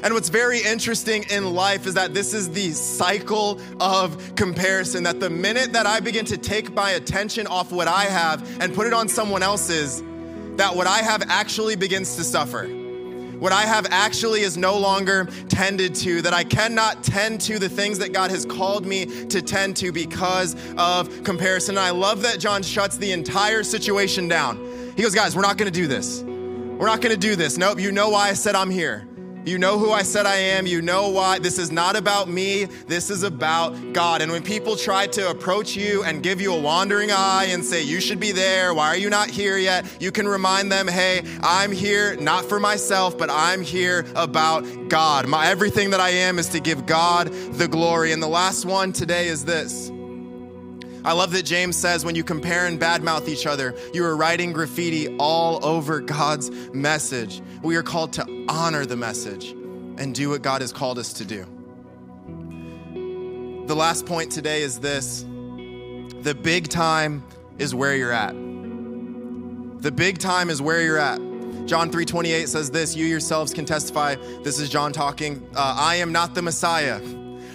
And 0.04 0.12
what's 0.12 0.28
very 0.28 0.60
interesting 0.60 1.24
in 1.30 1.54
life 1.54 1.86
is 1.86 1.94
that 1.94 2.12
this 2.12 2.34
is 2.34 2.50
the 2.50 2.72
cycle 2.72 3.58
of 3.80 4.34
comparison. 4.34 5.04
That 5.04 5.20
the 5.20 5.30
minute 5.30 5.72
that 5.72 5.86
I 5.86 6.00
begin 6.00 6.26
to 6.26 6.36
take 6.36 6.74
my 6.74 6.90
attention 6.90 7.46
off 7.46 7.72
what 7.72 7.88
I 7.88 8.04
have 8.04 8.60
and 8.60 8.74
put 8.74 8.86
it 8.86 8.92
on 8.92 9.08
someone 9.08 9.42
else's, 9.42 10.02
that 10.56 10.74
what 10.74 10.86
I 10.86 10.98
have 10.98 11.22
actually 11.28 11.76
begins 11.76 12.16
to 12.16 12.24
suffer 12.24 12.81
what 13.42 13.50
I 13.50 13.62
have 13.62 13.88
actually 13.90 14.42
is 14.42 14.56
no 14.56 14.78
longer 14.78 15.24
tended 15.48 15.96
to, 15.96 16.22
that 16.22 16.32
I 16.32 16.44
cannot 16.44 17.02
tend 17.02 17.40
to 17.40 17.58
the 17.58 17.68
things 17.68 17.98
that 17.98 18.12
God 18.12 18.30
has 18.30 18.46
called 18.46 18.86
me 18.86 19.04
to 19.26 19.42
tend 19.42 19.76
to 19.78 19.90
because 19.90 20.54
of 20.78 21.24
comparison. 21.24 21.76
And 21.76 21.84
I 21.84 21.90
love 21.90 22.22
that 22.22 22.38
John 22.38 22.62
shuts 22.62 22.98
the 22.98 23.10
entire 23.10 23.64
situation 23.64 24.28
down. 24.28 24.92
He 24.96 25.02
goes, 25.02 25.12
Guys, 25.12 25.34
we're 25.34 25.42
not 25.42 25.58
gonna 25.58 25.72
do 25.72 25.88
this. 25.88 26.22
We're 26.22 26.86
not 26.86 27.00
gonna 27.00 27.16
do 27.16 27.34
this. 27.34 27.58
Nope, 27.58 27.80
you 27.80 27.90
know 27.90 28.10
why 28.10 28.28
I 28.28 28.34
said 28.34 28.54
I'm 28.54 28.70
here. 28.70 29.08
You 29.44 29.58
know 29.58 29.76
who 29.76 29.90
I 29.90 30.02
said 30.02 30.24
I 30.24 30.36
am. 30.36 30.66
You 30.66 30.82
know 30.82 31.08
why. 31.08 31.40
This 31.40 31.58
is 31.58 31.72
not 31.72 31.96
about 31.96 32.28
me. 32.28 32.64
This 32.64 33.10
is 33.10 33.24
about 33.24 33.92
God. 33.92 34.22
And 34.22 34.30
when 34.30 34.42
people 34.44 34.76
try 34.76 35.08
to 35.08 35.30
approach 35.30 35.74
you 35.74 36.04
and 36.04 36.22
give 36.22 36.40
you 36.40 36.54
a 36.54 36.60
wandering 36.60 37.10
eye 37.10 37.46
and 37.50 37.64
say, 37.64 37.82
you 37.82 38.00
should 38.00 38.20
be 38.20 38.30
there, 38.30 38.72
why 38.72 38.86
are 38.86 38.96
you 38.96 39.10
not 39.10 39.28
here 39.28 39.58
yet? 39.58 39.84
You 40.00 40.12
can 40.12 40.28
remind 40.28 40.70
them, 40.70 40.86
hey, 40.86 41.22
I'm 41.42 41.72
here 41.72 42.14
not 42.16 42.44
for 42.44 42.60
myself, 42.60 43.18
but 43.18 43.30
I'm 43.30 43.62
here 43.62 44.06
about 44.14 44.60
God. 44.88 45.26
My, 45.26 45.48
everything 45.48 45.90
that 45.90 46.00
I 46.00 46.10
am 46.10 46.38
is 46.38 46.48
to 46.50 46.60
give 46.60 46.86
God 46.86 47.26
the 47.54 47.66
glory. 47.66 48.12
And 48.12 48.22
the 48.22 48.28
last 48.28 48.64
one 48.64 48.92
today 48.92 49.26
is 49.26 49.44
this. 49.44 49.90
I 51.04 51.14
love 51.14 51.32
that 51.32 51.44
James 51.44 51.76
says 51.76 52.04
when 52.04 52.14
you 52.14 52.22
compare 52.22 52.66
and 52.66 52.80
badmouth 52.80 53.26
each 53.26 53.44
other, 53.44 53.74
you 53.92 54.04
are 54.04 54.16
writing 54.16 54.52
graffiti 54.52 55.16
all 55.16 55.64
over 55.66 55.98
God's 55.98 56.48
message. 56.72 57.42
We 57.60 57.74
are 57.74 57.82
called 57.82 58.12
to 58.14 58.31
honor 58.52 58.84
the 58.84 58.96
message 58.96 59.52
and 59.98 60.14
do 60.14 60.28
what 60.28 60.42
God 60.42 60.60
has 60.60 60.72
called 60.72 60.98
us 60.98 61.14
to 61.14 61.24
do. 61.24 61.46
The 63.66 63.74
last 63.74 64.04
point 64.04 64.30
today 64.30 64.60
is 64.60 64.78
this 64.78 65.22
the 65.22 66.34
big 66.34 66.68
time 66.68 67.24
is 67.58 67.74
where 67.74 67.96
you're 67.96 68.12
at. 68.12 68.34
The 69.82 69.90
big 69.90 70.18
time 70.18 70.50
is 70.50 70.60
where 70.60 70.82
you're 70.82 70.98
at. 70.98 71.18
John 71.66 71.90
3:28 71.90 72.46
says 72.48 72.70
this, 72.70 72.94
you 72.94 73.06
yourselves 73.06 73.54
can 73.54 73.64
testify. 73.64 74.16
This 74.42 74.60
is 74.60 74.68
John 74.68 74.92
talking. 74.92 75.42
Uh, 75.54 75.74
I 75.78 75.96
am 75.96 76.12
not 76.12 76.34
the 76.34 76.42
Messiah, 76.42 77.00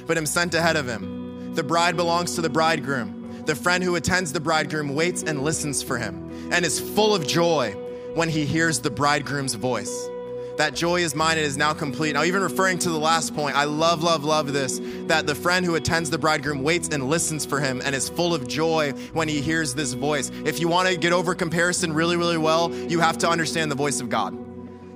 but 0.07 0.17
am 0.17 0.25
sent 0.25 0.55
ahead 0.55 0.77
of 0.77 0.87
him. 0.87 1.53
The 1.53 1.63
bride 1.63 1.95
belongs 1.95 2.33
to 2.35 2.41
the 2.41 2.49
bridegroom. 2.49 3.43
The 3.45 3.55
friend 3.55 3.83
who 3.83 3.95
attends 3.95 4.33
the 4.33 4.39
bridegroom 4.39 4.95
waits 4.95 5.23
and 5.23 5.43
listens 5.43 5.83
for 5.83 5.97
him 5.97 6.49
and 6.51 6.65
is 6.65 6.79
full 6.79 7.13
of 7.13 7.27
joy 7.27 7.71
when 8.15 8.29
he 8.29 8.45
hears 8.45 8.79
the 8.79 8.89
bridegroom's 8.89 9.53
voice. 9.53 10.09
That 10.57 10.73
joy 10.73 11.01
is 11.01 11.13
mine 11.13 11.37
and 11.37 11.45
is 11.45 11.55
now 11.55 11.73
complete. 11.73 12.13
Now, 12.13 12.23
even 12.23 12.41
referring 12.41 12.79
to 12.79 12.89
the 12.89 12.97
last 12.97 13.35
point, 13.35 13.55
I 13.55 13.65
love, 13.65 14.01
love, 14.01 14.23
love 14.23 14.53
this 14.53 14.81
that 15.05 15.27
the 15.27 15.35
friend 15.35 15.63
who 15.63 15.75
attends 15.75 16.09
the 16.09 16.17
bridegroom 16.17 16.63
waits 16.63 16.89
and 16.89 17.07
listens 17.07 17.45
for 17.45 17.59
him 17.59 17.79
and 17.85 17.95
is 17.95 18.09
full 18.09 18.33
of 18.33 18.47
joy 18.47 18.91
when 19.13 19.27
he 19.27 19.39
hears 19.39 19.75
this 19.75 19.93
voice. 19.93 20.31
If 20.45 20.59
you 20.59 20.67
want 20.67 20.89
to 20.89 20.97
get 20.97 21.13
over 21.13 21.35
comparison 21.35 21.93
really, 21.93 22.17
really 22.17 22.39
well, 22.39 22.73
you 22.73 22.99
have 22.99 23.19
to 23.19 23.29
understand 23.29 23.69
the 23.69 23.75
voice 23.75 24.01
of 24.01 24.09
God. 24.09 24.35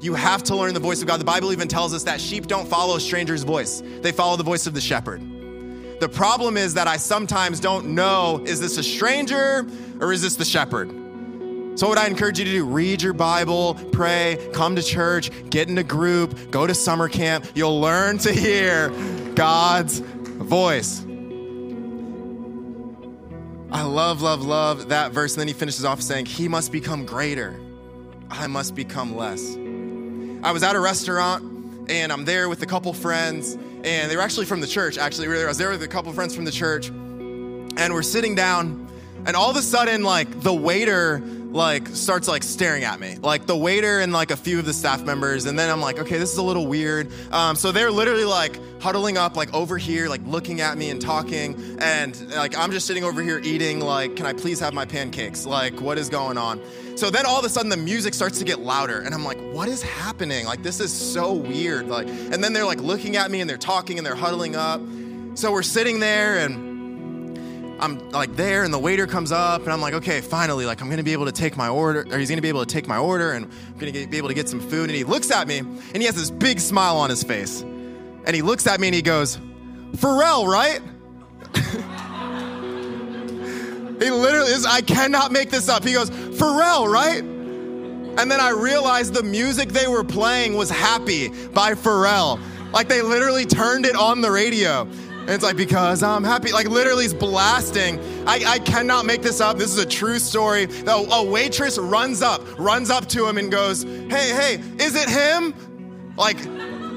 You 0.04 0.16
have 0.16 0.42
to 0.44 0.56
learn 0.56 0.74
the 0.74 0.80
voice 0.80 1.02
of 1.02 1.08
God. 1.08 1.20
The 1.20 1.26
Bible 1.26 1.52
even 1.52 1.68
tells 1.68 1.94
us 1.94 2.04
that 2.04 2.20
sheep 2.20 2.48
don't 2.48 2.68
follow 2.68 2.96
a 2.96 3.00
stranger's 3.00 3.44
voice, 3.44 3.84
they 4.02 4.12
follow 4.12 4.38
the 4.38 4.44
voice 4.44 4.66
of 4.66 4.74
the 4.74 4.82
shepherd. 4.82 5.22
The 6.00 6.10
problem 6.10 6.58
is 6.58 6.74
that 6.74 6.88
I 6.88 6.98
sometimes 6.98 7.60
don't 7.60 7.94
know 7.94 8.42
is 8.48 8.60
this 8.60 8.80
a 8.80 8.84
stranger 8.84 9.68
or 10.00 10.12
is 10.12 10.24
this 10.24 10.36
the 10.36 10.46
shepherd? 10.46 11.01
So, 11.76 11.88
what 11.88 11.98
I 11.98 12.08
encourage 12.08 12.38
you 12.38 12.46
to 12.46 12.52
do, 12.52 12.66
read 12.66 13.02
your 13.02 13.14
Bible, 13.14 13.76
pray, 13.92 14.38
come 14.54 14.76
to 14.76 14.84
church, 14.84 15.32
get 15.50 15.70
in 15.70 15.78
a 15.78 15.84
group, 15.84 16.52
go 16.52 16.68
to 16.68 16.74
summer 16.76 17.08
camp. 17.08 17.46
You'll 17.56 17.80
learn 17.80 18.18
to 18.20 18.34
hear 18.34 18.90
God's 19.36 20.00
voice. 20.00 21.02
I 23.72 23.84
love, 23.84 24.22
love, 24.22 24.44
love 24.44 24.90
that 24.90 25.14
verse. 25.14 25.34
And 25.34 25.40
then 25.40 25.48
he 25.48 25.54
finishes 25.54 25.86
off 25.86 26.02
saying, 26.02 26.26
He 26.26 26.48
must 26.48 26.72
become 26.72 27.06
greater, 27.06 27.60
I 28.30 28.48
must 28.48 28.76
become 28.76 29.16
less. 29.16 29.56
I 30.44 30.52
was 30.52 30.64
at 30.64 30.76
a 30.76 30.80
restaurant 30.80 31.90
and 31.90 32.12
I'm 32.12 32.26
there 32.26 32.50
with 32.50 32.62
a 32.64 32.66
couple 32.66 32.92
friends 32.94 33.58
and 33.84 34.12
they 34.12 34.16
were 34.16 34.22
actually 34.22 34.46
from 34.46 34.62
the 34.62 34.68
church. 34.68 34.98
Actually, 34.98 35.28
I 35.28 35.48
was 35.48 35.58
there 35.58 35.70
with 35.70 35.84
a 35.84 35.88
couple 35.88 36.12
friends 36.14 36.36
from 36.36 36.46
the 36.46 36.52
church, 36.52 36.90
and 36.90 37.94
we're 37.94 38.04
sitting 38.04 38.36
down, 38.36 38.88
and 39.26 39.36
all 39.36 39.50
of 39.50 39.56
a 39.56 39.62
sudden, 39.62 40.04
like 40.04 40.42
the 40.42 40.54
waiter 40.54 41.20
like 41.52 41.88
starts 41.90 42.28
like 42.28 42.44
staring 42.44 42.84
at 42.84 43.00
me 43.00 43.18
like 43.22 43.46
the 43.46 43.56
waiter 43.56 44.00
and 44.00 44.14
like 44.14 44.32
a 44.32 44.38
few 44.38 44.60
of 44.60 44.66
the 44.66 44.74
staff 44.74 45.04
members 45.04 45.46
and 45.46 45.60
then 45.60 45.70
i'm 45.70 45.82
like 45.82 46.00
okay 46.00 46.18
this 46.18 46.32
is 46.32 46.38
a 46.38 46.44
little 46.44 46.68
weird 46.68 47.12
um, 47.32 47.56
so 47.56 47.72
they're 47.72 47.92
literally 47.92 48.26
like 48.26 48.60
huddling 48.82 49.18
up 49.18 49.36
like 49.36 49.54
over 49.54 49.78
here 49.78 50.08
like 50.08 50.22
looking 50.26 50.62
at 50.62 50.78
me 50.78 50.90
and 50.90 51.02
talking 51.02 51.78
and 51.80 52.30
like 52.32 52.58
i'm 52.58 52.72
just 52.72 52.88
sitting 52.88 53.04
over 53.04 53.22
here 53.22 53.40
eating 53.44 53.80
like 53.80 54.16
can 54.16 54.26
i 54.26 54.34
please 54.34 54.60
have 54.60 54.74
my 54.74 54.86
pancakes 54.86 55.46
like 55.46 55.80
what 55.82 55.98
is 55.98 56.10
going 56.10 56.38
on 56.38 56.60
so 56.96 57.10
then 57.10 57.26
all 57.26 57.40
of 57.40 57.46
a 57.46 57.50
sudden 57.50 57.70
the 57.70 57.78
music 57.78 58.14
starts 58.14 58.38
to 58.40 58.46
get 58.46 58.60
louder 58.60 59.00
and 59.00 59.16
I'm 59.16 59.24
like, 59.24 59.40
what 59.54 59.68
is 59.68 59.82
happening? 59.82 60.46
Like 60.46 60.62
this 60.62 60.80
is 60.80 60.94
so 60.94 61.34
weird. 61.34 61.88
Like, 61.88 62.08
and 62.08 62.44
then 62.44 62.54
they're 62.54 62.66
like 62.66 62.82
looking 62.82 63.16
at 63.16 63.32
me 63.32 63.42
and 63.42 63.50
they're 63.50 63.58
talking 63.58 63.98
and 63.98 64.06
they're 64.06 64.14
huddling 64.14 64.56
up. 64.56 64.82
So 65.34 65.52
we're 65.52 65.64
sitting 65.64 66.00
there 66.00 66.38
and 66.38 66.71
I'm 67.82 68.10
like 68.12 68.36
there 68.36 68.64
and 68.64 68.74
the 68.74 68.80
waiter 68.80 69.08
comes 69.08 69.32
up 69.32 69.64
and 69.64 69.74
I'm 69.74 69.82
like, 69.82 69.96
okay, 69.96 70.22
finally, 70.22 70.66
like 70.66 70.82
I'm 70.82 70.90
gonna 70.90 71.04
be 71.04 71.14
able 71.14 71.26
to 71.26 71.32
take 71.32 71.58
my 71.58 71.68
order, 71.68 72.06
or 72.12 72.18
he's 72.20 72.30
gonna 72.30 72.42
be 72.42 72.50
able 72.50 72.66
to 72.66 72.72
take 72.72 72.88
my 72.88 72.98
order 72.98 73.32
and 73.32 73.46
I'm 73.46 73.78
gonna 73.80 73.92
get, 73.92 74.12
be 74.12 74.18
able 74.18 74.28
to 74.28 74.36
get 74.36 74.48
some 74.48 74.60
food. 74.60 74.90
And 74.90 74.96
he 74.96 75.04
looks 75.04 75.32
at 75.32 75.48
me 75.48 75.60
and 75.60 75.98
he 75.98 76.04
has 76.04 76.16
this 76.16 76.30
big 76.30 76.60
smile 76.60 76.98
on 76.98 77.10
his 77.10 77.24
face. 77.24 77.62
And 77.62 78.36
he 78.36 78.42
looks 78.42 78.68
at 78.68 78.80
me 78.80 78.88
and 78.88 78.96
he 78.96 79.02
goes, 79.02 79.38
Pharrell, 79.94 80.48
right? 80.48 80.82
He 84.02 84.10
literally 84.10 84.52
is, 84.52 84.66
I 84.66 84.82
cannot 84.82 85.32
make 85.32 85.52
this 85.52 85.70
up. 85.70 85.84
He 85.84 85.94
goes, 85.94 86.10
Pharrell, 86.10 86.92
right? 86.92 87.20
And 87.22 88.32
then 88.32 88.40
I 88.40 88.50
realized 88.50 89.14
the 89.14 89.22
music 89.22 89.70
they 89.70 89.88
were 89.88 90.04
playing 90.04 90.56
was 90.56 90.72
Happy 90.72 91.28
by 91.50 91.76
Pharrell. 91.76 92.42
Like 92.74 92.88
they 92.88 93.04
literally 93.04 93.46
turned 93.46 93.86
it 93.86 93.96
on 93.96 94.22
the 94.22 94.32
radio. 94.32 94.88
It's 95.28 95.44
like, 95.44 95.56
because 95.56 96.04
I'm 96.04 96.24
happy. 96.24 96.52
Like 96.52 96.68
literally 96.68 97.06
is 97.06 97.14
blasting. 97.14 98.00
I, 98.28 98.44
I 98.46 98.60
cannot 98.60 99.06
make 99.06 99.22
this 99.22 99.40
up. 99.40 99.58
This 99.58 99.72
is 99.72 99.78
a 99.78 99.86
true 99.86 100.20
story. 100.20 100.68
A, 100.88 100.92
a 100.92 101.24
waitress 101.24 101.78
runs 101.78 102.22
up, 102.22 102.42
runs 102.60 102.90
up 102.90 103.08
to 103.10 103.28
him 103.28 103.38
and 103.38 103.52
goes, 103.52 103.84
hey, 103.84 104.10
hey, 104.10 104.64
is 104.80 104.96
it 104.96 105.10
him? 105.10 105.54
Like, 106.18 106.38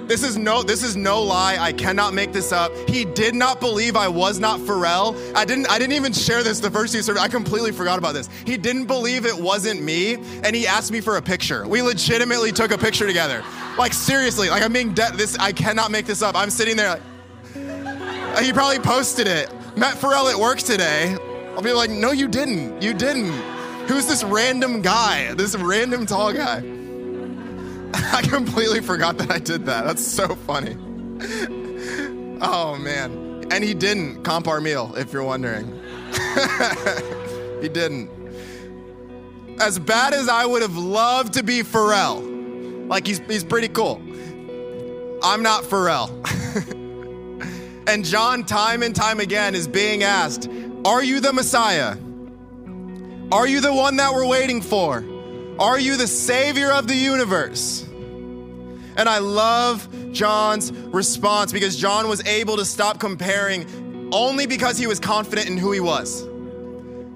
This 0.07 0.23
is 0.23 0.37
no 0.37 0.63
this 0.63 0.83
is 0.83 0.97
no 0.97 1.23
lie. 1.23 1.57
I 1.59 1.73
cannot 1.73 2.13
make 2.13 2.31
this 2.33 2.53
up. 2.53 2.73
He 2.87 3.07
did 3.07 3.35
not 3.35 3.59
believe 3.59 3.97
I 3.97 4.07
was 4.07 4.39
not 4.39 4.61
Pharrell. 4.61 5.17
I 5.35 5.47
didn't 5.47 5.71
I 5.71 5.79
didn't 5.79 5.95
even 5.95 6.13
share 6.13 6.43
this 6.43 6.61
the 6.61 6.71
first 6.71 6.93
two. 6.93 7.19
I 7.19 7.29
completely 7.29 7.73
forgot 7.73 7.99
about 7.99 8.13
this. 8.13 8.29
He 8.45 8.59
didn't 8.59 8.85
believe 8.85 9.25
it 9.25 9.35
wasn't 9.39 9.81
me 9.81 10.17
and 10.43 10.55
he 10.55 10.67
asked 10.67 10.93
me 10.93 11.01
for 11.01 11.17
a 11.17 11.23
picture. 11.23 11.67
We 11.67 11.81
legitimately 11.81 12.53
took 12.53 12.71
a 12.71 12.77
picture 12.77 13.07
together. 13.07 13.43
Like 13.79 13.95
seriously, 13.95 14.51
like 14.51 14.63
I'm 14.63 14.75
being 14.75 14.93
dead 14.93 15.15
this 15.15 15.39
I 15.39 15.53
cannot 15.53 15.91
make 15.91 16.05
this 16.05 16.21
up. 16.21 16.37
I'm 16.37 16.51
sitting 16.51 16.77
there 16.77 16.91
like 16.91 17.03
Uh, 18.35 18.43
he 18.43 18.53
probably 18.53 18.81
posted 18.81 19.27
it. 19.29 19.49
Met 19.77 19.95
Pharrell 19.95 20.31
at 20.31 20.39
work 20.39 20.59
today. 20.59 21.17
I'll 21.55 21.63
be 21.63 21.73
like, 21.73 21.91
"No 21.91 22.11
you 22.11 22.27
didn't. 22.27 22.83
You 22.83 22.93
didn't." 22.93 23.33
Who's 23.87 24.07
this 24.07 24.25
random 24.25 24.83
guy? 24.83 25.35
This 25.35 25.55
random 25.57 26.07
tall 26.07 26.33
guy? 26.33 26.59
I 27.95 28.23
completely 28.23 28.81
forgot 28.81 29.19
that 29.19 29.31
I 29.31 29.39
did 29.39 29.67
that. 29.67 29.85
That's 29.85 30.07
so 30.07 30.35
funny. 30.35 30.77
Oh 32.47 32.77
man. 32.77 33.47
And 33.51 33.65
he 33.65 33.73
didn't 33.73 34.23
comp 34.23 34.49
our 34.49 34.61
meal, 34.61 34.93
if 34.97 35.15
you're 35.15 35.25
wondering. 35.25 35.67
he 37.63 37.69
didn't. 37.71 38.11
As 39.61 39.79
bad 39.79 40.13
as 40.13 40.29
I 40.29 40.45
would 40.45 40.61
have 40.61 40.77
loved 40.77 41.35
to 41.35 41.43
be 41.43 41.63
Pharrell, 41.63 42.89
like 42.89 43.07
he's, 43.07 43.21
he's 43.21 43.45
pretty 43.45 43.69
cool, 43.69 44.03
I'm 45.23 45.43
not 45.43 45.63
Pharrell. 45.63 46.11
And 47.87 48.05
John, 48.05 48.45
time 48.45 48.83
and 48.83 48.95
time 48.95 49.21
again, 49.21 49.55
is 49.55 49.69
being 49.69 50.03
asked 50.03 50.49
Are 50.85 51.03
you 51.03 51.21
the 51.21 51.33
Messiah? 51.33 51.97
Are 53.33 53.47
you 53.47 53.61
the 53.61 53.73
one 53.73 53.97
that 53.97 54.13
we're 54.13 54.27
waiting 54.27 54.61
for? 54.61 55.05
Are 55.59 55.79
you 55.79 55.97
the 55.97 56.07
Savior 56.07 56.71
of 56.73 56.89
the 56.89 56.95
universe? 56.95 57.83
And 58.97 59.09
I 59.09 59.19
love 59.19 59.89
John's 60.13 60.73
response 60.73 61.53
because 61.53 61.77
John 61.77 62.09
was 62.09 62.25
able 62.27 62.57
to 62.57 62.65
stop 62.65 63.01
comparing 63.01 64.11
only 64.13 64.47
because 64.47 64.79
he 64.79 64.87
was 64.87 65.01
confident 65.01 65.49
in 65.49 65.59
who 65.59 65.73
he 65.73 65.81
was. 65.81 66.25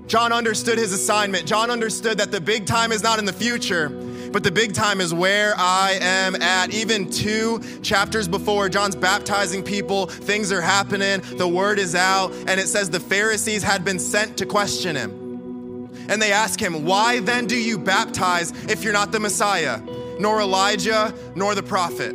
John 0.08 0.32
understood 0.32 0.78
his 0.78 0.92
assignment. 0.92 1.46
John 1.46 1.70
understood 1.70 2.18
that 2.18 2.32
the 2.32 2.40
big 2.40 2.66
time 2.66 2.92
is 2.92 3.02
not 3.02 3.18
in 3.18 3.26
the 3.26 3.32
future, 3.32 3.90
but 4.32 4.42
the 4.42 4.50
big 4.50 4.74
time 4.74 5.00
is 5.00 5.12
where 5.12 5.54
I 5.56 5.98
am 6.00 6.40
at. 6.40 6.72
Even 6.74 7.10
two 7.10 7.60
chapters 7.82 8.28
before, 8.28 8.68
John's 8.68 8.96
baptizing 8.96 9.62
people, 9.62 10.06
things 10.06 10.52
are 10.52 10.60
happening, 10.60 11.20
the 11.36 11.48
word 11.48 11.78
is 11.78 11.94
out, 11.94 12.32
and 12.46 12.60
it 12.60 12.68
says 12.68 12.90
the 12.90 13.00
Pharisees 13.00 13.62
had 13.62 13.84
been 13.84 13.98
sent 13.98 14.36
to 14.38 14.46
question 14.46 14.96
him. 14.96 15.90
And 16.08 16.22
they 16.22 16.32
ask 16.32 16.60
him, 16.60 16.84
Why 16.84 17.20
then 17.20 17.46
do 17.46 17.56
you 17.56 17.78
baptize 17.78 18.52
if 18.70 18.82
you're 18.82 18.92
not 18.92 19.12
the 19.12 19.20
Messiah? 19.20 19.80
nor 20.18 20.40
Elijah, 20.40 21.14
nor 21.34 21.54
the 21.54 21.62
prophet. 21.62 22.12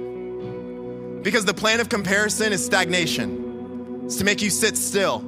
Because 1.23 1.45
the 1.45 1.53
plan 1.53 1.79
of 1.79 1.89
comparison 1.89 2.51
is 2.51 2.63
stagnation, 2.63 4.01
it's 4.05 4.17
to 4.17 4.25
make 4.25 4.41
you 4.41 4.49
sit 4.49 4.77
still. 4.77 5.19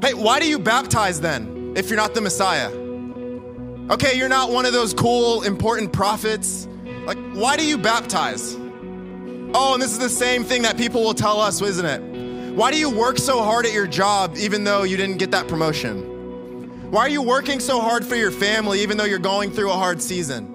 Hey, 0.00 0.14
why 0.14 0.40
do 0.40 0.48
you 0.48 0.58
baptize 0.58 1.20
then 1.20 1.74
if 1.76 1.88
you're 1.88 1.96
not 1.96 2.14
the 2.14 2.20
Messiah? 2.20 2.70
Okay, 3.90 4.16
you're 4.16 4.28
not 4.28 4.52
one 4.52 4.66
of 4.66 4.72
those 4.72 4.94
cool, 4.94 5.42
important 5.42 5.92
prophets. 5.92 6.68
Like, 7.06 7.18
why 7.32 7.56
do 7.56 7.66
you 7.66 7.76
baptize? 7.76 8.54
Oh, 9.52 9.72
and 9.72 9.82
this 9.82 9.90
is 9.90 9.98
the 9.98 10.08
same 10.08 10.44
thing 10.44 10.62
that 10.62 10.76
people 10.76 11.02
will 11.02 11.12
tell 11.12 11.40
us, 11.40 11.60
isn't 11.60 11.84
it? 11.84 12.54
Why 12.54 12.70
do 12.70 12.78
you 12.78 12.88
work 12.88 13.18
so 13.18 13.42
hard 13.42 13.66
at 13.66 13.72
your 13.72 13.88
job 13.88 14.36
even 14.36 14.62
though 14.62 14.84
you 14.84 14.96
didn't 14.96 15.16
get 15.16 15.32
that 15.32 15.48
promotion? 15.48 16.90
Why 16.92 17.00
are 17.00 17.08
you 17.08 17.20
working 17.20 17.58
so 17.58 17.80
hard 17.80 18.06
for 18.06 18.14
your 18.14 18.30
family 18.30 18.80
even 18.80 18.96
though 18.96 19.04
you're 19.04 19.18
going 19.18 19.50
through 19.50 19.70
a 19.70 19.76
hard 19.76 20.00
season? 20.00 20.49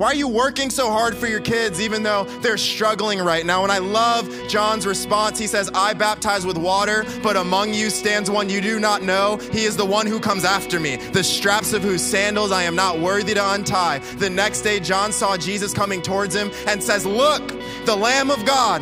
Why 0.00 0.06
are 0.06 0.14
you 0.14 0.28
working 0.28 0.70
so 0.70 0.90
hard 0.90 1.14
for 1.14 1.26
your 1.26 1.42
kids 1.42 1.78
even 1.78 2.02
though 2.02 2.24
they're 2.40 2.56
struggling 2.56 3.18
right 3.18 3.44
now? 3.44 3.64
And 3.64 3.70
I 3.70 3.80
love 3.80 4.30
John's 4.48 4.86
response. 4.86 5.38
He 5.38 5.46
says, 5.46 5.70
I 5.74 5.92
baptize 5.92 6.46
with 6.46 6.56
water, 6.56 7.04
but 7.22 7.36
among 7.36 7.74
you 7.74 7.90
stands 7.90 8.30
one 8.30 8.48
you 8.48 8.62
do 8.62 8.80
not 8.80 9.02
know. 9.02 9.36
He 9.52 9.64
is 9.64 9.76
the 9.76 9.84
one 9.84 10.06
who 10.06 10.18
comes 10.18 10.42
after 10.42 10.80
me, 10.80 10.96
the 10.96 11.22
straps 11.22 11.74
of 11.74 11.82
whose 11.82 12.02
sandals 12.02 12.50
I 12.50 12.62
am 12.62 12.74
not 12.74 12.98
worthy 12.98 13.34
to 13.34 13.50
untie. 13.52 13.98
The 13.98 14.30
next 14.30 14.62
day, 14.62 14.80
John 14.80 15.12
saw 15.12 15.36
Jesus 15.36 15.74
coming 15.74 16.00
towards 16.00 16.34
him 16.34 16.50
and 16.66 16.82
says, 16.82 17.04
Look, 17.04 17.46
the 17.84 17.94
Lamb 17.94 18.30
of 18.30 18.42
God 18.46 18.80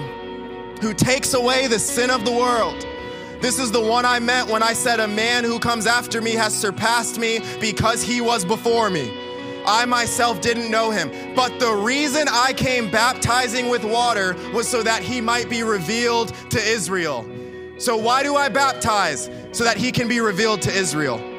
who 0.80 0.94
takes 0.94 1.34
away 1.34 1.66
the 1.66 1.80
sin 1.80 2.10
of 2.10 2.24
the 2.24 2.30
world. 2.30 2.86
This 3.40 3.58
is 3.58 3.72
the 3.72 3.80
one 3.80 4.04
I 4.04 4.20
meant 4.20 4.50
when 4.50 4.62
I 4.62 4.72
said, 4.72 5.00
A 5.00 5.08
man 5.08 5.42
who 5.42 5.58
comes 5.58 5.88
after 5.88 6.20
me 6.20 6.34
has 6.34 6.56
surpassed 6.56 7.18
me 7.18 7.40
because 7.60 8.04
he 8.04 8.20
was 8.20 8.44
before 8.44 8.88
me. 8.88 9.27
I 9.68 9.84
myself 9.84 10.40
didn't 10.40 10.70
know 10.70 10.90
him. 10.90 11.34
But 11.36 11.60
the 11.60 11.72
reason 11.72 12.26
I 12.28 12.54
came 12.54 12.90
baptizing 12.90 13.68
with 13.68 13.84
water 13.84 14.34
was 14.52 14.66
so 14.66 14.82
that 14.82 15.02
he 15.02 15.20
might 15.20 15.50
be 15.50 15.62
revealed 15.62 16.32
to 16.50 16.58
Israel. 16.58 17.24
So, 17.78 17.96
why 17.96 18.22
do 18.22 18.34
I 18.34 18.48
baptize? 18.48 19.30
So 19.52 19.62
that 19.64 19.76
he 19.76 19.92
can 19.92 20.08
be 20.08 20.20
revealed 20.20 20.62
to 20.62 20.72
Israel. 20.72 21.37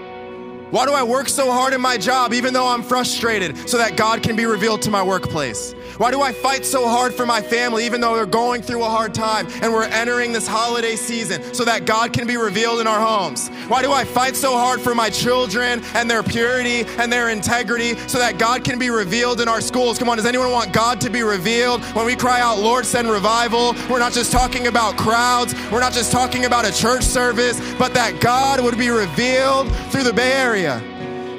Why 0.72 0.86
do 0.86 0.94
I 0.94 1.02
work 1.02 1.30
so 1.30 1.52
hard 1.52 1.74
in 1.74 1.82
my 1.82 1.98
job 1.98 2.32
even 2.32 2.54
though 2.54 2.68
I'm 2.68 2.84
frustrated? 2.84 3.68
So 3.68 3.78
that 3.80 3.98
God 3.98 4.22
can 4.22 4.36
be 4.36 4.46
revealed 4.46 4.84
to 4.84 4.92
my 4.92 5.02
workplace. 5.02 5.74
Why 5.98 6.12
do 6.12 6.22
I 6.22 6.32
fight 6.32 6.64
so 6.64 6.88
hard 6.88 7.14
for 7.14 7.26
my 7.26 7.42
family 7.42 7.86
even 7.86 8.00
though 8.02 8.16
they're 8.16 8.26
going 8.28 8.62
through 8.62 8.84
a 8.84 8.90
hard 8.90 9.14
time 9.14 9.48
and 9.64 9.74
we're 9.74 9.86
entering 9.86 10.32
this 10.32 10.48
holiday 10.48 10.96
season 10.96 11.54
so 11.54 11.66
that 11.66 11.86
God 11.86 12.14
can 12.14 12.28
be 12.28 12.38
revealed 12.38 12.80
in 12.80 12.88
our 12.88 13.00
homes? 13.00 13.50
Why 13.68 13.82
do 13.82 13.92
I 13.92 14.06
fight 14.06 14.36
so 14.36 14.54
hard 14.54 14.80
for 14.80 14.94
my 14.94 15.10
children 15.10 15.82
and 15.96 16.10
their 16.10 16.22
purity 16.22 16.86
and 17.00 17.12
their 17.12 17.30
integrity 17.30 17.98
so 18.08 18.20
that 18.20 18.38
God 18.38 18.64
can 18.64 18.78
be 18.78 18.92
revealed 18.92 19.42
in 19.42 19.48
our 19.48 19.62
schools? 19.62 19.98
Come 19.98 20.08
on, 20.08 20.18
does 20.18 20.26
anyone 20.28 20.52
want 20.52 20.72
God 20.72 21.02
to 21.02 21.10
be 21.10 21.24
revealed? 21.24 21.84
When 21.96 22.06
we 22.06 22.16
cry 22.16 22.40
out, 22.42 22.60
Lord, 22.60 22.86
send 22.86 23.10
revival, 23.10 23.74
we're 23.90 24.00
not 24.00 24.14
just 24.14 24.32
talking 24.32 24.68
about 24.68 24.98
crowds, 24.98 25.56
we're 25.72 25.82
not 25.82 25.94
just 25.94 26.12
talking 26.12 26.46
about 26.46 26.64
a 26.64 26.72
church 26.72 27.04
service, 27.04 27.60
but 27.78 27.94
that 27.96 28.22
God 28.22 28.64
would 28.64 28.78
be 28.78 28.90
revealed 28.90 29.70
through 29.92 30.04
the 30.04 30.14
Bay 30.14 30.34
Area. 30.34 30.59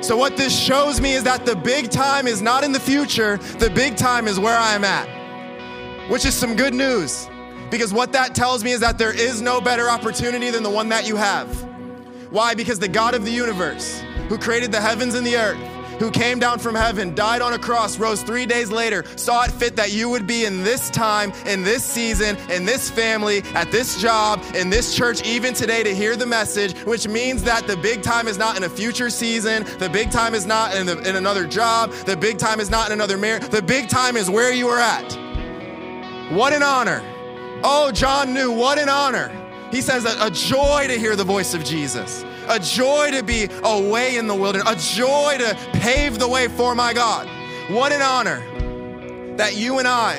So, 0.02 0.16
what 0.16 0.36
this 0.36 0.58
shows 0.58 1.00
me 1.00 1.12
is 1.12 1.24
that 1.24 1.44
the 1.44 1.54
big 1.54 1.90
time 1.90 2.26
is 2.26 2.40
not 2.40 2.64
in 2.64 2.72
the 2.72 2.80
future, 2.80 3.36
the 3.58 3.70
big 3.70 3.96
time 3.96 4.26
is 4.26 4.40
where 4.40 4.56
I 4.56 4.74
am 4.74 4.84
at, 4.84 6.10
which 6.10 6.24
is 6.24 6.34
some 6.34 6.56
good 6.56 6.74
news. 6.74 7.28
Because 7.70 7.92
what 7.92 8.12
that 8.12 8.34
tells 8.34 8.64
me 8.64 8.72
is 8.72 8.80
that 8.80 8.98
there 8.98 9.12
is 9.12 9.40
no 9.40 9.60
better 9.60 9.88
opportunity 9.88 10.50
than 10.50 10.62
the 10.62 10.70
one 10.70 10.88
that 10.88 11.06
you 11.06 11.16
have. 11.16 11.48
Why? 12.30 12.54
Because 12.54 12.78
the 12.78 12.88
God 12.88 13.14
of 13.14 13.24
the 13.24 13.30
universe, 13.30 14.00
who 14.28 14.38
created 14.38 14.72
the 14.72 14.80
heavens 14.80 15.14
and 15.14 15.26
the 15.26 15.36
earth, 15.36 15.69
who 16.00 16.10
came 16.10 16.38
down 16.38 16.58
from 16.58 16.74
heaven, 16.74 17.14
died 17.14 17.42
on 17.42 17.52
a 17.52 17.58
cross, 17.58 17.98
rose 17.98 18.22
three 18.22 18.46
days 18.46 18.70
later, 18.70 19.04
saw 19.16 19.44
it 19.44 19.50
fit 19.52 19.76
that 19.76 19.92
you 19.92 20.08
would 20.08 20.26
be 20.26 20.46
in 20.46 20.64
this 20.64 20.90
time, 20.90 21.30
in 21.46 21.62
this 21.62 21.84
season, 21.84 22.36
in 22.50 22.64
this 22.64 22.90
family, 22.90 23.42
at 23.54 23.70
this 23.70 24.00
job, 24.00 24.42
in 24.54 24.70
this 24.70 24.96
church, 24.96 25.22
even 25.22 25.52
today 25.52 25.82
to 25.82 25.94
hear 25.94 26.16
the 26.16 26.26
message, 26.26 26.76
which 26.84 27.06
means 27.06 27.42
that 27.42 27.66
the 27.66 27.76
big 27.76 28.02
time 28.02 28.26
is 28.26 28.38
not 28.38 28.56
in 28.56 28.64
a 28.64 28.68
future 28.68 29.10
season, 29.10 29.64
the 29.78 29.90
big 29.90 30.10
time 30.10 30.34
is 30.34 30.46
not 30.46 30.74
in, 30.74 30.86
the, 30.86 30.98
in 31.08 31.16
another 31.16 31.46
job, 31.46 31.92
the 32.06 32.16
big 32.16 32.38
time 32.38 32.60
is 32.60 32.70
not 32.70 32.86
in 32.86 32.94
another 32.94 33.18
marriage, 33.18 33.46
the 33.50 33.62
big 33.62 33.88
time 33.88 34.16
is 34.16 34.30
where 34.30 34.52
you 34.52 34.68
are 34.68 34.80
at. 34.80 35.12
What 36.32 36.54
an 36.54 36.62
honor. 36.62 37.02
Oh, 37.62 37.92
John 37.92 38.32
knew, 38.32 38.50
what 38.50 38.78
an 38.78 38.88
honor. 38.88 39.30
He 39.70 39.82
says 39.82 40.06
a, 40.06 40.16
a 40.26 40.30
joy 40.30 40.86
to 40.88 40.98
hear 40.98 41.14
the 41.14 41.24
voice 41.24 41.52
of 41.52 41.62
Jesus 41.62 42.24
a 42.50 42.58
joy 42.58 43.12
to 43.12 43.22
be 43.22 43.48
away 43.62 44.16
in 44.16 44.26
the 44.26 44.34
wilderness, 44.34 44.68
a 44.68 44.96
joy 44.96 45.36
to 45.38 45.56
pave 45.74 46.18
the 46.18 46.28
way 46.28 46.48
for 46.48 46.74
my 46.74 46.92
God. 46.92 47.28
What 47.70 47.92
an 47.92 48.02
honor 48.02 48.40
that 49.36 49.56
you 49.56 49.78
and 49.78 49.86
I 49.86 50.16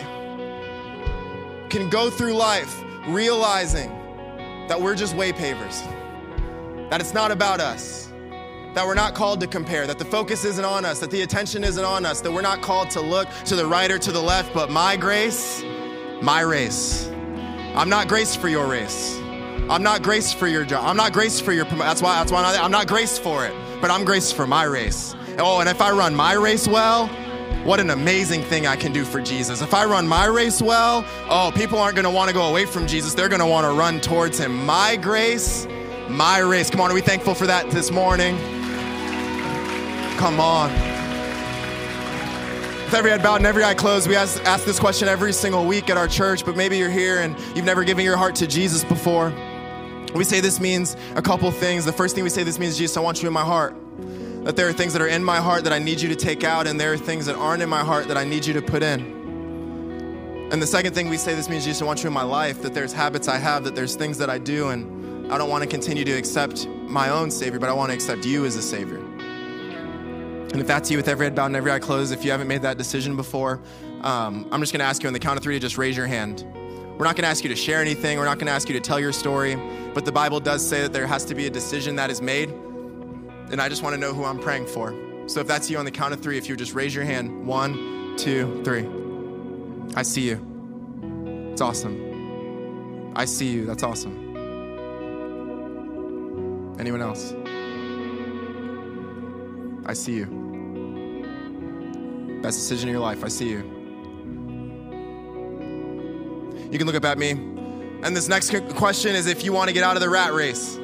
can 1.69 1.89
go 1.89 2.09
through 2.09 2.33
life 2.33 2.81
realizing 3.07 3.89
that 4.69 4.81
we're 4.81 4.95
just 4.95 5.13
way 5.15 5.33
pavers, 5.33 5.81
that 6.89 7.01
it's 7.01 7.13
not 7.13 7.31
about 7.31 7.59
us, 7.59 8.09
that 8.75 8.85
we're 8.87 8.95
not 8.95 9.13
called 9.13 9.41
to 9.41 9.47
compare, 9.47 9.85
that 9.85 9.99
the 9.99 10.05
focus 10.05 10.45
isn't 10.45 10.63
on 10.63 10.85
us, 10.85 10.99
that 10.99 11.11
the 11.11 11.23
attention 11.23 11.65
isn't 11.65 11.83
on 11.83 12.05
us, 12.05 12.21
that 12.21 12.31
we're 12.31 12.41
not 12.41 12.61
called 12.61 12.89
to 12.91 13.01
look 13.01 13.27
to 13.45 13.57
the 13.57 13.65
right 13.65 13.91
or 13.91 13.99
to 13.99 14.11
the 14.11 14.21
left, 14.21 14.53
but 14.53 14.69
my 14.71 14.95
grace, 14.95 15.61
my 16.21 16.39
race. 16.39 17.09
I'm 17.75 17.89
not 17.89 18.07
graced 18.07 18.39
for 18.39 18.47
your 18.47 18.67
race. 18.67 19.20
I'm 19.69 19.83
not 19.83 20.01
graced 20.01 20.35
for 20.35 20.47
your 20.47 20.65
job. 20.65 20.83
I'm 20.85 20.97
not 20.97 21.13
graced 21.13 21.43
for 21.43 21.53
your 21.53 21.65
promotion. 21.65 21.87
That's 21.87 22.01
why, 22.01 22.19
that's 22.19 22.31
why 22.31 22.43
I'm 22.43 22.53
not, 22.53 22.63
I'm 22.63 22.71
not 22.71 22.87
graced 22.87 23.21
for 23.21 23.45
it, 23.45 23.53
but 23.79 23.89
I'm 23.89 24.03
graced 24.03 24.35
for 24.35 24.45
my 24.45 24.63
race. 24.63 25.15
Oh, 25.39 25.59
and 25.59 25.69
if 25.69 25.81
I 25.81 25.91
run 25.91 26.13
my 26.13 26.33
race 26.33 26.67
well, 26.67 27.07
what 27.63 27.79
an 27.79 27.91
amazing 27.91 28.41
thing 28.41 28.65
I 28.65 28.75
can 28.75 28.91
do 28.91 29.05
for 29.05 29.21
Jesus. 29.21 29.61
If 29.61 29.73
I 29.73 29.85
run 29.85 30.07
my 30.07 30.25
race 30.25 30.61
well, 30.61 31.05
oh, 31.29 31.51
people 31.55 31.77
aren't 31.77 31.95
going 31.95 32.05
to 32.05 32.11
want 32.11 32.27
to 32.27 32.33
go 32.33 32.49
away 32.49 32.65
from 32.65 32.87
Jesus. 32.87 33.13
They're 33.13 33.29
going 33.29 33.39
to 33.39 33.45
want 33.45 33.65
to 33.65 33.71
run 33.71 34.01
towards 34.01 34.39
him. 34.39 34.65
My 34.65 34.95
grace, 34.95 35.67
my 36.09 36.39
race. 36.39 36.69
Come 36.69 36.81
on, 36.81 36.91
are 36.91 36.95
we 36.95 37.01
thankful 37.01 37.35
for 37.35 37.45
that 37.47 37.69
this 37.69 37.91
morning? 37.91 38.37
Come 40.17 40.39
on. 40.39 40.90
With 42.91 42.97
every 42.97 43.11
head 43.11 43.23
bowed 43.23 43.37
and 43.37 43.45
every 43.45 43.63
eye 43.63 43.73
closed, 43.73 44.09
we 44.09 44.17
ask, 44.17 44.43
ask 44.43 44.65
this 44.65 44.77
question 44.77 45.07
every 45.07 45.31
single 45.31 45.65
week 45.65 45.89
at 45.89 45.95
our 45.95 46.09
church, 46.09 46.45
but 46.45 46.57
maybe 46.57 46.77
you're 46.77 46.89
here 46.89 47.21
and 47.21 47.37
you've 47.55 47.63
never 47.63 47.85
given 47.85 48.03
your 48.03 48.17
heart 48.17 48.35
to 48.35 48.47
Jesus 48.47 48.83
before. 48.83 49.31
We 50.13 50.25
say 50.25 50.41
this 50.41 50.59
means 50.59 50.97
a 51.15 51.21
couple 51.21 51.49
things. 51.51 51.85
The 51.85 51.93
first 51.93 52.15
thing 52.15 52.25
we 52.25 52.29
say 52.29 52.43
this 52.43 52.59
means, 52.59 52.77
Jesus, 52.77 52.97
I 52.97 52.99
want 52.99 53.21
you 53.21 53.29
in 53.29 53.33
my 53.33 53.45
heart. 53.45 53.77
That 54.43 54.57
there 54.57 54.67
are 54.67 54.73
things 54.73 54.91
that 54.91 55.01
are 55.01 55.07
in 55.07 55.23
my 55.23 55.37
heart 55.37 55.63
that 55.63 55.71
I 55.71 55.79
need 55.79 56.01
you 56.01 56.09
to 56.09 56.17
take 56.17 56.43
out, 56.43 56.67
and 56.67 56.77
there 56.77 56.91
are 56.91 56.97
things 56.97 57.25
that 57.27 57.37
aren't 57.37 57.63
in 57.63 57.69
my 57.69 57.79
heart 57.79 58.09
that 58.09 58.17
I 58.17 58.25
need 58.25 58.45
you 58.45 58.51
to 58.55 58.61
put 58.61 58.83
in. 58.83 60.49
And 60.51 60.61
the 60.61 60.67
second 60.67 60.93
thing 60.93 61.07
we 61.07 61.15
say, 61.15 61.33
this 61.33 61.47
means 61.47 61.63
Jesus, 61.63 61.81
I 61.81 61.85
want 61.85 62.03
you 62.03 62.07
in 62.07 62.13
my 62.13 62.23
life, 62.23 62.61
that 62.61 62.73
there's 62.73 62.91
habits 62.91 63.29
I 63.29 63.37
have, 63.37 63.63
that 63.63 63.73
there's 63.73 63.95
things 63.95 64.17
that 64.17 64.29
I 64.29 64.37
do, 64.37 64.67
and 64.67 65.31
I 65.31 65.37
don't 65.37 65.49
want 65.49 65.63
to 65.63 65.69
continue 65.69 66.03
to 66.03 66.11
accept 66.11 66.67
my 66.67 67.07
own 67.07 67.31
Savior, 67.31 67.57
but 67.57 67.69
I 67.69 67.73
want 67.73 67.91
to 67.91 67.95
accept 67.95 68.25
you 68.25 68.43
as 68.43 68.57
a 68.57 68.61
Savior. 68.61 69.01
And 70.51 70.59
if 70.59 70.67
that's 70.67 70.91
you 70.91 70.97
with 70.97 71.07
every 71.07 71.25
head 71.25 71.35
bowed 71.35 71.47
and 71.47 71.55
every 71.55 71.71
eye 71.71 71.79
closed, 71.79 72.11
if 72.11 72.25
you 72.25 72.31
haven't 72.31 72.47
made 72.47 72.61
that 72.63 72.77
decision 72.77 73.15
before, 73.15 73.61
um, 74.01 74.47
I'm 74.51 74.59
just 74.59 74.73
going 74.73 74.79
to 74.79 74.85
ask 74.85 75.03
you 75.03 75.07
on 75.07 75.13
the 75.13 75.19
count 75.19 75.37
of 75.37 75.43
three 75.43 75.55
to 75.55 75.59
just 75.59 75.77
raise 75.77 75.95
your 75.95 76.07
hand. 76.07 76.43
We're 76.97 77.05
not 77.05 77.15
going 77.15 77.23
to 77.23 77.29
ask 77.29 77.43
you 77.43 77.49
to 77.49 77.55
share 77.55 77.81
anything. 77.81 78.17
We're 78.17 78.25
not 78.25 78.37
going 78.37 78.47
to 78.47 78.53
ask 78.53 78.67
you 78.67 78.73
to 78.73 78.81
tell 78.81 78.99
your 78.99 79.13
story. 79.13 79.55
But 79.93 80.05
the 80.05 80.11
Bible 80.11 80.39
does 80.39 80.67
say 80.67 80.81
that 80.81 80.93
there 80.93 81.07
has 81.07 81.25
to 81.25 81.35
be 81.35 81.47
a 81.47 81.49
decision 81.49 81.95
that 81.95 82.09
is 82.09 82.21
made. 82.21 82.49
And 82.49 83.61
I 83.61 83.69
just 83.69 83.81
want 83.81 83.95
to 83.95 83.99
know 83.99 84.13
who 84.13 84.23
I'm 84.23 84.39
praying 84.39 84.67
for. 84.67 84.93
So 85.27 85.39
if 85.39 85.47
that's 85.47 85.69
you 85.69 85.77
on 85.77 85.85
the 85.85 85.91
count 85.91 86.13
of 86.13 86.21
three, 86.21 86.37
if 86.37 86.47
you 86.47 86.53
would 86.53 86.59
just 86.59 86.73
raise 86.73 86.93
your 86.93 87.05
hand 87.05 87.47
one, 87.47 88.15
two, 88.17 88.61
three. 88.63 88.87
I 89.95 90.03
see 90.03 90.29
you. 90.29 91.51
It's 91.51 91.61
awesome. 91.61 93.13
I 93.15 93.25
see 93.25 93.47
you. 93.47 93.65
That's 93.65 93.83
awesome. 93.83 94.19
Anyone 96.79 97.01
else? 97.01 97.33
I 99.91 99.93
see 99.93 100.13
you. 100.13 100.25
Best 102.41 102.57
decision 102.57 102.87
of 102.87 102.93
your 102.93 103.01
life. 103.01 103.25
I 103.25 103.27
see 103.27 103.49
you. 103.49 103.57
You 106.71 106.77
can 106.77 106.87
look 106.87 106.95
up 106.95 107.03
at 107.03 107.17
me. 107.17 107.31
And 107.31 108.15
this 108.15 108.29
next 108.29 108.55
question 108.75 109.15
is 109.15 109.27
if 109.27 109.43
you 109.43 109.51
want 109.51 109.67
to 109.67 109.73
get 109.73 109.83
out 109.83 109.97
of 109.97 110.01
the 110.01 110.09
rat 110.09 110.31
race. 110.31 110.79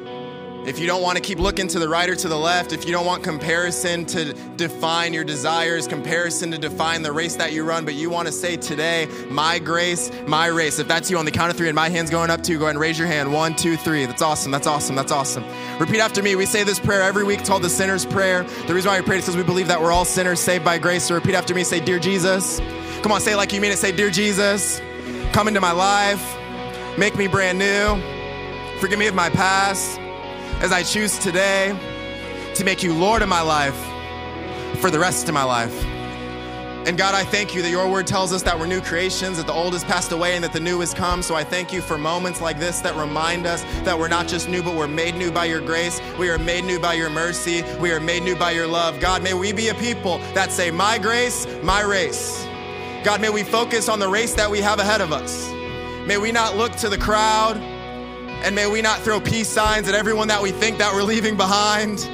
If 0.66 0.78
you 0.78 0.86
don't 0.86 1.02
want 1.02 1.16
to 1.16 1.22
keep 1.22 1.38
looking 1.38 1.66
to 1.68 1.78
the 1.78 1.88
right 1.88 2.10
or 2.10 2.14
to 2.16 2.28
the 2.28 2.36
left, 2.36 2.72
if 2.72 2.84
you 2.84 2.92
don't 2.92 3.06
want 3.06 3.22
comparison 3.22 4.04
to 4.06 4.34
define 4.56 5.14
your 5.14 5.24
desires, 5.24 5.86
comparison 5.86 6.50
to 6.50 6.58
define 6.58 7.02
the 7.02 7.12
race 7.12 7.36
that 7.36 7.52
you 7.52 7.64
run, 7.64 7.84
but 7.84 7.94
you 7.94 8.10
want 8.10 8.26
to 8.26 8.32
say 8.32 8.56
today, 8.56 9.08
my 9.30 9.58
grace, 9.58 10.10
my 10.26 10.46
race. 10.48 10.78
If 10.78 10.86
that's 10.86 11.10
you 11.10 11.16
on 11.16 11.24
the 11.24 11.30
count 11.30 11.50
of 11.50 11.56
three 11.56 11.68
and 11.68 11.76
my 11.76 11.88
hand's 11.88 12.10
going 12.10 12.28
up 12.28 12.42
too, 12.42 12.58
go 12.58 12.64
ahead 12.64 12.74
and 12.74 12.80
raise 12.80 12.98
your 12.98 13.08
hand. 13.08 13.32
One, 13.32 13.56
two, 13.56 13.76
three. 13.76 14.04
That's 14.04 14.20
awesome. 14.20 14.52
That's 14.52 14.66
awesome. 14.66 14.94
That's 14.94 15.12
awesome. 15.12 15.44
Repeat 15.78 16.00
after 16.00 16.22
me. 16.22 16.36
We 16.36 16.44
say 16.44 16.64
this 16.64 16.78
prayer 16.78 17.02
every 17.02 17.24
week. 17.24 17.40
It's 17.40 17.48
called 17.48 17.62
the 17.62 17.70
sinner's 17.70 18.04
prayer. 18.04 18.42
The 18.66 18.74
reason 18.74 18.90
why 18.90 19.00
we 19.00 19.06
pray 19.06 19.18
is 19.18 19.24
because 19.24 19.36
we 19.38 19.44
believe 19.44 19.68
that 19.68 19.80
we're 19.80 19.92
all 19.92 20.04
sinners 20.04 20.40
saved 20.40 20.64
by 20.64 20.76
grace. 20.76 21.04
So 21.04 21.14
repeat 21.14 21.34
after 21.34 21.54
me. 21.54 21.64
Say, 21.64 21.80
Dear 21.80 21.98
Jesus. 21.98 22.60
Come 23.02 23.12
on, 23.12 23.20
say 23.20 23.32
it 23.32 23.36
like 23.36 23.52
you 23.52 23.60
mean 23.60 23.70
it. 23.70 23.78
Say, 23.78 23.92
Dear 23.92 24.10
Jesus, 24.10 24.82
come 25.32 25.48
into 25.48 25.60
my 25.60 25.72
life, 25.72 26.36
make 26.98 27.16
me 27.16 27.28
brand 27.28 27.58
new, 27.58 27.96
forgive 28.80 28.98
me 28.98 29.06
of 29.06 29.14
my 29.14 29.30
past 29.30 29.97
as 30.60 30.72
I 30.72 30.82
choose 30.82 31.16
today 31.18 31.68
to 32.56 32.64
make 32.64 32.82
you 32.82 32.92
Lord 32.92 33.22
of 33.22 33.28
my 33.28 33.40
life 33.40 33.78
for 34.80 34.90
the 34.90 34.98
rest 34.98 35.28
of 35.28 35.34
my 35.34 35.44
life. 35.44 35.84
And 36.84 36.98
God, 36.98 37.14
I 37.14 37.22
thank 37.22 37.54
you 37.54 37.62
that 37.62 37.70
your 37.70 37.88
word 37.88 38.08
tells 38.08 38.32
us 38.32 38.42
that 38.42 38.58
we're 38.58 38.66
new 38.66 38.80
creations, 38.80 39.36
that 39.36 39.46
the 39.46 39.52
old 39.52 39.74
has 39.74 39.84
passed 39.84 40.10
away 40.10 40.34
and 40.34 40.42
that 40.42 40.52
the 40.52 40.58
new 40.58 40.80
has 40.80 40.92
come. 40.92 41.22
So 41.22 41.36
I 41.36 41.44
thank 41.44 41.72
you 41.72 41.80
for 41.80 41.96
moments 41.96 42.40
like 42.40 42.58
this 42.58 42.80
that 42.80 42.96
remind 42.96 43.46
us 43.46 43.62
that 43.84 43.96
we're 43.96 44.08
not 44.08 44.26
just 44.26 44.48
new, 44.48 44.60
but 44.60 44.74
we're 44.74 44.88
made 44.88 45.14
new 45.14 45.30
by 45.30 45.44
your 45.44 45.60
grace. 45.60 46.00
We 46.18 46.28
are 46.28 46.38
made 46.38 46.64
new 46.64 46.80
by 46.80 46.94
your 46.94 47.10
mercy. 47.10 47.62
We 47.78 47.92
are 47.92 48.00
made 48.00 48.24
new 48.24 48.34
by 48.34 48.50
your 48.50 48.66
love. 48.66 48.98
God, 48.98 49.22
may 49.22 49.34
we 49.34 49.52
be 49.52 49.68
a 49.68 49.74
people 49.74 50.18
that 50.34 50.50
say, 50.50 50.72
My 50.72 50.98
grace, 50.98 51.46
my 51.62 51.82
race. 51.82 52.44
God, 53.04 53.20
may 53.20 53.30
we 53.30 53.44
focus 53.44 53.88
on 53.88 54.00
the 54.00 54.08
race 54.08 54.34
that 54.34 54.50
we 54.50 54.60
have 54.60 54.80
ahead 54.80 55.02
of 55.02 55.12
us. 55.12 55.48
May 56.06 56.18
we 56.18 56.32
not 56.32 56.56
look 56.56 56.72
to 56.76 56.88
the 56.88 56.98
crowd 56.98 57.56
and 58.42 58.54
may 58.54 58.66
we 58.66 58.82
not 58.82 59.00
throw 59.00 59.20
peace 59.20 59.48
signs 59.48 59.88
at 59.88 59.94
everyone 59.94 60.28
that 60.28 60.42
we 60.42 60.50
think 60.50 60.78
that 60.78 60.92
we're 60.92 61.02
leaving 61.02 61.36
behind, 61.36 62.08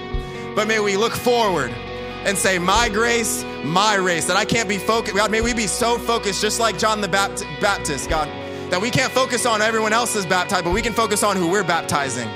but 0.54 0.66
may 0.66 0.80
we 0.80 0.96
look 0.96 1.12
forward 1.12 1.70
and 1.70 2.36
say, 2.36 2.58
My 2.58 2.88
grace, 2.88 3.44
my 3.62 3.94
race, 3.96 4.26
that 4.26 4.36
I 4.36 4.44
can't 4.44 4.68
be 4.68 4.78
focused. 4.78 5.16
God, 5.16 5.30
may 5.30 5.40
we 5.40 5.54
be 5.54 5.66
so 5.66 5.98
focused, 5.98 6.40
just 6.40 6.60
like 6.60 6.78
John 6.78 7.00
the 7.00 7.08
Baptist, 7.08 8.08
God, 8.08 8.28
that 8.70 8.80
we 8.80 8.90
can't 8.90 9.12
focus 9.12 9.46
on 9.46 9.62
everyone 9.62 9.92
else's 9.92 10.26
baptized, 10.26 10.64
but 10.64 10.72
we 10.72 10.82
can 10.82 10.92
focus 10.92 11.22
on 11.22 11.36
who 11.36 11.50
we're 11.50 11.64
baptizing. 11.64 12.28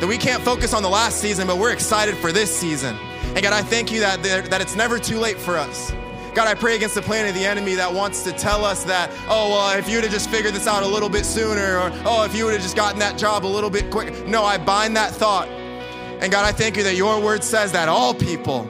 That 0.00 0.08
we 0.08 0.18
can't 0.18 0.42
focus 0.42 0.74
on 0.74 0.82
the 0.82 0.88
last 0.88 1.20
season, 1.20 1.46
but 1.46 1.58
we're 1.58 1.72
excited 1.72 2.16
for 2.16 2.32
this 2.32 2.54
season. 2.54 2.96
And 3.34 3.42
God, 3.42 3.52
I 3.52 3.62
thank 3.62 3.92
you 3.92 4.00
that, 4.00 4.22
that 4.22 4.60
it's 4.60 4.76
never 4.76 4.98
too 4.98 5.18
late 5.18 5.38
for 5.38 5.56
us. 5.56 5.92
God, 6.34 6.48
I 6.48 6.54
pray 6.54 6.74
against 6.74 6.96
the 6.96 7.02
plan 7.02 7.28
of 7.28 7.34
the 7.34 7.44
enemy 7.44 7.74
that 7.74 7.92
wants 7.92 8.24
to 8.24 8.32
tell 8.32 8.64
us 8.64 8.82
that, 8.84 9.08
oh, 9.28 9.50
well, 9.50 9.78
if 9.78 9.88
you'd 9.88 10.02
have 10.02 10.12
just 10.12 10.28
figured 10.28 10.52
this 10.52 10.66
out 10.66 10.82
a 10.82 10.86
little 10.86 11.08
bit 11.08 11.24
sooner, 11.24 11.78
or 11.78 11.92
oh, 12.04 12.24
if 12.24 12.34
you 12.34 12.44
would 12.44 12.54
have 12.54 12.62
just 12.62 12.74
gotten 12.74 12.98
that 12.98 13.16
job 13.16 13.44
a 13.44 13.46
little 13.46 13.70
bit 13.70 13.88
quicker. 13.88 14.10
No, 14.26 14.42
I 14.42 14.58
bind 14.58 14.96
that 14.96 15.12
thought. 15.12 15.48
And 15.48 16.32
God, 16.32 16.44
I 16.44 16.50
thank 16.50 16.76
you 16.76 16.82
that 16.82 16.96
your 16.96 17.20
word 17.20 17.44
says 17.44 17.70
that 17.72 17.88
all 17.88 18.14
people 18.14 18.64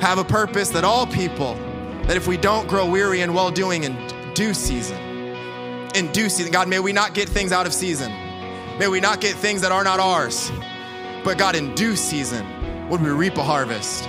have 0.00 0.18
a 0.18 0.24
purpose, 0.24 0.68
that 0.70 0.84
all 0.84 1.04
people, 1.06 1.54
that 2.06 2.16
if 2.16 2.28
we 2.28 2.36
don't 2.36 2.68
grow 2.68 2.88
weary 2.88 3.22
in 3.22 3.34
well 3.34 3.50
doing 3.50 3.82
in 3.82 3.96
due 4.34 4.54
season, 4.54 4.98
in 5.96 6.12
due 6.12 6.28
season, 6.28 6.52
God, 6.52 6.68
may 6.68 6.78
we 6.78 6.92
not 6.92 7.12
get 7.12 7.28
things 7.28 7.50
out 7.50 7.66
of 7.66 7.74
season. 7.74 8.12
May 8.78 8.86
we 8.86 9.00
not 9.00 9.20
get 9.20 9.34
things 9.34 9.62
that 9.62 9.72
are 9.72 9.82
not 9.82 9.98
ours. 9.98 10.52
But 11.24 11.38
God, 11.38 11.56
in 11.56 11.74
due 11.74 11.96
season, 11.96 12.88
would 12.88 13.02
we 13.02 13.10
reap 13.10 13.36
a 13.36 13.42
harvest? 13.42 14.08